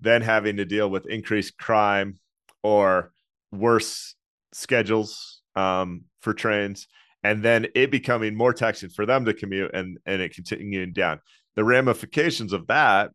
then 0.00 0.22
having 0.22 0.56
to 0.56 0.64
deal 0.64 0.88
with 0.88 1.06
increased 1.06 1.58
crime 1.58 2.18
or 2.62 3.12
worse 3.52 4.14
schedules 4.52 5.42
um, 5.56 6.04
for 6.20 6.32
trains 6.32 6.86
and 7.22 7.42
then 7.42 7.66
it 7.74 7.90
becoming 7.90 8.34
more 8.34 8.52
taxing 8.52 8.88
for 8.88 9.06
them 9.06 9.24
to 9.24 9.34
commute 9.34 9.72
and 9.74 9.98
and 10.06 10.22
it 10.22 10.34
continuing 10.34 10.92
down. 10.92 11.20
The 11.54 11.64
ramifications 11.64 12.52
of 12.52 12.66
that 12.68 13.10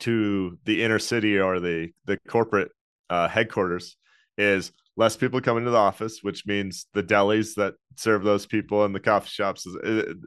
to 0.00 0.58
the 0.64 0.82
inner 0.82 0.98
city 0.98 1.38
or 1.38 1.60
the 1.60 1.90
the 2.04 2.18
corporate 2.28 2.70
uh, 3.08 3.28
headquarters 3.28 3.96
is 4.36 4.72
less 4.98 5.16
people 5.16 5.40
coming 5.40 5.64
to 5.64 5.70
the 5.70 5.76
office, 5.76 6.18
which 6.22 6.46
means 6.46 6.86
the 6.92 7.02
delis 7.02 7.54
that 7.54 7.74
serve 7.96 8.22
those 8.22 8.44
people 8.44 8.84
and 8.84 8.94
the 8.94 9.00
coffee 9.00 9.30
shops, 9.30 9.66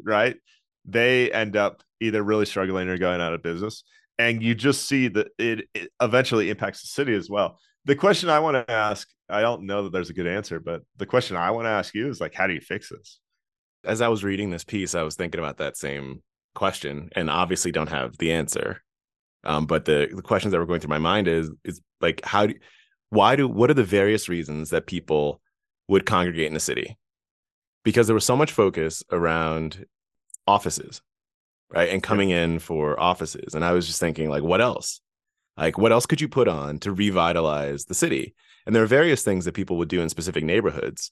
right? 0.04 0.38
They 0.86 1.32
end 1.32 1.56
up 1.56 1.84
either 2.00 2.24
really 2.24 2.48
struggling 2.48 2.90
or 2.90 2.98
going 2.98 3.22
out 3.22 3.34
of 3.34 3.44
business. 3.44 3.84
And 4.18 4.42
you 4.42 4.56
just 4.56 4.88
see 4.88 5.08
that 5.10 5.28
it, 5.38 5.68
it 5.74 5.92
eventually 6.02 6.50
impacts 6.50 6.82
the 6.82 6.88
city 6.88 7.14
as 7.14 7.30
well. 7.30 7.60
The 7.86 7.96
question 7.96 8.30
I 8.30 8.40
want 8.40 8.56
to 8.56 8.72
ask, 8.72 9.08
I 9.30 9.42
don't 9.42 9.64
know 9.64 9.84
that 9.84 9.92
there's 9.92 10.10
a 10.10 10.14
good 10.14 10.28
answer, 10.28 10.60
but 10.60 10.82
the 10.98 11.06
question 11.06 11.38
I 11.38 11.52
want 11.52 11.66
to 11.66 11.70
ask 11.70 11.94
you 11.94 12.10
is 12.10 12.22
like, 12.22 12.34
how 12.34 12.48
do 12.48 12.54
you 12.54 12.62
fix 12.62 12.90
this? 12.90 13.20
as 13.84 14.02
i 14.02 14.08
was 14.08 14.24
reading 14.24 14.50
this 14.50 14.64
piece 14.64 14.96
i 14.96 15.04
was 15.04 15.16
thinking 15.16 15.40
about 15.40 15.58
that 15.58 15.78
same 15.78 16.22
question 16.54 17.10
and 17.16 17.30
obviously 17.30 17.72
don't 17.72 17.90
have 17.90 18.18
the 18.18 18.32
answer 18.32 18.82
um, 19.44 19.66
but 19.66 19.86
the, 19.86 20.08
the 20.14 20.22
questions 20.22 20.52
that 20.52 20.60
were 20.60 20.68
going 20.68 20.80
through 20.80 20.90
my 20.90 21.00
mind 21.00 21.28
is 21.28 21.50
is 21.64 21.82
like 22.00 22.22
how 22.24 22.46
do 22.46 22.54
why 23.12 23.36
do 23.36 23.48
what 23.48 23.70
are 23.70 23.76
the 23.76 23.84
various 23.84 24.28
reasons 24.28 24.72
that 24.72 24.88
people 24.88 25.40
would 25.88 26.06
congregate 26.08 26.48
in 26.48 26.54
the 26.56 26.60
city? 26.60 26.98
Because 27.86 28.08
there 28.08 28.14
was 28.16 28.26
so 28.26 28.36
much 28.36 28.52
focus 28.52 29.04
around 29.12 29.86
offices 30.48 31.02
right? 31.74 31.90
And 31.90 32.04
coming 32.04 32.32
in 32.32 32.60
for 32.60 33.00
offices. 33.00 33.56
And 33.56 33.64
i 33.64 33.72
was 33.72 33.88
just 33.88 34.00
thinking 34.02 34.30
like 34.30 34.44
what 34.44 34.60
else? 34.60 35.00
Like 35.58 35.78
what 35.78 35.92
else 35.94 36.06
could 36.06 36.20
you 36.20 36.28
put 36.28 36.48
on 36.50 36.80
to 36.80 36.92
revitalize 36.92 37.86
the 37.86 37.94
city? 37.94 38.34
And 38.66 38.76
there 38.76 38.84
are 38.84 38.88
various 38.88 39.24
things 39.24 39.46
that 39.46 39.54
people 39.54 39.78
would 39.78 39.88
do 39.90 40.02
in 40.02 40.10
specific 40.10 40.44
neighborhoods 40.44 41.12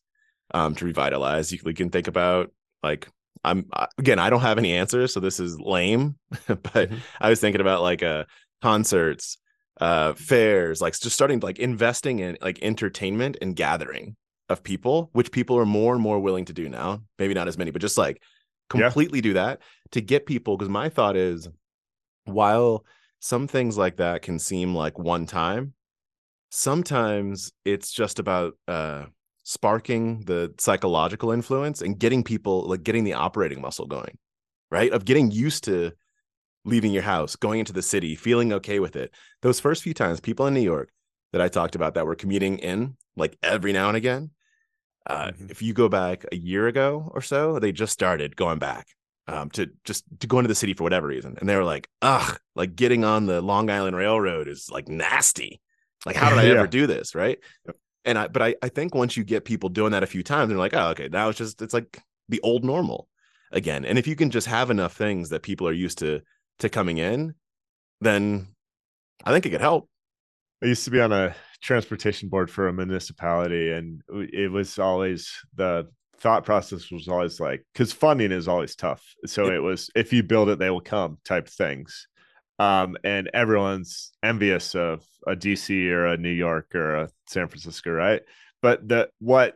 um, 0.53 0.75
to 0.75 0.85
revitalize. 0.85 1.51
You, 1.51 1.59
can- 1.59 1.67
you 1.69 1.73
can 1.75 1.89
think 1.89 2.07
about 2.07 2.51
like 2.83 3.07
i'm 3.45 3.69
again 3.97 4.19
i 4.19 4.29
don't 4.29 4.41
have 4.41 4.57
any 4.57 4.73
answers 4.73 5.13
so 5.13 5.19
this 5.21 5.39
is 5.39 5.57
lame. 5.59 6.15
But 6.47 6.89
Mhm. 6.89 6.99
i 7.21 7.29
was 7.29 7.39
thinking 7.39 7.61
about 7.61 7.81
like 7.81 8.03
uh 8.03 8.25
concerts 8.61 9.37
uh 9.79 10.13
fairs 10.13 10.81
like 10.81 10.97
just 10.99 11.15
starting 11.15 11.39
like 11.39 11.59
investing 11.59 12.19
in 12.19 12.37
like 12.41 12.59
entertainment 12.61 13.37
and 13.41 13.55
gathering 13.55 14.15
of 14.49 14.61
people 14.63 15.09
which 15.13 15.31
people 15.31 15.57
are 15.57 15.65
more 15.65 15.93
and 15.93 16.01
more 16.01 16.19
willing 16.19 16.45
to 16.45 16.53
do 16.53 16.67
now 16.67 17.01
maybe 17.17 17.33
not 17.33 17.47
as 17.47 17.57
many 17.57 17.71
but 17.71 17.81
just 17.81 17.97
like 17.97 18.21
Yeah. 18.73 18.81
completely 18.81 19.21
do 19.21 19.33
that 19.33 19.61
to 19.91 20.01
get 20.01 20.25
people 20.25 20.57
because 20.57 20.69
my 20.69 20.89
thought 20.89 21.15
is 21.15 21.47
while 22.25 22.83
some 23.19 23.47
things 23.47 23.77
like 23.77 23.97
that 23.97 24.21
can 24.21 24.37
seem 24.39 24.75
like 24.75 24.97
one 24.99 25.25
time 25.25 25.73
sometimes 26.51 27.51
it's 27.65 27.91
just 27.91 28.19
about 28.19 28.53
uh 28.67 29.05
sparking 29.43 30.21
the 30.25 30.53
psychological 30.59 31.31
influence 31.31 31.81
and 31.81 31.97
getting 31.99 32.23
people 32.23 32.67
like 32.67 32.83
getting 32.83 33.03
the 33.03 33.13
operating 33.13 33.61
muscle 33.61 33.85
going 33.87 34.17
right 34.71 34.91
of 34.91 35.05
getting 35.05 35.31
used 35.31 35.63
to 35.63 35.91
leaving 36.65 36.91
your 36.91 37.03
house 37.03 37.35
going 37.35 37.59
into 37.59 37.73
the 37.73 37.81
city 37.81 38.15
feeling 38.15 38.53
okay 38.53 38.79
with 38.79 38.95
it. 38.95 39.11
Those 39.41 39.59
first 39.59 39.83
few 39.83 39.93
times 39.93 40.19
people 40.19 40.47
in 40.47 40.53
new 40.53 40.61
york 40.61 40.89
that 41.31 41.41
i 41.41 41.47
talked 41.47 41.75
about 41.75 41.93
that 41.93 42.05
were 42.05 42.15
commuting 42.15 42.57
in 42.59 42.97
like 43.15 43.37
every 43.43 43.71
now 43.73 43.87
and 43.87 43.97
again 43.97 44.31
uh, 45.07 45.31
Mhm. 45.31 45.49
if 45.51 45.61
you 45.61 45.73
go 45.73 45.89
back 45.89 46.25
a 46.31 46.35
year 46.35 46.67
ago 46.67 47.09
or 47.13 47.21
so 47.21 47.59
they 47.59 47.71
just 47.71 47.93
started 47.93 48.35
going 48.35 48.59
back 48.59 48.87
um, 49.27 49.49
to 49.51 49.69
just 49.83 50.03
to 50.19 50.27
go 50.27 50.39
into 50.39 50.47
the 50.47 50.55
city 50.55 50.73
for 50.73 50.83
whatever 50.83 51.07
reason. 51.07 51.37
And 51.39 51.47
they 51.47 51.55
were 51.55 51.63
like 51.63 51.87
ugh 52.01 52.39
like 52.55 52.75
getting 52.75 53.03
on 53.03 53.25
the 53.27 53.41
long 53.41 53.69
island 53.69 53.95
railroad 53.95 54.47
is 54.47 54.69
like 54.71 54.87
nasty. 54.87 55.61
Like 56.05 56.15
how 56.15 56.29
did 56.29 56.39
i 56.39 56.43
Yeah. 56.47 56.53
ever 56.53 56.67
do 56.67 56.87
this? 56.87 57.15
Right? 57.15 57.39
And 58.05 58.17
i 58.17 58.27
but 58.27 58.41
I, 58.41 58.55
I 58.63 58.69
think 58.69 58.95
once 58.95 59.15
you 59.17 59.23
get 59.23 59.45
people 59.45 59.69
doing 59.69 59.91
that 59.91 60.03
a 60.03 60.07
few 60.07 60.23
times 60.23 60.49
they're 60.49 60.57
like 60.57 60.73
oh 60.73 60.89
okay 60.89 61.09
now 61.11 61.29
it's 61.29 61.37
just 61.37 61.61
it's 61.61 61.73
like 61.73 62.01
the 62.27 62.41
old 62.41 62.63
normal 62.63 63.07
again. 63.51 63.85
And 63.85 63.97
if 63.97 64.07
you 64.07 64.15
can 64.15 64.29
just 64.31 64.47
have 64.47 64.69
enough 64.71 64.95
things 64.95 65.29
that 65.29 65.43
people 65.43 65.67
are 65.67 65.73
used 65.73 65.99
to 65.99 66.21
to 66.59 66.69
coming 66.69 66.97
in 66.97 67.33
then 68.01 68.47
i 69.25 69.31
think 69.31 69.45
it 69.45 69.49
could 69.49 69.61
help 69.61 69.89
I 70.61 70.65
used 70.67 70.83
to 70.85 70.91
be 70.91 70.99
on 70.99 71.13
a 71.13 71.35
transportation 71.61 72.29
board 72.29 72.51
for 72.51 72.67
a 72.67 72.73
municipality, 72.73 73.71
and 73.71 74.01
it 74.09 74.51
was 74.51 74.77
always 74.77 75.31
the 75.55 75.87
thought 76.17 76.43
process 76.43 76.91
was 76.91 77.07
always 77.07 77.39
like 77.39 77.65
because 77.73 77.93
funding 77.93 78.31
is 78.33 78.47
always 78.47 78.75
tough. 78.75 79.03
So 79.25 79.45
it 79.45 79.63
was 79.63 79.89
if 79.95 80.11
you 80.11 80.21
build 80.21 80.49
it, 80.49 80.59
they 80.59 80.69
will 80.69 80.81
come 80.81 81.17
type 81.23 81.47
things. 81.47 82.07
Um, 82.59 82.97
and 83.05 83.29
everyone's 83.33 84.11
envious 84.21 84.75
of 84.75 85.05
a 85.25 85.33
DC 85.33 85.89
or 85.91 86.07
a 86.07 86.17
New 86.17 86.29
York 86.29 86.75
or 86.75 86.95
a 86.95 87.09
San 87.27 87.47
Francisco, 87.47 87.91
right? 87.91 88.21
But 88.61 88.85
the 88.85 89.09
what 89.19 89.55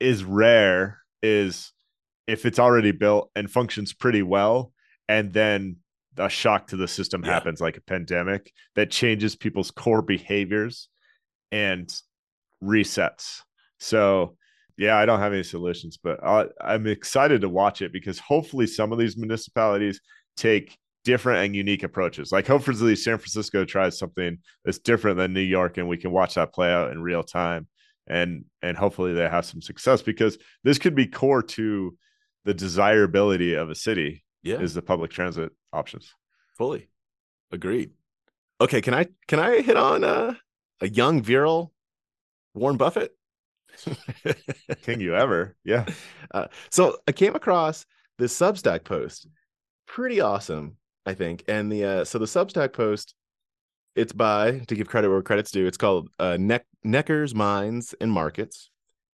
is 0.00 0.24
rare 0.24 0.98
is 1.22 1.72
if 2.26 2.46
it's 2.46 2.58
already 2.58 2.90
built 2.90 3.30
and 3.36 3.48
functions 3.48 3.92
pretty 3.92 4.24
well, 4.24 4.72
and 5.08 5.32
then 5.32 5.76
a 6.16 6.28
shock 6.28 6.68
to 6.68 6.76
the 6.76 6.88
system 6.88 7.24
Yeah. 7.24 7.32
happens 7.32 7.60
like 7.60 7.76
a 7.76 7.82
pandemic 7.82 8.52
that 8.74 8.90
changes 8.90 9.36
people's 9.36 9.70
core 9.70 10.02
behaviors 10.02 10.88
and 11.50 11.92
resets. 12.62 13.40
So, 13.78 14.36
yeah, 14.76 14.96
I 14.96 15.06
don't 15.06 15.20
have 15.20 15.32
any 15.32 15.42
solutions, 15.42 15.98
but 16.02 16.22
I, 16.24 16.46
I'm 16.60 16.86
excited 16.86 17.40
to 17.42 17.48
watch 17.48 17.82
it 17.82 17.92
because 17.92 18.18
hopefully 18.18 18.66
some 18.66 18.92
of 18.92 18.98
these 18.98 19.16
municipalities 19.16 20.00
take 20.36 20.76
different 21.04 21.44
and 21.44 21.56
unique 21.56 21.82
approaches. 21.82 22.30
Like 22.32 22.46
hopefully 22.46 22.96
San 22.96 23.18
Francisco 23.18 23.64
tries 23.64 23.98
something 23.98 24.38
that's 24.64 24.78
different 24.78 25.18
than 25.18 25.32
New 25.34 25.40
York, 25.40 25.76
and 25.78 25.88
we 25.88 25.96
can 25.96 26.12
watch 26.12 26.34
that 26.36 26.52
play 26.54 26.72
out 26.72 26.92
in 26.92 27.02
real 27.02 27.22
time. 27.22 27.66
And 28.06 28.44
and 28.62 28.76
hopefully 28.76 29.12
they 29.12 29.28
have 29.28 29.44
some 29.46 29.62
success 29.62 30.02
because 30.02 30.36
this 30.64 30.78
could 30.78 30.94
be 30.94 31.06
core 31.06 31.42
to 31.42 31.96
the 32.44 32.54
desirability 32.54 33.54
of 33.54 33.70
a 33.70 33.74
city 33.74 34.24
Yeah, 34.42 34.60
is 34.60 34.74
the 34.74 34.82
public 34.82 35.10
transit 35.10 35.52
options. 35.72 36.14
fully 36.56 36.88
agreed. 37.50 37.90
Okay, 38.60 38.80
can 38.80 38.94
I 38.94 39.06
can 39.28 39.38
I 39.40 39.60
hit 39.60 39.76
on 39.76 40.04
uh, 40.04 40.34
a 40.80 40.88
young 40.88 41.22
virile 41.22 41.72
Warren 42.54 42.76
Buffett? 42.76 43.16
can 44.82 45.00
you 45.00 45.14
ever. 45.14 45.56
Yeah. 45.64 45.86
Uh, 46.34 46.46
so 46.70 46.96
I 47.06 47.12
came 47.12 47.34
across 47.34 47.84
this 48.18 48.34
Substack 48.34 48.84
post, 48.84 49.28
pretty 49.86 50.22
awesome, 50.22 50.78
I 51.04 51.12
think. 51.12 51.44
And 51.46 51.70
the 51.70 51.84
uh, 51.84 52.04
so 52.06 52.18
the 52.18 52.24
Substack 52.24 52.72
post, 52.72 53.14
it's 53.94 54.14
by 54.14 54.60
to 54.60 54.74
give 54.74 54.88
credit 54.88 55.10
where 55.10 55.20
credit's 55.20 55.50
due. 55.50 55.66
It's 55.66 55.76
called 55.76 56.08
uh, 56.18 56.38
Neck 56.40 56.64
Neckar's 56.86 57.34
Minds 57.34 57.94
and 58.00 58.10
Markets. 58.10 58.70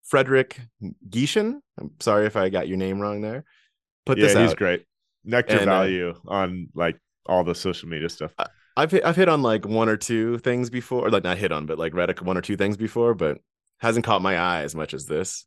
Frederick 0.04 0.60
Gieschen. 1.08 1.60
I'm 1.80 1.92
sorry 2.00 2.26
if 2.26 2.36
I 2.36 2.50
got 2.50 2.68
your 2.68 2.76
name 2.76 3.00
wrong 3.00 3.22
there. 3.22 3.44
Put 4.04 4.18
yeah, 4.18 4.26
this 4.26 4.36
out. 4.36 4.42
he's 4.42 4.54
great. 4.54 4.84
Neckar 5.26 5.60
And, 5.60 5.60
uh, 5.62 5.64
value 5.64 6.14
on 6.26 6.68
like 6.74 6.98
all 7.26 7.44
the 7.44 7.54
social 7.54 7.88
media 7.88 8.08
stuff. 8.08 8.32
I've 8.76 8.90
hit, 8.90 9.04
I've 9.04 9.16
hit 9.16 9.28
on 9.28 9.42
like 9.42 9.66
one 9.66 9.88
or 9.88 9.96
two 9.96 10.38
things 10.38 10.70
before, 10.70 11.06
or 11.06 11.10
like 11.10 11.24
not 11.24 11.38
hit 11.38 11.50
on, 11.52 11.66
but 11.66 11.78
like 11.78 11.94
read 11.94 12.10
a- 12.10 12.24
one 12.24 12.36
or 12.36 12.42
two 12.42 12.56
things 12.56 12.76
before, 12.76 13.14
but 13.14 13.38
hasn't 13.78 14.04
caught 14.04 14.22
my 14.22 14.36
eye 14.38 14.62
as 14.62 14.74
much 14.74 14.94
as 14.94 15.06
this. 15.06 15.46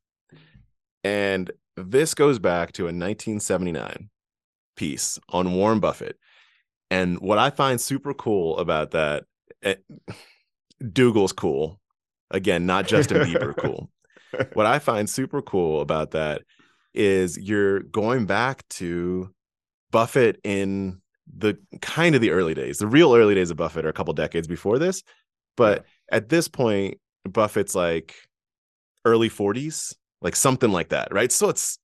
And 1.04 1.52
this 1.78 2.14
goes 2.14 2.40
back 2.40 2.72
to 2.74 2.84
a 2.84 2.92
1979 2.92 4.10
piece 4.76 5.20
on 5.30 5.54
Warren 5.54 5.80
Buffett. 5.80 6.18
And 6.92 7.20
what 7.20 7.38
I 7.38 7.52
find 7.52 7.80
super 7.80 8.14
cool 8.14 8.58
about 8.58 8.92
that, 8.92 9.26
eh, 9.64 9.76
Dougal's 10.92 11.34
cool. 11.34 11.80
Again, 12.32 12.66
not 12.66 12.88
Justin 12.88 13.22
Bieber 13.28 13.56
cool. 13.56 13.90
What 14.54 14.68
I 14.68 14.78
find 14.78 15.10
super 15.10 15.42
cool 15.42 15.82
about 15.82 16.12
that 16.12 16.44
is 16.94 17.36
you're 17.36 17.80
going 17.80 18.28
back 18.28 18.64
to 18.70 19.34
Buffett 19.92 20.40
in 20.44 21.02
the 21.38 21.58
kind 21.82 22.16
of 22.16 22.22
the 22.22 22.32
early 22.32 22.54
days. 22.54 22.80
The 22.80 22.88
real 22.88 23.16
early 23.16 23.36
days 23.36 23.52
of 23.52 23.58
Buffett 23.58 23.86
are 23.86 23.90
a 23.90 23.94
couple 23.94 24.14
decades 24.14 24.48
before 24.48 24.80
this, 24.80 25.04
but 25.56 25.86
at 26.12 26.30
this 26.30 26.48
point, 26.48 27.00
Buffett's 27.26 27.76
like 27.76 28.16
early 29.06 29.30
40s, 29.30 29.94
like 30.22 30.36
something 30.36 30.72
like 30.72 30.90
that, 30.90 31.14
right? 31.14 31.32
So 31.32 31.50
it's 31.50 31.78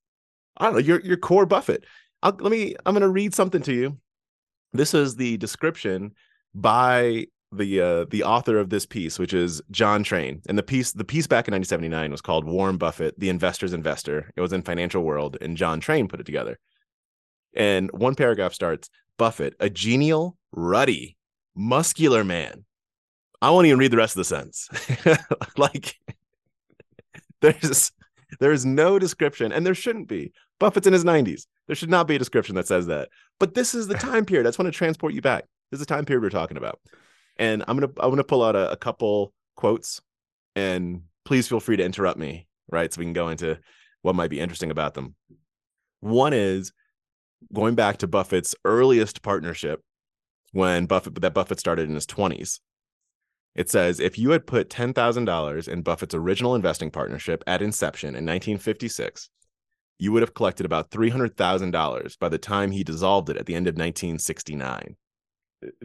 I 0.58 0.66
don't 0.66 0.74
know, 0.74 0.80
your 0.80 1.02
your 1.02 1.18
core 1.18 1.46
Buffett. 1.46 1.86
I'll, 2.24 2.36
let 2.40 2.52
me 2.52 2.76
I'm 2.86 2.94
going 2.94 3.02
to 3.02 3.10
read 3.10 3.34
something 3.34 3.62
to 3.64 3.74
you. 3.74 3.98
This 4.74 4.94
is 4.94 5.16
the 5.16 5.38
description 5.38 6.14
by 6.54 7.28
the 7.52 7.82
uh, 7.82 8.06
the 8.10 8.24
author 8.24 8.58
of 8.58 8.70
this 8.70 8.86
piece, 8.86 9.20
which 9.20 9.34
is 9.34 9.62
John 9.72 10.04
Train, 10.04 10.42
and 10.48 10.58
the 10.58 10.64
piece 10.64 10.92
the 10.92 11.06
piece 11.06 11.28
back 11.28 11.48
in 11.48 11.54
1979 11.54 12.12
was 12.12 12.22
called 12.22 12.46
Warren 12.46 12.78
Buffett, 12.78 13.20
the 13.20 13.30
Investor's 13.30 13.74
Investor. 13.74 14.32
It 14.36 14.42
was 14.42 14.54
in 14.54 14.62
Financial 14.62 15.04
World, 15.04 15.38
and 15.42 15.58
John 15.58 15.80
Train 15.80 16.08
put 16.08 16.20
it 16.20 16.26
together. 16.26 16.60
And 17.56 17.90
one 17.92 18.16
paragraph 18.16 18.54
starts: 18.54 18.90
Buffett, 19.18 19.56
a 19.60 19.70
genial, 19.70 20.38
ruddy, 20.52 21.18
muscular 21.56 22.24
man. 22.24 22.66
I 23.42 23.52
won't 23.52 23.68
even 23.68 23.80
read 23.80 23.92
the 23.92 23.98
rest 23.98 24.16
of 24.16 24.20
the 24.20 24.26
sentence. 24.26 24.70
like 25.58 25.96
there's 27.42 27.92
there's 28.40 28.66
no 28.66 29.00
description, 29.00 29.52
and 29.52 29.66
there 29.66 29.76
shouldn't 29.76 30.08
be. 30.08 30.32
Buffett's 30.60 30.88
in 30.88 30.94
his 30.94 31.04
90s. 31.04 31.48
There 31.68 31.76
should 31.76 31.90
not 31.90 32.08
be 32.08 32.16
a 32.16 32.20
description 32.20 32.56
that 32.56 32.68
says 32.68 32.88
that. 32.88 33.10
But 33.40 33.54
this 33.54 33.76
is 33.76 33.88
the 33.88 33.96
time 33.96 34.26
period. 34.26 34.46
I 34.46 34.50
just 34.50 34.60
want 34.60 34.72
to 34.72 34.78
transport 34.78 35.14
you 35.14 35.22
back. 35.22 35.46
This 35.72 35.80
is 35.80 35.86
the 35.86 35.94
time 35.94 36.06
period 36.06 36.24
we're 36.24 36.30
talking 36.30 36.58
about. 36.58 36.80
And 37.38 37.64
I'm 37.68 37.78
gonna 37.78 37.92
I'm 38.00 38.10
gonna 38.10 38.24
pull 38.24 38.44
out 38.44 38.56
a, 38.56 38.72
a 38.72 38.78
couple 38.78 39.34
quotes, 39.56 40.02
and 40.56 41.02
please 41.26 41.48
feel 41.48 41.60
free 41.60 41.78
to 41.78 41.84
interrupt 41.84 42.18
me, 42.18 42.48
right? 42.72 42.92
So 42.94 43.00
we 43.00 43.06
can 43.06 43.14
go 43.14 43.30
into 43.30 43.60
what 44.02 44.16
might 44.16 44.30
be 44.30 44.40
interesting 44.40 44.72
about 44.72 44.94
them. 44.94 45.16
One 46.00 46.34
is 46.34 46.72
going 47.54 47.76
back 47.76 47.98
to 47.98 48.08
Buffett's 48.08 48.56
earliest 48.66 49.22
partnership 49.22 49.82
when 50.52 50.86
Buffett 50.86 51.20
that 51.22 51.34
Buffett 51.34 51.60
started 51.60 51.90
in 51.90 51.96
his 51.96 52.06
20s. 52.06 52.60
It 53.56 53.70
says 53.70 54.00
if 54.00 54.18
you 54.18 54.32
had 54.32 54.48
put 54.48 54.70
$10,000 54.70 55.68
in 55.68 55.82
Buffett's 55.82 56.16
original 56.16 56.56
investing 56.56 56.92
partnership 56.92 57.44
at 57.48 57.62
inception 57.62 58.10
in 58.10 58.26
1956, 58.26 59.30
you 59.98 60.12
would 60.12 60.22
have 60.22 60.34
collected 60.34 60.66
about 60.66 60.92
$300,000 60.92 62.20
by 62.20 62.30
the 62.30 62.38
time 62.38 62.72
he 62.72 62.84
dissolved 62.84 63.30
it 63.30 63.38
at 63.38 63.46
the 63.46 63.56
end 63.56 63.68
of 63.68 63.76
1969. 63.76 64.98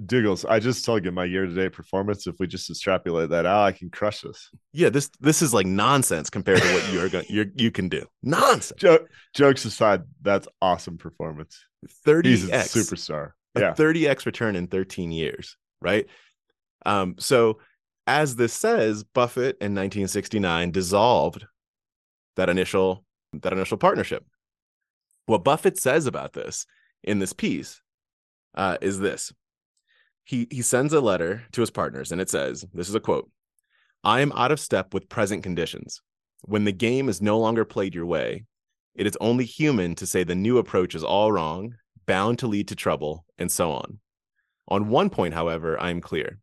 Diggles, 0.06 0.44
I 0.44 0.60
just 0.60 0.84
told 0.84 1.04
you 1.04 1.12
my 1.12 1.24
year 1.24 1.46
to 1.46 1.52
date 1.52 1.72
performance. 1.72 2.26
If 2.26 2.36
we 2.38 2.46
just 2.46 2.70
extrapolate 2.70 3.30
that 3.30 3.46
out, 3.46 3.64
I 3.64 3.72
can 3.72 3.90
crush 3.90 4.22
this. 4.22 4.50
Yeah, 4.72 4.88
this 4.88 5.10
this 5.20 5.42
is 5.42 5.54
like 5.54 5.66
nonsense 5.66 6.30
compared 6.30 6.62
to 6.62 6.72
what 6.72 6.92
you're 6.92 7.08
going 7.08 7.26
you 7.28 7.50
you 7.56 7.70
can 7.70 7.88
do. 7.88 8.06
Nonsense. 8.22 8.80
Jo- 8.80 9.06
jokes 9.34 9.64
aside, 9.64 10.02
that's 10.22 10.48
awesome 10.60 10.98
performance. 10.98 11.58
30x. 12.06 12.26
He's 12.26 12.48
a 12.48 12.52
superstar. 12.52 13.32
Yeah. 13.58 13.74
30x 13.74 14.26
return 14.26 14.54
in 14.54 14.68
13 14.68 15.10
years, 15.10 15.56
right? 15.80 16.06
Um, 16.86 17.16
so 17.18 17.58
as 18.06 18.36
this 18.36 18.52
says, 18.52 19.04
Buffett 19.04 19.56
in 19.60 19.74
1969 19.74 20.70
dissolved 20.70 21.46
that 22.36 22.48
initial 22.48 23.04
that 23.32 23.52
initial 23.52 23.78
partnership. 23.78 24.24
What 25.26 25.44
Buffett 25.44 25.78
says 25.78 26.06
about 26.06 26.32
this 26.32 26.66
in 27.04 27.18
this 27.20 27.32
piece 27.32 27.80
uh, 28.54 28.78
is 28.80 28.98
this. 28.98 29.32
He 30.30 30.46
he 30.48 30.62
sends 30.62 30.92
a 30.92 31.00
letter 31.00 31.42
to 31.50 31.60
his 31.60 31.72
partners 31.72 32.12
and 32.12 32.20
it 32.20 32.30
says, 32.30 32.64
this 32.72 32.88
is 32.88 32.94
a 32.94 33.00
quote. 33.00 33.28
I 34.04 34.20
am 34.20 34.30
out 34.36 34.52
of 34.52 34.60
step 34.60 34.94
with 34.94 35.08
present 35.08 35.42
conditions. 35.42 36.02
When 36.42 36.62
the 36.62 36.70
game 36.70 37.08
is 37.08 37.20
no 37.20 37.36
longer 37.36 37.64
played 37.64 37.96
your 37.96 38.06
way, 38.06 38.44
it 38.94 39.08
is 39.08 39.18
only 39.20 39.44
human 39.44 39.96
to 39.96 40.06
say 40.06 40.22
the 40.22 40.36
new 40.36 40.58
approach 40.58 40.94
is 40.94 41.02
all 41.02 41.32
wrong, 41.32 41.74
bound 42.06 42.38
to 42.38 42.46
lead 42.46 42.68
to 42.68 42.76
trouble, 42.76 43.24
and 43.38 43.50
so 43.50 43.72
on. 43.72 43.98
On 44.68 44.88
one 44.88 45.10
point, 45.10 45.34
however, 45.34 45.76
I 45.80 45.90
am 45.90 46.00
clear. 46.00 46.38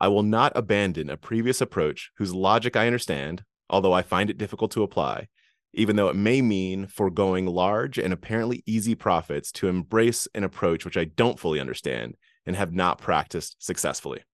I 0.00 0.06
will 0.06 0.22
not 0.22 0.52
abandon 0.54 1.10
a 1.10 1.16
previous 1.16 1.60
approach 1.60 2.12
whose 2.18 2.32
logic 2.32 2.76
I 2.76 2.86
understand, 2.86 3.42
although 3.68 3.94
I 3.94 4.02
find 4.02 4.30
it 4.30 4.38
difficult 4.38 4.70
to 4.72 4.84
apply, 4.84 5.26
even 5.74 5.96
though 5.96 6.08
it 6.08 6.14
may 6.14 6.40
mean 6.40 6.86
foregoing 6.86 7.46
large 7.46 7.98
and 7.98 8.12
apparently 8.12 8.62
easy 8.64 8.94
profits 8.94 9.50
to 9.54 9.66
embrace 9.66 10.28
an 10.36 10.44
approach 10.44 10.84
which 10.84 10.96
I 10.96 11.06
don't 11.06 11.40
fully 11.40 11.58
understand 11.58 12.14
and 12.48 12.56
have 12.56 12.72
not 12.72 12.98
practiced 12.98 13.56
successfully. 13.64 14.24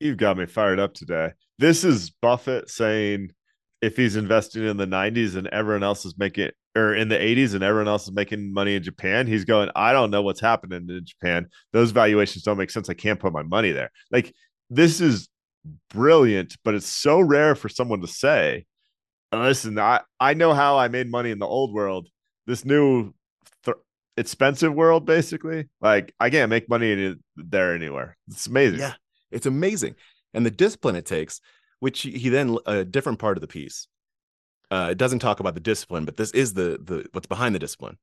You've 0.00 0.18
got 0.18 0.36
me 0.36 0.44
fired 0.44 0.80
up 0.80 0.92
today. 0.92 1.30
This 1.58 1.84
is 1.84 2.10
Buffett 2.10 2.68
saying 2.68 3.30
if 3.80 3.96
he's 3.96 4.16
investing 4.16 4.64
in 4.64 4.76
the 4.76 4.86
90s 4.86 5.36
and 5.36 5.46
everyone 5.46 5.84
else 5.84 6.04
is 6.04 6.18
making 6.18 6.50
or 6.76 6.92
in 6.92 7.08
the 7.08 7.16
80s 7.16 7.54
and 7.54 7.62
everyone 7.62 7.88
else 7.88 8.02
is 8.04 8.12
making 8.12 8.52
money 8.52 8.74
in 8.74 8.82
Japan, 8.82 9.28
he's 9.28 9.44
going, 9.44 9.70
I 9.76 9.92
don't 9.92 10.10
know 10.10 10.22
what's 10.22 10.40
happening 10.40 10.90
in 10.90 11.06
Japan. 11.06 11.46
Those 11.72 11.92
valuations 11.92 12.42
don't 12.42 12.58
make 12.58 12.70
sense. 12.70 12.90
I 12.90 12.94
can't 12.94 13.20
put 13.20 13.32
my 13.32 13.44
money 13.44 13.70
there. 13.70 13.90
Like 14.10 14.34
this 14.68 15.00
is 15.00 15.28
brilliant, 15.88 16.56
but 16.64 16.74
it's 16.74 16.88
so 16.88 17.20
rare 17.20 17.54
for 17.54 17.68
someone 17.68 18.00
to 18.00 18.08
say, 18.08 18.66
listen, 19.32 19.78
I, 19.78 20.00
I 20.18 20.34
know 20.34 20.52
how 20.52 20.78
I 20.78 20.88
made 20.88 21.08
money 21.08 21.30
in 21.30 21.38
the 21.38 21.46
old 21.46 21.72
world. 21.72 22.08
This 22.46 22.64
new 22.64 23.14
expensive 24.16 24.74
world, 24.74 25.04
basically, 25.06 25.68
like 25.80 26.14
I 26.18 26.30
can't 26.30 26.50
make 26.50 26.68
money 26.68 26.92
in 26.92 27.20
there 27.36 27.74
anywhere. 27.74 28.16
It's 28.28 28.46
amazing. 28.46 28.80
Yeah, 28.80 28.94
it's 29.30 29.46
amazing. 29.46 29.94
And 30.34 30.44
the 30.44 30.50
discipline 30.50 30.96
it 30.96 31.06
takes, 31.06 31.40
which 31.80 32.02
he 32.02 32.12
he 32.12 32.28
then 32.28 32.58
a 32.66 32.84
different 32.84 33.18
part 33.18 33.36
of 33.36 33.40
the 33.40 33.46
piece. 33.48 33.88
Uh, 34.70 34.88
it 34.90 34.98
doesn't 34.98 35.20
talk 35.20 35.38
about 35.40 35.54
the 35.54 35.60
discipline, 35.60 36.04
but 36.04 36.16
this 36.16 36.30
is 36.32 36.54
the 36.54 36.78
the 36.82 37.06
what's 37.12 37.26
behind 37.26 37.54
the 37.54 37.58
discipline. 37.58 37.98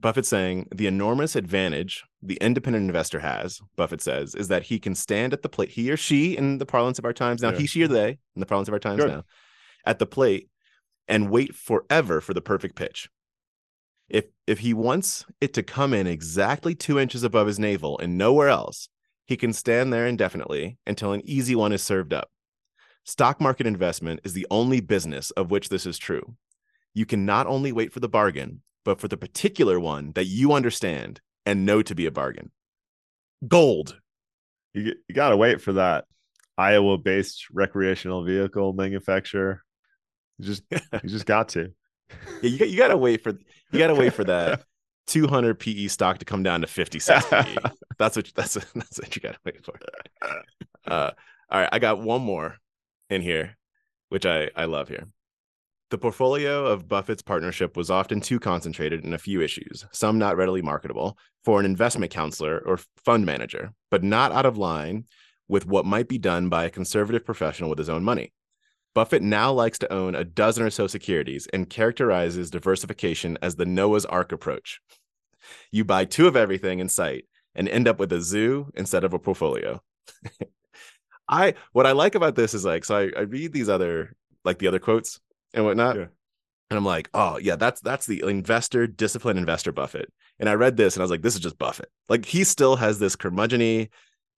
Buffett 0.00 0.26
saying 0.26 0.68
the 0.74 0.88
enormous 0.88 1.36
advantage 1.36 2.02
the 2.22 2.34
independent 2.36 2.84
investor 2.86 3.20
has, 3.20 3.60
Buffett 3.76 4.00
says, 4.00 4.34
is 4.34 4.48
that 4.48 4.64
he 4.64 4.80
can 4.80 4.94
stand 4.96 5.32
at 5.32 5.42
the 5.42 5.48
plate, 5.48 5.70
he 5.70 5.90
or 5.92 5.96
she 5.96 6.36
in 6.36 6.58
the 6.58 6.66
parlance 6.66 6.98
of 6.98 7.04
our 7.04 7.12
times 7.12 7.40
now, 7.40 7.50
Yeah. 7.50 7.58
he, 7.58 7.66
she, 7.66 7.82
or 7.84 7.88
they 7.88 8.10
in 8.34 8.40
the 8.40 8.46
parlance 8.46 8.68
of 8.68 8.74
our 8.74 8.80
times 8.80 9.00
Good. 9.00 9.10
now, 9.10 9.24
at 9.86 10.00
the 10.00 10.06
plate 10.06 10.48
and 11.06 11.30
wait 11.30 11.54
forever 11.54 12.20
for 12.20 12.34
the 12.34 12.40
perfect 12.40 12.74
pitch. 12.74 13.08
If 14.12 14.26
if 14.46 14.60
he 14.60 14.74
wants 14.74 15.26
it 15.40 15.54
to 15.54 15.64
come 15.64 15.92
in 15.92 16.06
exactly 16.06 16.76
two 16.76 17.00
inches 17.00 17.24
above 17.24 17.48
his 17.48 17.58
navel 17.58 17.98
and 17.98 18.16
nowhere 18.16 18.48
else, 18.48 18.88
He 19.26 19.36
can 19.36 19.52
stand 19.52 19.92
there 19.92 20.06
indefinitely 20.06 20.78
until 20.86 21.12
an 21.12 21.22
easy 21.24 21.54
one 21.54 21.72
is 21.72 21.82
served 21.82 22.12
up. 22.12 22.30
Stock 23.04 23.40
market 23.40 23.66
investment 23.66 24.20
is 24.24 24.32
the 24.34 24.46
only 24.50 24.80
business 24.80 25.30
of 25.32 25.50
which 25.50 25.68
this 25.70 25.86
is 25.86 25.98
true. 25.98 26.36
You 26.94 27.06
can 27.06 27.24
not 27.24 27.46
only 27.46 27.72
wait 27.72 27.92
for 27.92 28.00
the 28.00 28.08
bargain, 28.08 28.62
but 28.84 29.00
for 29.00 29.08
the 29.08 29.16
particular 29.16 29.80
one 29.80 30.12
that 30.12 30.26
you 30.26 30.52
understand 30.52 31.20
and 31.46 31.64
know 31.66 31.82
to 31.82 31.94
be 31.94 32.06
a 32.06 32.10
bargain. 32.10 32.50
Gold. 33.48 33.98
You, 34.74 34.94
you 35.08 35.14
got 35.14 35.30
to 35.30 35.36
wait 35.36 35.60
for 35.60 35.74
that 35.74 36.04
Iowa 36.58 36.98
based 36.98 37.46
recreational 37.52 38.24
vehicle 38.24 38.74
manufacturer. 38.74 39.62
You 40.38 40.46
just, 40.46 40.62
you 40.70 41.08
just 41.08 41.26
got 41.26 41.50
to. 41.50 41.72
Yeah, 42.42 42.50
you, 42.50 42.66
you 42.66 42.76
got 42.76 42.88
to 42.88 42.96
wait 42.96 43.22
for 43.22 43.30
you 43.70 43.78
got 43.78 43.88
to 43.88 43.94
wait 43.94 44.14
for 44.14 44.24
that 44.24 44.64
200 45.06 45.58
PE 45.58 45.88
stock 45.88 46.18
to 46.18 46.24
come 46.24 46.42
down 46.42 46.60
to 46.60 46.66
56 46.66 47.24
PE. 47.26 47.56
That's 47.98 48.16
what 48.16 48.32
that's 48.34 48.54
that's 48.54 48.98
what 48.98 49.14
you 49.14 49.22
got 49.22 49.34
to 49.34 49.38
wait 49.44 49.64
for. 49.64 49.74
Uh, 50.86 51.10
all 51.50 51.60
right, 51.60 51.68
I 51.70 51.78
got 51.78 52.00
one 52.00 52.22
more 52.22 52.56
in 53.10 53.22
here, 53.22 53.56
which 54.08 54.26
I 54.26 54.50
I 54.56 54.64
love 54.64 54.88
here. 54.88 55.06
The 55.90 55.98
portfolio 55.98 56.66
of 56.66 56.88
Buffett's 56.88 57.22
partnership 57.22 57.76
was 57.76 57.90
often 57.90 58.20
too 58.20 58.40
concentrated 58.40 59.04
in 59.04 59.12
a 59.12 59.18
few 59.18 59.42
issues, 59.42 59.84
some 59.92 60.18
not 60.18 60.38
readily 60.38 60.62
marketable, 60.62 61.18
for 61.44 61.60
an 61.60 61.66
investment 61.66 62.10
counselor 62.10 62.62
or 62.64 62.78
fund 63.04 63.26
manager, 63.26 63.72
but 63.90 64.02
not 64.02 64.32
out 64.32 64.46
of 64.46 64.56
line 64.56 65.04
with 65.48 65.66
what 65.66 65.84
might 65.84 66.08
be 66.08 66.16
done 66.16 66.48
by 66.48 66.64
a 66.64 66.70
conservative 66.70 67.26
professional 67.26 67.68
with 67.68 67.78
his 67.78 67.90
own 67.90 68.02
money. 68.02 68.32
Buffett 68.94 69.22
now 69.22 69.52
likes 69.52 69.78
to 69.78 69.92
own 69.92 70.14
a 70.14 70.24
dozen 70.24 70.64
or 70.64 70.70
so 70.70 70.86
securities 70.86 71.46
and 71.52 71.68
characterizes 71.68 72.50
diversification 72.50 73.38
as 73.40 73.56
the 73.56 73.64
Noah's 73.64 74.04
Ark 74.04 74.32
approach. 74.32 74.80
You 75.70 75.84
buy 75.84 76.04
two 76.04 76.26
of 76.26 76.36
everything 76.36 76.78
in 76.78 76.88
sight 76.88 77.26
and 77.54 77.68
end 77.68 77.88
up 77.88 77.98
with 77.98 78.12
a 78.12 78.20
zoo 78.20 78.70
instead 78.74 79.04
of 79.04 79.12
a 79.12 79.18
portfolio. 79.18 79.82
I 81.28 81.54
what 81.72 81.86
I 81.86 81.92
like 81.92 82.14
about 82.14 82.34
this 82.34 82.52
is 82.52 82.64
like 82.64 82.84
so 82.84 82.96
I, 82.96 83.10
I 83.16 83.22
read 83.22 83.52
these 83.52 83.68
other 83.68 84.14
like 84.44 84.58
the 84.58 84.68
other 84.68 84.78
quotes 84.78 85.20
and 85.54 85.64
whatnot. 85.64 85.96
Yeah. 85.96 86.06
And 86.70 86.78
I'm 86.78 86.84
like, 86.84 87.08
oh 87.14 87.38
yeah, 87.38 87.56
that's 87.56 87.80
that's 87.80 88.06
the 88.06 88.22
investor, 88.26 88.86
disciplined 88.86 89.38
investor 89.38 89.72
Buffett. 89.72 90.12
And 90.38 90.48
I 90.48 90.54
read 90.54 90.76
this 90.76 90.96
and 90.96 91.02
I 91.02 91.04
was 91.04 91.10
like, 91.10 91.22
this 91.22 91.34
is 91.34 91.40
just 91.40 91.58
Buffett. 91.58 91.90
Like 92.08 92.24
he 92.24 92.44
still 92.44 92.76
has 92.76 92.98
this 92.98 93.16
curmudgeony, 93.16 93.90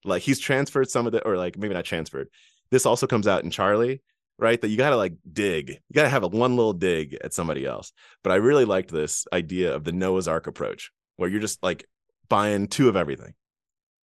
like 0.03 0.21
he's 0.21 0.39
transferred 0.39 0.89
some 0.89 1.05
of 1.05 1.13
the, 1.13 1.25
or 1.25 1.37
like 1.37 1.57
maybe 1.57 1.73
not 1.73 1.85
transferred. 1.85 2.29
This 2.71 2.85
also 2.85 3.07
comes 3.07 3.27
out 3.27 3.43
in 3.43 3.51
Charlie, 3.51 4.01
right? 4.37 4.59
That 4.59 4.69
you 4.69 4.77
gotta 4.77 4.97
like 4.97 5.13
dig, 5.31 5.69
you 5.69 5.93
gotta 5.93 6.09
have 6.09 6.23
a 6.23 6.27
one 6.27 6.55
little 6.55 6.73
dig 6.73 7.17
at 7.23 7.33
somebody 7.33 7.65
else. 7.65 7.91
But 8.23 8.31
I 8.31 8.35
really 8.35 8.65
liked 8.65 8.91
this 8.91 9.25
idea 9.33 9.73
of 9.73 9.83
the 9.83 9.91
Noah's 9.91 10.27
Ark 10.27 10.47
approach, 10.47 10.91
where 11.17 11.29
you're 11.29 11.39
just 11.39 11.63
like 11.63 11.85
buying 12.29 12.67
two 12.67 12.89
of 12.89 12.95
everything. 12.95 13.33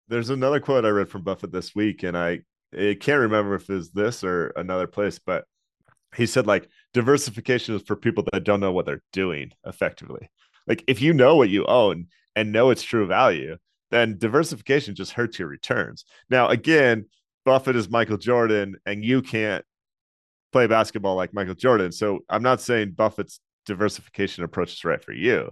There's 0.08 0.30
another 0.30 0.60
quote 0.60 0.86
I 0.86 0.90
read 0.90 1.10
from 1.10 1.24
Buffett 1.24 1.52
this 1.52 1.74
week, 1.74 2.04
and 2.04 2.18
I, 2.18 2.42
I 2.78 2.98
can't 3.00 3.22
remember 3.22 3.56
if 3.56 3.70
it's 3.70 3.90
this 3.90 4.24
or 4.24 4.48
another 4.56 4.88
place, 4.88 5.20
but 5.20 5.46
he 6.16 6.26
said 6.26 6.48
like 6.48 6.70
diversification 6.94 7.76
is 7.76 7.84
for 7.84 7.96
people 7.96 8.26
that 8.32 8.44
don't 8.44 8.60
know 8.60 8.72
what 8.72 8.86
they're 8.86 9.04
doing 9.14 9.52
effectively. 9.66 10.30
Like 10.68 10.84
if 10.88 11.02
you 11.02 11.14
know 11.14 11.36
what 11.36 11.50
you 11.50 11.66
own 11.66 12.08
and 12.36 12.52
know 12.52 12.70
its 12.70 12.84
true 12.84 13.08
value, 13.08 13.58
then 13.90 14.18
diversification 14.18 14.96
just 14.96 15.14
hurts 15.14 15.40
your 15.40 15.48
returns. 15.48 16.06
Now, 16.30 16.48
again, 16.48 17.06
Buffett 17.46 17.76
is 17.76 17.90
Michael 17.90 18.18
Jordan, 18.18 18.76
and 18.86 19.04
you 19.04 19.22
can't 19.22 19.66
play 20.52 20.68
basketball 20.68 21.16
like 21.16 21.34
Michael 21.34 21.56
Jordan. 21.56 21.91
So 21.91 22.20
I'm 22.30 22.43
not 22.43 22.62
saying 22.62 22.91
Buffett's 22.91 23.39
diversification 23.66 24.43
approach 24.43 24.74
is 24.74 24.84
right 24.84 25.04
for 25.04 25.14
you, 25.14 25.52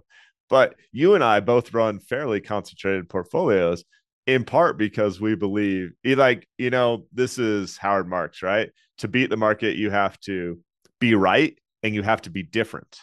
but 0.49 0.75
you 0.91 1.15
and 1.15 1.23
I 1.23 1.39
both 1.39 1.73
run 1.73 1.99
fairly 1.99 2.41
concentrated 2.41 3.09
portfolios 3.09 3.83
in 4.29 4.43
part 4.43 4.77
because 4.77 5.19
we 5.19 5.33
believe 5.33 5.91
like 6.05 6.47
you 6.59 6.69
know 6.69 7.07
this 7.11 7.39
is 7.39 7.77
howard 7.77 8.07
marks 8.07 8.43
right 8.43 8.69
to 8.99 9.07
beat 9.07 9.31
the 9.31 9.37
market 9.37 9.75
you 9.75 9.89
have 9.89 10.19
to 10.19 10.59
be 10.99 11.15
right 11.15 11.57
and 11.81 11.95
you 11.95 12.03
have 12.03 12.21
to 12.21 12.29
be 12.29 12.43
different 12.43 12.99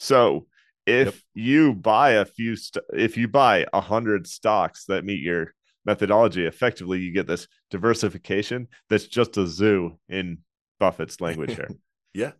so 0.00 0.46
if 0.84 1.06
yep. 1.06 1.14
you 1.34 1.74
buy 1.74 2.10
a 2.10 2.24
few 2.24 2.56
st- 2.56 2.84
if 2.92 3.16
you 3.16 3.28
buy 3.28 3.64
a 3.72 3.80
hundred 3.80 4.26
stocks 4.26 4.86
that 4.86 5.04
meet 5.04 5.20
your 5.20 5.54
methodology 5.86 6.44
effectively 6.44 6.98
you 6.98 7.12
get 7.12 7.28
this 7.28 7.46
diversification 7.70 8.66
that's 8.90 9.06
just 9.06 9.36
a 9.36 9.46
zoo 9.46 9.96
in 10.08 10.38
buffett's 10.84 11.20
language 11.20 11.54
here 11.54 11.70
yeah 12.14 12.32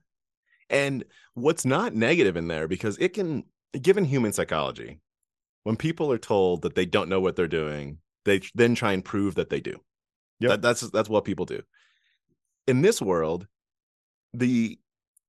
and 0.71 1.05
what's 1.35 1.65
not 1.65 1.95
negative 1.95 2.37
in 2.37 2.49
there 2.49 2.69
because 2.69 2.97
it 2.99 3.11
can 3.15 3.45
given 3.81 4.05
human 4.05 4.33
psychology 4.33 5.01
when 5.65 5.77
people 5.77 6.13
are 6.13 6.19
told 6.19 6.63
that 6.63 6.75
they 6.75 6.87
don't 6.87 7.09
know 7.09 7.21
what 7.21 7.37
they're 7.37 7.49
doing 7.49 7.99
they 8.25 8.41
then 8.55 8.75
try 8.75 8.93
and 8.93 9.05
prove 9.05 9.35
that 9.37 9.51
they 9.51 9.61
do. 9.61 9.81
Yeah, 10.41 10.51
that, 10.51 10.63
that's 10.63 10.81
that's 10.91 11.09
what 11.09 11.25
people 11.25 11.45
do. 11.45 11.63
In 12.67 12.83
this 12.83 13.01
world, 13.01 13.47
the 14.33 14.79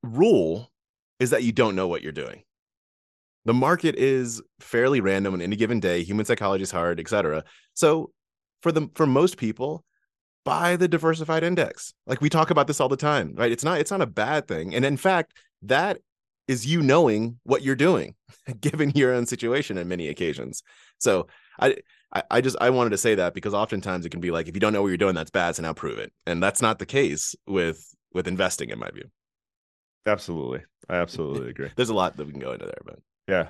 rule 0.02 0.72
is 1.20 1.30
that 1.30 1.44
you 1.44 1.52
don't 1.52 1.76
know 1.76 1.88
what 1.88 2.02
you're 2.02 2.12
doing. 2.12 2.44
The 3.46 3.54
market 3.54 3.96
is 3.96 4.42
fairly 4.60 5.02
random 5.02 5.34
on 5.34 5.42
any 5.42 5.56
given 5.56 5.80
day. 5.80 6.04
Human 6.04 6.26
psychology 6.26 6.64
is 6.64 6.72
hard, 6.72 7.00
etc. 7.00 7.44
So, 7.74 8.12
for 8.62 8.72
the 8.72 8.90
for 8.96 9.06
most 9.06 9.38
people, 9.38 9.84
buy 10.46 10.78
the 10.78 10.88
diversified 10.88 11.44
index. 11.44 11.94
Like 12.08 12.22
we 12.22 12.30
talk 12.30 12.52
about 12.52 12.68
this 12.68 12.80
all 12.80 12.88
the 12.88 12.96
time, 12.96 13.34
right? 13.36 13.52
It's 13.52 13.64
not 13.64 13.80
it's 13.80 13.92
not 13.92 14.02
a 14.02 14.08
bad 14.08 14.48
thing, 14.48 14.74
and 14.74 14.86
in 14.86 14.96
fact, 14.96 15.34
that 15.64 16.00
is 16.48 16.66
you 16.66 16.82
knowing 16.82 17.40
what 17.44 17.64
you're 17.64 17.76
doing, 17.76 18.16
given 18.62 18.92
your 18.96 19.14
own 19.14 19.26
situation 19.26 19.78
in 19.78 19.88
many 19.88 20.08
occasions. 20.08 20.64
So, 21.00 21.28
I 21.60 21.78
I, 22.32 22.40
just 22.40 22.56
I 22.62 22.70
wanted 22.70 22.92
to 22.92 22.98
say 22.98 23.16
that 23.16 23.34
because 23.34 23.54
oftentimes 23.54 24.06
it 24.06 24.10
can 24.10 24.22
be 24.22 24.32
like 24.32 24.48
if 24.48 24.56
you 24.56 24.62
don't 24.62 24.72
know 24.72 24.82
what 24.82 24.88
you're 24.88 24.98
doing, 24.98 25.16
that's 25.16 25.32
bad, 25.32 25.56
so 25.56 25.64
now 25.64 25.74
prove 25.74 25.98
it. 25.98 26.14
And 26.26 26.42
that's 26.42 26.62
not 26.62 26.80
the 26.80 26.86
case 26.86 27.36
with 27.46 27.84
with 28.14 28.28
investing, 28.28 28.70
in 28.70 28.80
my 28.80 28.90
view. 28.92 29.10
Absolutely. 30.06 30.62
I 30.88 30.98
absolutely 30.98 31.50
agree. 31.50 31.72
There's 31.76 31.90
a 31.90 31.96
lot 31.96 32.16
that 32.16 32.26
we 32.26 32.32
can 32.32 32.40
go 32.40 32.54
into 32.54 32.66
there, 32.66 32.82
but 32.86 33.00
yeah. 33.28 33.48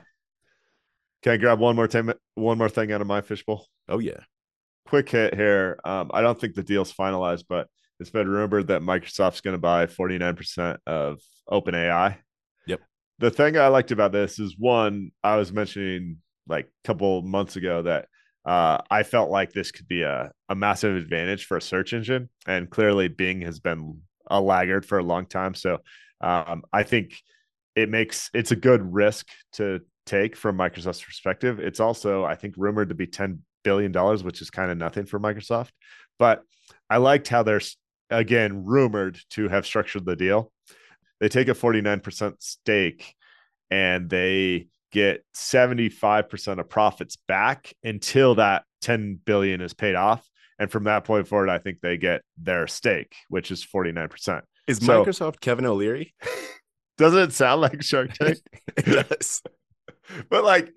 Can 1.22 1.34
I 1.34 1.38
grab 1.38 1.60
one 1.60 1.76
more 1.76 1.88
time 1.88 2.14
one 2.36 2.58
more 2.58 2.70
thing 2.70 2.92
out 2.92 3.02
of 3.02 3.08
my 3.08 3.22
fishbowl? 3.22 3.68
Oh 3.90 4.00
yeah. 4.00 4.20
Quick 4.88 5.10
hit 5.10 5.36
here. 5.36 5.80
Um, 5.84 6.12
I 6.14 6.22
don't 6.22 6.40
think 6.40 6.56
the 6.56 6.64
deal's 6.64 6.94
finalized, 6.94 7.46
but 7.50 7.68
it's 8.00 8.10
been 8.10 8.28
rumored 8.28 8.68
that 8.68 8.82
Microsoft's 8.82 9.42
going 9.42 9.56
to 9.56 9.60
buy 9.60 9.86
49% 9.86 10.78
of 10.86 11.20
OpenAI. 11.50 12.18
Yep. 12.68 12.82
The 13.20 13.32
thing 13.32 13.58
I 13.58 13.68
liked 13.68 13.92
about 13.92 14.12
this 14.12 14.40
is 14.40 14.56
one, 14.58 15.12
I 15.24 15.38
was 15.38 15.52
mentioning 15.52 16.18
like 16.48 16.66
a 16.66 16.88
couple 16.88 17.22
months 17.22 17.56
ago 17.56 17.82
that 17.84 18.08
uh, 18.46 18.78
I 18.92 19.04
felt 19.04 19.32
like 19.32 19.54
this 19.54 19.72
could 19.72 19.88
be 19.88 20.04
a, 20.04 20.32
a 20.50 20.56
massive 20.56 20.96
advantage 20.96 21.46
for 21.46 21.58
a 21.58 21.62
search 21.62 21.94
engine. 21.94 22.30
And 22.48 22.70
clearly, 22.70 23.08
Bing 23.08 23.42
has 23.42 23.60
been 23.60 24.02
a 24.28 24.40
laggard 24.40 24.86
for 24.86 25.00
a 25.00 25.04
long 25.04 25.26
time. 25.26 25.56
So 25.56 25.80
um, 26.22 26.64
I 26.72 26.84
think 26.84 27.18
it 27.76 27.90
makes 27.90 28.30
it's 28.34 28.52
a 28.52 28.56
good 28.56 28.94
risk 28.94 29.28
to 29.54 29.82
take 30.06 30.36
from 30.36 30.58
Microsoft's 30.58 31.04
perspective. 31.04 31.60
It's 31.60 31.80
also, 31.80 32.24
I 32.24 32.36
think, 32.36 32.54
rumored 32.58 32.90
to 32.90 32.96
be 32.96 33.08
$10 33.08 33.40
billion, 33.66 33.92
dollars, 33.92 34.24
which 34.24 34.42
is 34.42 34.50
kind 34.50 34.72
of 34.72 34.78
nothing 34.78 35.06
for 35.06 35.20
Microsoft. 35.20 35.72
But 36.18 36.44
I 36.90 36.98
liked 36.98 37.28
how 37.28 37.44
they're, 37.44 37.62
again, 38.10 38.64
rumored 38.64 39.20
to 39.32 39.50
have 39.50 39.66
structured 39.66 40.06
the 40.06 40.16
deal. 40.16 40.54
They 41.20 41.28
take 41.28 41.50
a 41.50 41.54
49% 41.54 42.36
stake 42.40 43.14
and 43.70 44.10
they 44.10 44.68
get 44.92 45.26
75% 45.36 46.60
of 46.60 46.70
profits 46.70 47.18
back 47.28 47.74
until 47.84 48.36
that 48.36 48.64
10 48.82 49.20
billion 49.26 49.60
is 49.60 49.74
paid 49.74 49.96
off 49.96 50.26
and 50.60 50.72
from 50.72 50.86
that 50.86 51.04
point 51.04 51.28
forward 51.28 51.50
i 51.50 51.58
think 51.58 51.82
they 51.82 51.98
get 51.98 52.22
their 52.38 52.68
stake 52.68 53.14
which 53.28 53.52
is 53.52 53.66
49% 53.66 54.42
is 54.68 54.78
so, 54.78 55.04
microsoft 55.04 55.40
kevin 55.42 55.66
o'leary 55.66 56.14
doesn't 56.98 57.20
it 57.20 57.34
sound 57.34 57.62
like 57.62 57.82
shark 57.82 58.14
tank 58.14 58.38
yes 58.88 59.42
but 60.30 60.44
like 60.44 60.72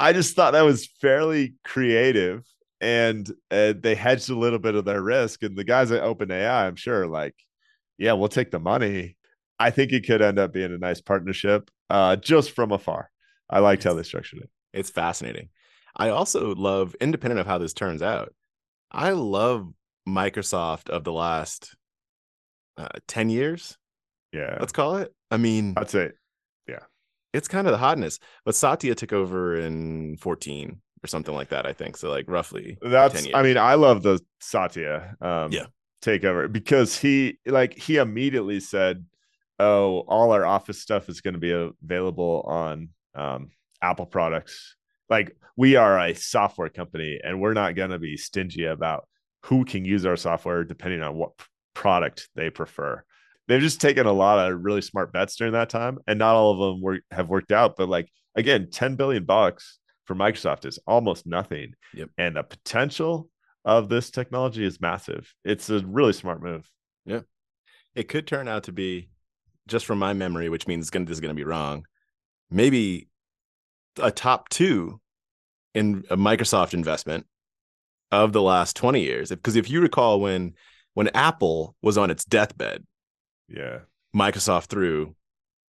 i 0.00 0.12
just 0.12 0.34
thought 0.34 0.52
that 0.52 0.62
was 0.62 0.88
fairly 1.00 1.54
creative 1.64 2.44
and 2.80 3.30
uh, 3.50 3.74
they 3.78 3.94
hedged 3.94 4.30
a 4.30 4.38
little 4.38 4.58
bit 4.58 4.74
of 4.74 4.84
their 4.84 5.02
risk 5.02 5.42
and 5.42 5.56
the 5.56 5.64
guys 5.64 5.90
at 5.92 6.02
openai 6.02 6.50
i'm 6.50 6.76
sure 6.76 7.06
like 7.06 7.34
yeah 7.98 8.12
we'll 8.14 8.28
take 8.28 8.50
the 8.50 8.58
money 8.58 9.16
i 9.58 9.70
think 9.70 9.92
it 9.92 10.06
could 10.06 10.22
end 10.22 10.38
up 10.38 10.52
being 10.52 10.72
a 10.72 10.78
nice 10.78 11.00
partnership 11.00 11.70
uh, 11.90 12.16
just 12.16 12.52
from 12.52 12.72
afar 12.72 13.10
I 13.50 13.58
liked 13.58 13.84
how 13.84 13.94
they 13.94 14.04
structured 14.04 14.40
it. 14.40 14.50
It's 14.72 14.90
fascinating. 14.90 15.48
I 15.96 16.10
also 16.10 16.54
love, 16.54 16.94
independent 17.00 17.40
of 17.40 17.46
how 17.46 17.58
this 17.58 17.74
turns 17.74 18.00
out, 18.00 18.32
I 18.92 19.10
love 19.10 19.68
Microsoft 20.08 20.88
of 20.88 21.04
the 21.04 21.12
last 21.12 21.74
uh, 22.76 22.88
10 23.08 23.28
years. 23.28 23.76
Yeah. 24.32 24.56
Let's 24.60 24.72
call 24.72 24.96
it. 24.96 25.12
I 25.32 25.36
mean, 25.36 25.74
I'd 25.76 25.90
say, 25.90 26.04
yeah. 26.04 26.10
It's 27.32 27.48
kind 27.48 27.66
of 27.66 27.72
the 27.72 27.78
hotness. 27.78 28.18
But 28.44 28.54
Satya 28.54 28.94
took 28.94 29.12
over 29.12 29.56
in 29.56 30.16
14 30.18 30.80
or 31.02 31.06
something 31.06 31.34
like 31.34 31.50
that, 31.50 31.66
I 31.66 31.72
think. 31.72 31.96
So, 31.96 32.10
like, 32.10 32.26
roughly. 32.28 32.78
That's, 32.82 33.26
I 33.34 33.42
mean, 33.42 33.56
I 33.56 33.74
love 33.74 34.02
the 34.02 34.20
Satya 34.40 35.16
um, 35.20 35.52
yeah. 35.52 35.66
takeover 36.02 36.50
because 36.50 36.98
he, 36.98 37.38
like, 37.46 37.74
he 37.74 37.96
immediately 37.96 38.60
said, 38.60 39.04
oh, 39.58 40.00
all 40.00 40.32
our 40.32 40.44
office 40.44 40.80
stuff 40.80 41.08
is 41.08 41.20
going 41.20 41.34
to 41.34 41.40
be 41.40 41.52
available 41.52 42.42
on 42.46 42.88
um, 43.14 43.50
Apple 43.82 44.06
products. 44.06 44.76
like 45.08 45.36
we 45.56 45.76
are 45.76 45.98
a 45.98 46.14
software 46.14 46.70
company 46.70 47.20
and 47.22 47.40
we're 47.40 47.52
not 47.52 47.74
going 47.74 47.90
to 47.90 47.98
be 47.98 48.16
stingy 48.16 48.64
about 48.64 49.06
who 49.44 49.64
can 49.64 49.84
use 49.84 50.06
our 50.06 50.16
software 50.16 50.64
depending 50.64 51.02
on 51.02 51.14
what 51.14 51.32
product 51.74 52.28
they 52.34 52.48
prefer. 52.50 53.02
They've 53.50 53.60
just 53.60 53.80
taken 53.80 54.06
a 54.06 54.12
lot 54.12 54.38
of 54.48 54.62
really 54.62 54.80
smart 54.80 55.12
bets 55.12 55.34
during 55.34 55.54
that 55.54 55.70
time, 55.70 55.98
and 56.06 56.20
not 56.20 56.36
all 56.36 56.52
of 56.52 56.58
them 56.60 56.80
were, 56.80 57.00
have 57.10 57.28
worked 57.28 57.50
out. 57.50 57.74
But 57.74 57.88
like 57.88 58.08
again, 58.36 58.68
10 58.70 58.94
billion 58.94 59.24
bucks 59.24 59.80
for 60.04 60.14
Microsoft 60.14 60.66
is 60.66 60.78
almost 60.86 61.26
nothing. 61.26 61.74
Yep. 61.94 62.10
And 62.16 62.36
the 62.36 62.44
potential 62.44 63.28
of 63.64 63.88
this 63.88 64.12
technology 64.12 64.64
is 64.64 64.80
massive. 64.80 65.34
It's 65.44 65.68
a 65.68 65.80
really 65.80 66.12
smart 66.12 66.40
move. 66.40 66.70
Yeah. 67.04 67.22
It 67.96 68.08
could 68.08 68.28
turn 68.28 68.46
out 68.46 68.62
to 68.64 68.72
be 68.72 69.10
just 69.66 69.84
from 69.84 69.98
my 69.98 70.12
memory, 70.12 70.48
which 70.48 70.68
means 70.68 70.84
it's 70.84 70.90
gonna, 70.90 71.06
this 71.06 71.16
is 71.16 71.20
going 71.20 71.34
to 71.34 71.40
be 71.40 71.44
wrong. 71.44 71.86
Maybe 72.52 73.08
a 74.00 74.12
top 74.12 74.48
two 74.48 75.00
in 75.74 76.04
a 76.08 76.16
Microsoft 76.16 76.72
investment 76.72 77.26
of 78.12 78.32
the 78.32 78.42
last 78.42 78.76
20 78.76 79.00
years. 79.00 79.30
Because 79.30 79.56
if, 79.56 79.66
if 79.66 79.72
you 79.72 79.80
recall 79.80 80.20
when 80.20 80.54
when 80.94 81.08
Apple 81.08 81.74
was 81.82 81.98
on 81.98 82.10
its 82.10 82.24
deathbed, 82.24 82.84
Yeah. 83.50 83.80
Microsoft 84.14 84.66
threw 84.66 85.14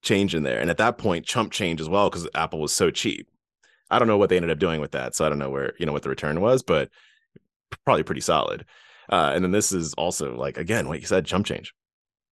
change 0.01 0.35
in 0.35 0.43
there. 0.43 0.59
And 0.59 0.69
at 0.69 0.77
that 0.77 0.97
point, 0.97 1.25
chump 1.25 1.51
change 1.51 1.81
as 1.81 1.89
well, 1.89 2.09
because 2.09 2.27
Apple 2.33 2.59
was 2.59 2.73
so 2.73 2.91
cheap. 2.91 3.27
I 3.89 3.99
don't 3.99 4.07
know 4.07 4.17
what 4.17 4.29
they 4.29 4.37
ended 4.37 4.51
up 4.51 4.59
doing 4.59 4.81
with 4.81 4.91
that. 4.91 5.15
So 5.15 5.25
I 5.25 5.29
don't 5.29 5.39
know 5.39 5.49
where, 5.49 5.73
you 5.77 5.85
know, 5.85 5.93
what 5.93 6.03
the 6.03 6.09
return 6.09 6.41
was, 6.41 6.63
but 6.63 6.89
probably 7.83 8.03
pretty 8.03 8.21
solid. 8.21 8.65
Uh, 9.09 9.31
and 9.35 9.43
then 9.43 9.51
this 9.51 9.71
is 9.71 9.93
also 9.93 10.35
like, 10.35 10.57
again, 10.57 10.87
what 10.87 10.99
you 10.99 11.05
said, 11.05 11.25
chump 11.25 11.45
change. 11.45 11.73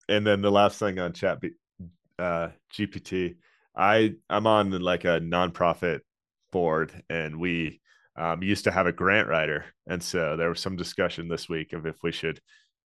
And 0.09 0.25
then 0.25 0.41
the 0.41 0.51
last 0.51 0.79
thing 0.79 0.99
on 0.99 1.13
chat 1.13 1.39
uh, 2.17 2.49
GPT, 2.73 3.35
I 3.75 4.15
I'm 4.29 4.47
on 4.47 4.71
like 4.81 5.05
a 5.05 5.19
nonprofit 5.19 6.01
board 6.51 7.03
and 7.09 7.39
we 7.39 7.81
um, 8.15 8.43
used 8.43 8.65
to 8.65 8.71
have 8.71 8.85
a 8.85 8.91
grant 8.91 9.27
writer. 9.27 9.65
And 9.87 10.01
so 10.01 10.37
there 10.37 10.49
was 10.49 10.59
some 10.59 10.75
discussion 10.75 11.27
this 11.27 11.49
week 11.49 11.73
of 11.73 11.85
if 11.85 11.97
we 12.03 12.11
should 12.11 12.41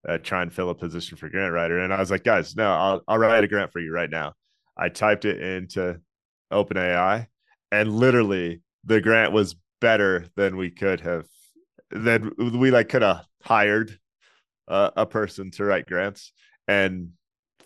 uh, 0.07 0.19
try 0.19 0.43
and 0.43 0.53
fill 0.53 0.71
a 0.71 0.75
position 0.75 1.17
for 1.17 1.29
grant 1.29 1.53
writer. 1.53 1.79
And 1.79 1.93
I 1.93 1.99
was 1.99 2.11
like, 2.11 2.25
guys, 2.25 2.57
no, 2.57 2.71
I'll, 2.71 3.03
I'll 3.09 3.19
write 3.19 3.45
a 3.45 3.49
grant 3.49 3.73
for 3.73 3.81
you 3.81 3.93
right 3.93 4.11
now. 4.11 4.35
I 4.77 4.89
typed 4.89 5.25
it 5.25 5.41
into 5.41 6.01
OpenAI 6.53 7.27
and 7.73 7.93
literally 7.93 8.63
the 8.85 9.01
grant 9.01 9.33
was 9.33 9.57
better 9.81 10.27
than 10.37 10.57
we 10.57 10.71
could 10.71 11.01
have, 11.01 11.27
than 11.91 12.33
we 12.39 12.71
like 12.71 12.89
could 12.89 13.03
have 13.03 13.25
hired 13.43 13.99
uh, 14.69 14.91
a 14.97 15.07
person 15.07 15.51
to 15.53 15.65
write 15.65 15.87
grants. 15.87 16.33
And 16.67 17.11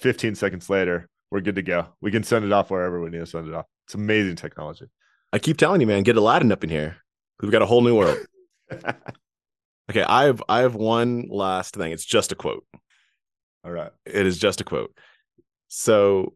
15 0.00 0.34
seconds 0.34 0.70
later, 0.70 1.08
we're 1.30 1.40
good 1.40 1.56
to 1.56 1.62
go. 1.62 1.88
We 2.00 2.10
can 2.10 2.22
send 2.22 2.44
it 2.44 2.52
off 2.52 2.70
wherever 2.70 3.00
we 3.00 3.10
need 3.10 3.18
to 3.18 3.26
send 3.26 3.48
it 3.48 3.54
off. 3.54 3.66
It's 3.86 3.94
amazing 3.94 4.36
technology. 4.36 4.86
I 5.32 5.38
keep 5.38 5.56
telling 5.56 5.80
you, 5.80 5.86
man, 5.86 6.02
get 6.02 6.16
Aladdin 6.16 6.52
up 6.52 6.62
in 6.64 6.70
here. 6.70 6.96
We've 7.40 7.50
got 7.50 7.62
a 7.62 7.66
whole 7.66 7.80
new 7.80 7.96
world. 7.96 8.18
okay, 9.90 10.02
I 10.02 10.24
have 10.24 10.42
I 10.48 10.60
have 10.60 10.74
one 10.74 11.26
last 11.28 11.74
thing. 11.74 11.92
It's 11.92 12.04
just 12.04 12.32
a 12.32 12.34
quote. 12.34 12.64
All 13.64 13.70
right. 13.70 13.92
It 14.06 14.26
is 14.26 14.38
just 14.38 14.60
a 14.60 14.64
quote. 14.64 14.96
So 15.68 16.34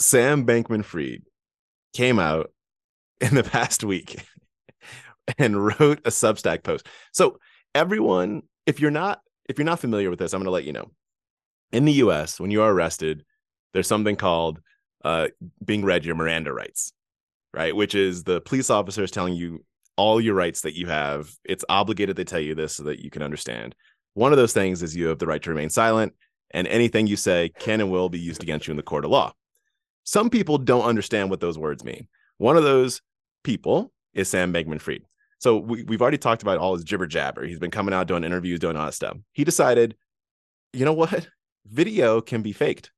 Sam 0.00 0.46
Bankman 0.46 0.84
Fried 0.84 1.22
came 1.94 2.18
out 2.18 2.50
in 3.20 3.34
the 3.34 3.44
past 3.44 3.84
week 3.84 4.24
and 5.38 5.64
wrote 5.64 6.00
a 6.04 6.10
Substack 6.10 6.62
post. 6.62 6.86
So 7.12 7.38
everyone, 7.74 8.42
if 8.66 8.80
you're 8.80 8.90
not 8.90 9.20
if 9.48 9.58
you're 9.58 9.66
not 9.66 9.80
familiar 9.80 10.10
with 10.10 10.18
this, 10.18 10.32
I'm 10.32 10.40
going 10.40 10.46
to 10.46 10.50
let 10.50 10.64
you 10.64 10.72
know. 10.72 10.90
In 11.72 11.84
the 11.84 11.92
U.S., 11.92 12.40
when 12.40 12.50
you 12.50 12.62
are 12.62 12.72
arrested, 12.72 13.24
there's 13.72 13.88
something 13.88 14.16
called 14.16 14.60
uh, 15.04 15.28
being 15.62 15.84
read 15.84 16.04
your 16.04 16.14
Miranda 16.14 16.52
rights, 16.52 16.92
right? 17.52 17.74
Which 17.74 17.94
is 17.94 18.24
the 18.24 18.40
police 18.40 18.70
officers 18.70 19.10
telling 19.10 19.34
you 19.34 19.64
all 19.96 20.20
your 20.20 20.34
rights 20.34 20.62
that 20.62 20.76
you 20.76 20.86
have. 20.86 21.30
It's 21.44 21.64
obligated 21.68 22.16
they 22.16 22.24
tell 22.24 22.40
you 22.40 22.54
this 22.54 22.74
so 22.74 22.84
that 22.84 23.02
you 23.02 23.10
can 23.10 23.22
understand. 23.22 23.74
One 24.14 24.32
of 24.32 24.38
those 24.38 24.52
things 24.52 24.82
is 24.82 24.96
you 24.96 25.08
have 25.08 25.18
the 25.18 25.26
right 25.26 25.42
to 25.42 25.50
remain 25.50 25.70
silent, 25.70 26.14
and 26.50 26.66
anything 26.68 27.06
you 27.06 27.16
say 27.16 27.50
can 27.58 27.80
and 27.80 27.90
will 27.90 28.08
be 28.08 28.18
used 28.18 28.42
against 28.42 28.66
you 28.66 28.72
in 28.72 28.76
the 28.76 28.82
court 28.82 29.04
of 29.04 29.10
law. 29.10 29.32
Some 30.04 30.30
people 30.30 30.58
don't 30.58 30.84
understand 30.84 31.30
what 31.30 31.40
those 31.40 31.58
words 31.58 31.82
mean. 31.82 32.08
One 32.38 32.56
of 32.56 32.62
those 32.62 33.00
people 33.42 33.92
is 34.12 34.28
Sam 34.28 34.52
Bankman 34.52 34.80
Fried. 34.80 35.02
So 35.38 35.56
we, 35.56 35.82
we've 35.82 36.00
already 36.00 36.18
talked 36.18 36.42
about 36.42 36.58
all 36.58 36.74
his 36.74 36.84
jibber 36.84 37.06
jabber. 37.06 37.44
He's 37.44 37.58
been 37.58 37.70
coming 37.70 37.94
out 37.94 38.06
doing 38.06 38.24
interviews, 38.24 38.60
doing 38.60 38.76
all 38.76 38.86
that 38.86 38.94
stuff. 38.94 39.16
He 39.32 39.44
decided, 39.44 39.96
you 40.72 40.84
know 40.84 40.92
what? 40.92 41.28
Video 41.66 42.20
can 42.20 42.42
be 42.42 42.52
faked. 42.52 42.90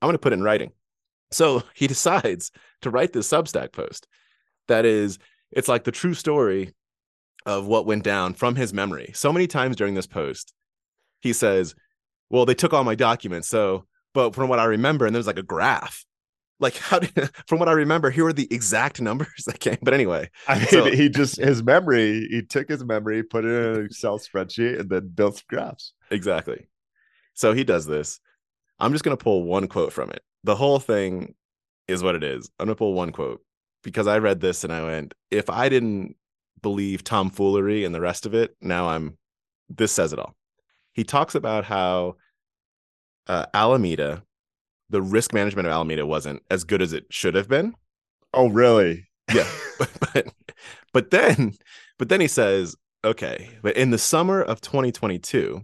I'm 0.00 0.06
going 0.06 0.14
to 0.14 0.18
put 0.18 0.32
it 0.32 0.36
in 0.36 0.42
writing. 0.42 0.72
So 1.30 1.62
he 1.74 1.86
decides 1.88 2.50
to 2.82 2.90
write 2.90 3.12
this 3.12 3.28
Substack 3.28 3.72
post 3.72 4.06
that 4.68 4.84
is, 4.84 5.18
it's 5.52 5.68
like 5.68 5.84
the 5.84 5.92
true 5.92 6.14
story 6.14 6.72
of 7.46 7.66
what 7.66 7.86
went 7.86 8.04
down 8.04 8.34
from 8.34 8.54
his 8.56 8.72
memory. 8.72 9.10
So 9.14 9.32
many 9.32 9.46
times 9.46 9.76
during 9.76 9.94
this 9.94 10.06
post, 10.06 10.52
he 11.20 11.32
says, 11.32 11.74
Well, 12.30 12.46
they 12.46 12.54
took 12.54 12.72
all 12.72 12.84
my 12.84 12.94
documents. 12.94 13.48
So, 13.48 13.86
but 14.14 14.34
from 14.34 14.48
what 14.48 14.58
I 14.58 14.64
remember, 14.64 15.06
and 15.06 15.14
there's 15.14 15.26
like 15.26 15.38
a 15.38 15.42
graph. 15.42 16.04
Like, 16.60 16.76
how 16.76 17.00
did, 17.00 17.30
from 17.48 17.58
what 17.58 17.68
I 17.68 17.72
remember, 17.72 18.10
here 18.10 18.26
are 18.26 18.32
the 18.32 18.46
exact 18.52 19.00
numbers 19.00 19.28
that 19.46 19.58
came. 19.58 19.78
But 19.82 19.94
anyway, 19.94 20.30
I 20.46 20.58
mean, 20.58 20.68
So- 20.68 20.84
he 20.90 21.08
just 21.08 21.36
his 21.36 21.62
memory. 21.62 22.28
He 22.30 22.42
took 22.42 22.68
his 22.68 22.84
memory, 22.84 23.22
put 23.22 23.44
it 23.44 23.48
in 23.48 23.74
an 23.80 23.84
Excel 23.86 24.18
spreadsheet, 24.18 24.78
and 24.80 24.88
then 24.88 25.08
built 25.08 25.42
graphs. 25.48 25.92
Exactly. 26.10 26.68
So 27.34 27.52
he 27.52 27.64
does 27.64 27.86
this. 27.86 28.20
I'm 28.78 28.92
just 28.92 29.04
going 29.04 29.16
to 29.16 29.22
pull 29.22 29.42
one 29.44 29.66
quote 29.68 29.92
from 29.92 30.10
it. 30.10 30.22
The 30.44 30.56
whole 30.56 30.78
thing 30.78 31.34
is 31.88 32.02
what 32.02 32.14
it 32.14 32.22
is. 32.22 32.50
I'm 32.58 32.66
going 32.66 32.74
to 32.74 32.78
pull 32.78 32.94
one 32.94 33.10
quote 33.12 33.40
because 33.82 34.06
I 34.06 34.18
read 34.18 34.40
this 34.40 34.64
and 34.64 34.72
I 34.72 34.84
went, 34.84 35.14
if 35.30 35.50
I 35.50 35.68
didn't 35.68 36.16
believe 36.62 37.04
tomfoolery 37.04 37.84
and 37.84 37.94
the 37.94 38.00
rest 38.00 38.26
of 38.26 38.34
it, 38.34 38.56
now 38.60 38.88
I'm, 38.88 39.18
this 39.68 39.92
says 39.92 40.12
it 40.12 40.18
all. 40.18 40.34
He 40.92 41.04
talks 41.04 41.34
about 41.34 41.64
how 41.64 42.16
uh, 43.26 43.46
Alameda, 43.54 44.22
the 44.90 45.02
risk 45.02 45.32
management 45.32 45.66
of 45.66 45.72
Alameda 45.72 46.06
wasn't 46.06 46.42
as 46.50 46.64
good 46.64 46.82
as 46.82 46.92
it 46.92 47.06
should 47.10 47.34
have 47.34 47.48
been. 47.48 47.74
Oh, 48.34 48.48
really? 48.48 49.06
Yeah. 49.32 49.48
but, 49.78 49.90
but 50.00 50.26
but 50.92 51.10
then 51.10 51.54
but 51.98 52.08
then 52.08 52.20
he 52.20 52.28
says, 52.28 52.76
okay, 53.04 53.50
but 53.62 53.76
in 53.76 53.90
the 53.90 53.98
summer 53.98 54.42
of 54.42 54.60
2022, 54.60 55.62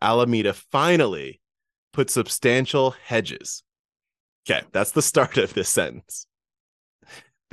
Alameda 0.00 0.52
finally 0.52 1.40
put 1.92 2.10
substantial 2.10 2.90
hedges. 2.90 3.62
Okay, 4.48 4.64
that's 4.72 4.90
the 4.92 5.02
start 5.02 5.36
of 5.38 5.54
this 5.54 5.68
sentence. 5.68 6.26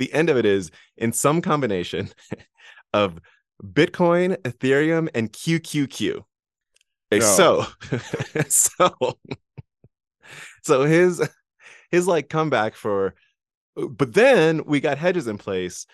The 0.02 0.12
end 0.12 0.28
of 0.30 0.36
it 0.36 0.44
is 0.44 0.72
in 0.96 1.12
some 1.12 1.40
combination 1.40 2.08
of 2.92 3.20
Bitcoin, 3.62 4.36
Ethereum, 4.38 5.08
and 5.14 5.32
QQQ. 5.32 6.24
Okay, 7.12 7.20
No. 7.20 7.20
So, 7.20 7.66
so, 8.48 9.18
so 10.64 10.82
his 10.86 11.22
his 11.92 12.08
like 12.08 12.28
comeback 12.28 12.74
for 12.74 13.14
but 13.76 14.12
then 14.14 14.64
we 14.64 14.80
got 14.80 14.98
hedges 14.98 15.28
in 15.28 15.38
place 15.38 15.86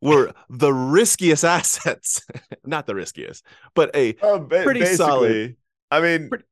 were 0.00 0.32
the 0.50 0.72
riskiest 0.72 1.44
assets 1.56 2.26
not 2.64 2.86
the 2.86 2.94
riskiest 2.96 3.44
but 3.76 3.94
a 3.94 4.16
Oh, 4.20 4.40
ba- 4.40 4.64
Pretty 4.64 4.84
solid. 4.86 5.54
I 5.92 6.00
mean, 6.00 6.28
Pretty- 6.28 6.44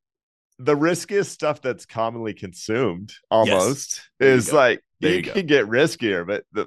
the 0.58 0.76
riskiest 0.76 1.32
stuff 1.32 1.60
that's 1.60 1.86
commonly 1.86 2.34
consumed 2.34 3.12
almost 3.30 4.02
you 4.20 4.26
is 4.26 4.52
like 4.52 4.80
There 5.00 5.10
you, 5.10 5.16
you 5.18 5.22
can 5.22 5.46
get 5.46 5.66
riskier, 5.66 6.26
but 6.26 6.44
the, 6.52 6.66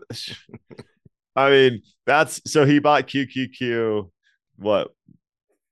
I 1.36 1.50
mean, 1.50 1.82
that's 2.06 2.42
so 2.50 2.66
he 2.66 2.80
bought 2.80 3.08
QQQ 3.08 4.10
what 4.58 4.92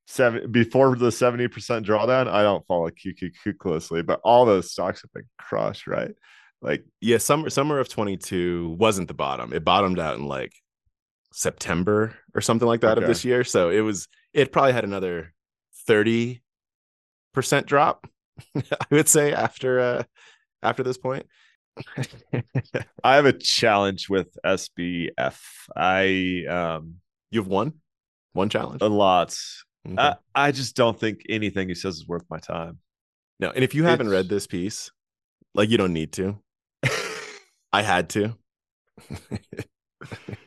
seven 0.08 0.52
before 0.52 0.96
the 0.96 1.08
70% 1.08 1.50
drawdown. 1.86 2.28
I 2.28 2.44
don't 2.44 2.66
follow 2.68 2.90
QQQ 2.90 3.58
closely, 3.58 4.02
but 4.02 4.20
all 4.24 4.46
those 4.46 4.72
stocks 4.72 5.02
have 5.02 5.14
been 5.14 5.28
crushed, 5.38 5.88
right? 5.88 6.14
Like, 6.62 6.86
yeah 7.02 7.18
summer 7.18 7.50
summer 7.50 7.80
of 7.80 7.90
22 7.90 8.76
wasn't 8.80 9.08
the 9.08 9.14
bottom. 9.14 9.54
It 9.54 9.66
bottomed 9.66 10.00
out 10.00 10.18
in 10.18 10.28
like 10.28 10.54
september 11.34 12.16
or 12.36 12.42
something 12.42 12.68
like 12.68 12.82
that 12.82 12.98
of 12.98 13.08
this 13.08 13.26
year. 13.26 13.44
So 13.44 13.70
it 13.70 13.82
was 13.82 14.08
it 14.34 14.52
probably 14.52 14.74
had 14.74 14.84
another 14.84 15.34
30 15.88 16.42
percent 17.34 17.66
drop 17.66 18.08
i 18.56 18.86
would 18.92 19.10
say 19.10 19.34
after 19.34 19.80
uh 19.80 20.04
after 20.62 20.84
this 20.84 20.98
point 20.98 21.26
I 23.04 23.16
have 23.16 23.26
a 23.26 23.34
challenge 23.34 24.08
with 24.08 24.38
SBF. 24.46 25.40
I 25.76 26.46
um 26.48 26.98
you 27.32 27.40
have 27.40 27.48
one 27.48 27.74
one 28.34 28.50
challenge 28.50 28.84
a 28.84 28.88
lot. 28.88 29.36
Okay. 29.84 29.98
I, 29.98 30.16
I 30.36 30.52
just 30.52 30.76
don't 30.76 31.00
think 31.00 31.24
anything 31.30 31.70
he 31.70 31.74
says 31.74 31.96
is 31.96 32.08
worth 32.08 32.26
my 32.30 32.38
time. 32.38 32.78
no 33.40 33.50
and 33.50 33.64
if 33.64 33.74
you 33.74 33.86
haven't 33.86 34.10
read 34.10 34.30
this 34.30 34.46
piece 34.46 34.92
like 35.56 35.72
you 35.72 35.80
don't 35.80 35.94
need 35.94 36.12
to 36.14 36.38
i 37.74 37.82
had 37.82 38.08
to 38.08 38.36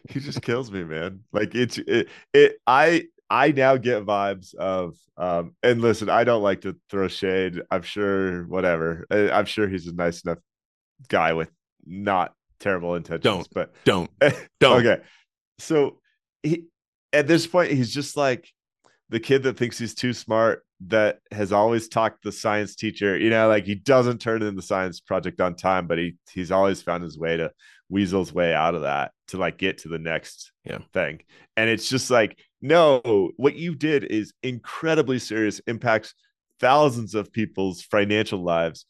he 0.09 0.21
just 0.21 0.43
kills 0.43 0.71
me, 0.71 0.85
man. 0.85 1.21
Like 1.33 1.55
it's 1.55 1.79
it, 1.79 2.09
it 2.33 2.57
I 2.67 3.05
I 3.29 3.51
now 3.53 3.77
get 3.77 4.05
vibes 4.07 4.55
of 4.55 4.95
um 5.17 5.55
and 5.63 5.81
listen, 5.81 6.09
I 6.09 6.25
don't 6.25 6.43
like 6.43 6.63
to 6.63 6.77
throw 6.91 7.09
shade. 7.09 7.61
I'm 7.71 7.83
sure 7.83 8.45
whatever. 8.45 9.07
I, 9.11 9.31
I'm 9.31 9.47
sure 9.47 9.69
he's 9.69 9.87
a 9.87 9.95
nice 9.95 10.23
enough 10.23 10.39
guy 11.09 11.33
with 11.33 11.51
not 11.87 12.33
terrible 12.61 12.95
intentions. 12.95 13.23
Don't. 13.23 13.49
but 13.53 13.75
don't 13.85 14.11
don't 14.61 14.87
okay. 14.87 15.03
so 15.59 15.99
he 16.43 16.65
at 17.13 17.27
this 17.27 17.47
point 17.47 17.73
he's 17.73 17.93
just 17.93 18.17
like 18.17 18.49
the 19.09 19.21
kid 19.21 19.43
that 19.45 19.57
thinks 19.57 19.79
he's 19.79 19.95
too 19.95 20.13
smart 20.13 20.65
that 20.89 21.21
has 21.33 21.53
always 21.53 21.89
talked 21.89 22.23
the 22.23 22.33
science 22.33 22.75
teacher 22.77 23.17
you 23.17 23.31
know 23.31 23.49
like 23.49 23.65
he 23.65 23.75
doesn't 23.75 24.21
turn 24.21 24.43
in 24.43 24.57
the 24.57 24.63
science 24.63 25.01
project 25.01 25.41
on 25.41 25.55
time 25.55 25.87
but 25.87 25.97
he 25.97 26.17
he's 26.33 26.51
always 26.53 26.83
found 26.83 27.03
his 27.03 27.19
way 27.19 27.37
to 27.37 27.51
weasel's 27.89 28.33
way 28.33 28.53
out 28.53 28.75
of 28.75 28.83
that 28.83 29.13
to 29.29 29.39
like 29.39 29.57
get 29.57 29.79
to 29.79 29.89
the 29.89 29.99
next 29.99 30.53
Yeah. 30.65 30.79
thing 30.93 31.21
and 31.57 31.71
it's 31.71 31.89
just 31.89 32.11
like 32.11 32.39
no 32.61 33.31
what 33.37 33.55
you 33.57 33.75
did 33.75 34.05
is 34.05 34.33
incredibly 34.43 35.19
serious 35.19 35.61
impacts 35.67 36.15
thousands 36.61 37.15
of 37.15 37.33
people's 37.33 37.83
financial 37.83 38.43
lives 38.43 38.87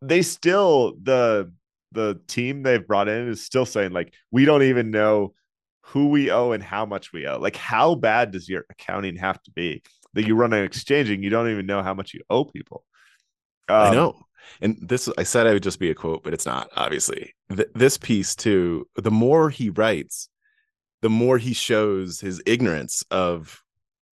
they 0.00 0.22
still 0.22 0.94
the 1.02 1.52
the 1.92 2.18
team 2.26 2.62
they've 2.62 2.86
brought 2.86 3.08
in 3.08 3.28
is 3.28 3.44
still 3.44 3.66
saying 3.66 3.92
like 3.92 4.14
we 4.30 4.44
don't 4.44 4.62
even 4.62 4.90
know 4.90 5.34
who 5.82 6.08
we 6.08 6.30
owe 6.30 6.52
and 6.52 6.62
how 6.62 6.86
much 6.86 7.12
we 7.12 7.26
owe 7.26 7.38
like 7.38 7.56
how 7.56 7.94
bad 7.94 8.30
does 8.30 8.48
your 8.48 8.64
accounting 8.70 9.16
have 9.16 9.40
to 9.42 9.50
be 9.50 9.82
that 10.14 10.26
you 10.26 10.34
run 10.34 10.52
an 10.52 10.64
exchange 10.64 11.10
and 11.10 11.22
you 11.22 11.30
don't 11.30 11.50
even 11.50 11.66
know 11.66 11.82
how 11.82 11.94
much 11.94 12.14
you 12.14 12.20
owe 12.30 12.44
people 12.44 12.84
I 13.68 13.88
Um, 13.88 13.94
know. 13.94 14.26
And 14.60 14.76
this, 14.82 15.08
I 15.16 15.22
said 15.22 15.46
I 15.46 15.52
would 15.52 15.62
just 15.62 15.78
be 15.78 15.90
a 15.90 15.94
quote, 15.94 16.24
but 16.24 16.34
it's 16.34 16.46
not, 16.46 16.68
obviously. 16.76 17.34
Th- 17.54 17.68
this 17.74 17.96
piece, 17.96 18.34
too, 18.34 18.88
the 18.96 19.10
more 19.10 19.50
he 19.50 19.70
writes, 19.70 20.28
the 21.02 21.10
more 21.10 21.36
he 21.38 21.52
shows 21.52 22.20
his 22.20 22.40
ignorance 22.46 23.04
of 23.10 23.62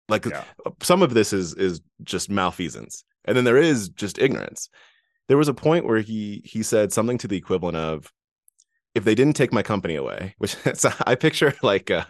like 0.09 0.25
Yeah. 0.25 0.43
some 0.81 1.01
of 1.01 1.13
this 1.13 1.31
is 1.33 1.53
is 1.53 1.81
just 2.03 2.29
malfeasance 2.29 3.03
and 3.25 3.35
then 3.37 3.43
there 3.43 3.57
is 3.57 3.89
just 3.89 4.17
ignorance. 4.19 4.69
There 5.27 5.37
was 5.37 5.49
a 5.49 5.53
point 5.53 5.85
where 5.85 5.99
he 5.99 6.41
he 6.45 6.63
said 6.63 6.91
something 6.93 7.17
to 7.19 7.27
the 7.27 7.37
equivalent 7.37 7.77
of 7.77 8.11
if 8.95 9.03
they 9.03 9.13
didn't 9.13 9.35
take 9.35 9.53
my 9.53 9.61
company 9.61 9.95
away 9.95 10.33
which 10.39 10.55
i 11.05 11.13
picture 11.13 11.53
like 11.61 11.91
uh 11.91 12.05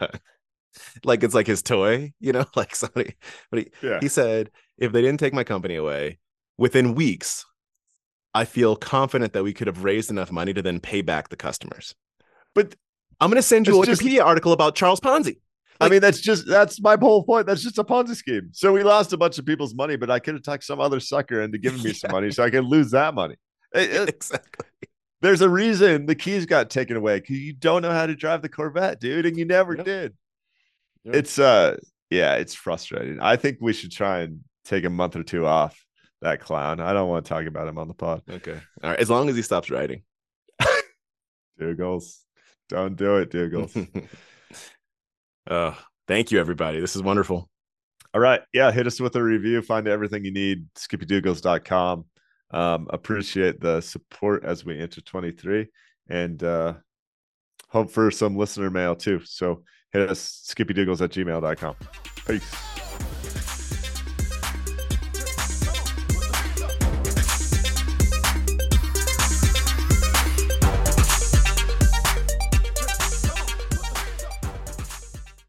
like 1.03 1.23
it's 1.23 1.33
like 1.35 1.47
his 1.47 1.61
toy 1.61 2.13
you 2.19 2.31
know 2.31 2.45
like 2.55 2.75
somebody 2.75 3.15
but 3.49 3.59
he, 3.59 3.71
yeah. 3.81 3.99
he 3.99 4.07
said 4.07 4.51
if 4.77 4.91
they 4.91 5.01
didn't 5.01 5.19
take 5.19 5.33
my 5.33 5.43
company 5.43 5.75
away 5.75 6.17
within 6.57 6.95
weeks 6.95 7.45
i 8.33 8.45
feel 8.45 8.75
confident 8.75 9.33
that 9.33 9.43
we 9.43 9.53
could 9.53 9.67
have 9.67 9.83
raised 9.83 10.09
enough 10.11 10.31
money 10.31 10.53
to 10.53 10.61
then 10.61 10.79
pay 10.79 11.01
back 11.01 11.29
the 11.29 11.35
customers. 11.35 11.95
But 12.53 12.75
i'm 13.19 13.29
going 13.29 13.35
to 13.37 13.41
send 13.41 13.67
you 13.67 13.75
a 13.75 13.79
It's 13.79 13.87
just- 13.87 14.01
wikipedia 14.01 14.23
article 14.25 14.51
about 14.53 14.75
charles 14.75 14.99
ponzi 14.99 15.37
I 15.79 15.89
mean, 15.89 16.01
that's 16.01 16.19
just 16.21 16.47
that's 16.47 16.81
my 16.81 16.97
whole 16.99 17.21
point. 17.23 17.45
That's 17.45 17.61
just 17.61 17.77
a 17.77 17.83
Ponzi 17.83 18.15
scheme. 18.15 18.49
So 18.51 18.73
we 18.73 18.81
lost 18.81 19.13
a 19.13 19.17
bunch 19.17 19.37
of 19.37 19.45
people's 19.45 19.75
money, 19.75 19.95
but 19.95 20.09
I 20.09 20.17
could 20.17 20.33
have 20.33 20.41
talked 20.41 20.63
some 20.63 20.79
other 20.79 20.99
sucker 20.99 21.39
into 21.41 21.59
giving 21.59 21.83
me 21.83 21.93
some 22.01 22.09
money 22.11 22.31
so 22.31 22.43
I 22.43 22.49
could 22.49 22.65
lose 22.65 22.89
that 22.91 23.13
money. 23.13 23.35
It- 23.75 23.91
it- 23.91 24.09
exactly 24.15 24.65
there's 25.21 25.41
a 25.41 25.49
reason 25.49 26.07
the 26.07 26.15
keys 26.15 26.47
got 26.47 26.71
taken 26.71 26.97
away 26.97 27.19
because 27.19 27.37
you 27.37 27.53
don't 27.53 27.83
know 27.83 27.91
how 27.91 28.07
to 28.07 28.15
drive 28.15 28.41
the 28.41 28.49
Corvette, 28.49 28.99
dude, 28.99 29.27
and 29.27 29.37
you 29.37 29.45
never 29.45 29.75
Yep. 29.75 29.85
did. 29.85 30.13
Yep. 31.03 31.15
It's 31.15 31.37
uh, 31.37 31.77
yeah, 32.09 32.33
it's 32.37 32.55
frustrating. 32.55 33.19
I 33.21 33.35
think 33.35 33.59
we 33.61 33.71
should 33.73 33.91
try 33.91 34.21
and 34.21 34.39
take 34.65 34.83
a 34.83 34.89
month 34.89 35.15
or 35.15 35.21
two 35.21 35.45
off 35.45 35.79
that 36.23 36.39
clown. 36.39 36.79
I 36.79 36.91
don't 36.91 37.07
want 37.07 37.23
to 37.23 37.29
talk 37.29 37.45
about 37.45 37.67
him 37.67 37.77
on 37.77 37.87
the 37.87 37.93
pod. 37.93 38.23
okay 38.27 38.59
all 38.83 38.89
right 38.89 38.99
as 38.99 39.11
long 39.11 39.29
as 39.29 39.35
he 39.35 39.43
stops 39.43 39.69
writing 39.69 40.01
Dougals, 41.61 42.17
don't 42.69 42.95
do 42.95 43.17
it, 43.17 43.31
Dougals. 43.31 43.87
uh, 45.47 45.73
thank 46.07 46.31
you, 46.31 46.39
everybody. 46.39 46.79
This 46.79 46.95
is 46.95 47.01
wonderful. 47.01 47.49
All 48.13 48.21
right. 48.21 48.41
Yeah. 48.53 48.71
Hit 48.71 48.87
us 48.87 48.99
with 48.99 49.15
a 49.15 49.23
review. 49.23 49.61
Find 49.61 49.87
everything 49.87 50.25
you 50.25 50.31
need. 50.31 50.67
SkippyDougals.com. 50.75 52.05
Um, 52.51 52.87
appreciate 52.89 53.59
the 53.59 53.81
support 53.81 54.45
as 54.45 54.63
we 54.63 54.79
enter 54.79 55.01
23 55.01 55.67
and 56.09 56.41
uh, 56.43 56.73
hope 57.67 57.91
for 57.91 58.09
some 58.09 58.37
listener 58.37 58.69
mail 58.69 58.95
too. 58.95 59.21
So 59.25 59.63
hit 59.91 60.09
us 60.09 60.49
skippydougals 60.49 61.01
at 61.01 61.11
gmail.com. 61.11 61.75
Peace. 62.25 62.86